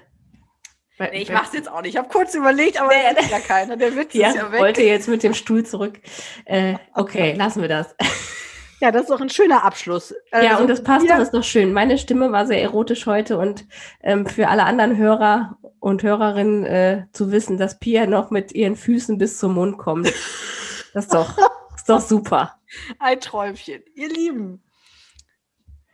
Nee, 1.00 1.10
ich 1.22 1.32
mach's 1.32 1.54
jetzt 1.54 1.70
auch 1.72 1.82
nicht. 1.82 1.93
Ich 1.93 1.98
habe 1.98 2.10
kurz 2.10 2.34
überlegt, 2.34 2.80
aber 2.82 2.89
Nee, 2.89 3.20
ist 3.20 3.30
ja 3.30 3.39
keiner. 3.39 3.78
Der 3.78 3.95
Witz 3.95 4.14
Ja, 4.14 4.30
ist 4.30 4.36
ja 4.36 4.52
weg. 4.52 4.60
wollte 4.60 4.82
jetzt 4.84 5.08
mit 5.08 5.22
dem 5.24 5.34
Stuhl 5.36 5.64
zurück. 5.66 6.00
Äh, 6.45 6.76
okay, 6.95 7.34
lassen 7.34 7.62
wir 7.62 7.70
das. 7.70 7.95
Ja, 8.80 8.91
das 8.91 9.02
ist 9.04 9.10
doch 9.10 9.22
ein 9.22 9.32
schöner 9.32 9.64
Abschluss. 9.64 10.14
ja, 10.32 10.38
Also, 10.52 10.62
und 10.62 10.68
das 10.70 10.84
passt 10.84 11.10
doch, 11.10 11.18
ist 11.18 11.34
doch 11.34 11.43
schön. 11.43 11.74
Meine 11.74 11.98
Stimme 11.98 12.32
war 12.32 12.45
sehr 12.45 12.62
erotisch 12.62 13.08
heute 13.08 13.39
und 13.39 13.66
ähm, 14.04 14.28
für 14.28 14.50
alle 14.50 14.66
anderen 14.66 14.98
Hörer 14.98 15.58
und 15.80 16.04
Hörerinnen 16.04 16.64
äh, 16.64 17.06
zu 17.12 17.32
wissen, 17.32 17.58
dass 17.58 17.80
Pia 17.80 18.06
noch 18.06 18.30
mit 18.30 18.52
ihren 18.52 18.76
Füßen 18.76 19.18
bis 19.18 19.39
zum 19.39 19.56
Mund 19.56 19.80
kommt. 19.80 20.14
Das 20.93 21.06
ist 21.06 21.12
doch, 21.16 21.36
ist 21.76 21.89
doch 21.89 22.02
super. 22.02 22.60
Ein 23.00 23.20
Träumchen. 23.20 23.82
Ihr 23.95 24.10
Lieben, 24.10 24.62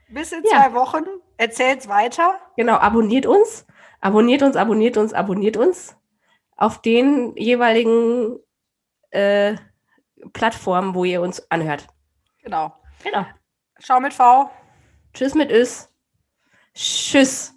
bis 0.10 0.34
in 0.34 0.44
Ja. 0.52 0.64
zwei 0.64 0.74
Wochen. 0.74 1.06
Erzählt's 1.38 1.88
weiter. 1.88 2.36
Genau, 2.58 2.74
abonniert 2.76 3.26
uns, 3.26 3.66
abonniert 4.04 4.44
uns, 4.44 4.56
abonniert 4.58 4.98
uns, 4.98 5.14
abonniert 5.14 5.56
uns 5.56 5.96
auf 6.58 6.82
den 6.82 7.36
jeweiligen 7.38 8.38
äh, 9.12 9.56
Plattformen, 10.34 10.94
wo 10.94 11.06
ihr 11.06 11.22
uns 11.22 11.50
anhört. 11.50 11.88
Genau. 12.44 12.74
Genau. 13.04 13.26
Schau 13.80 14.00
mit 14.02 14.14
V. 14.14 14.50
Tschüss 15.14 15.36
mit 15.36 15.52
Ös. 15.52 15.90
Tschüss. 16.74 17.53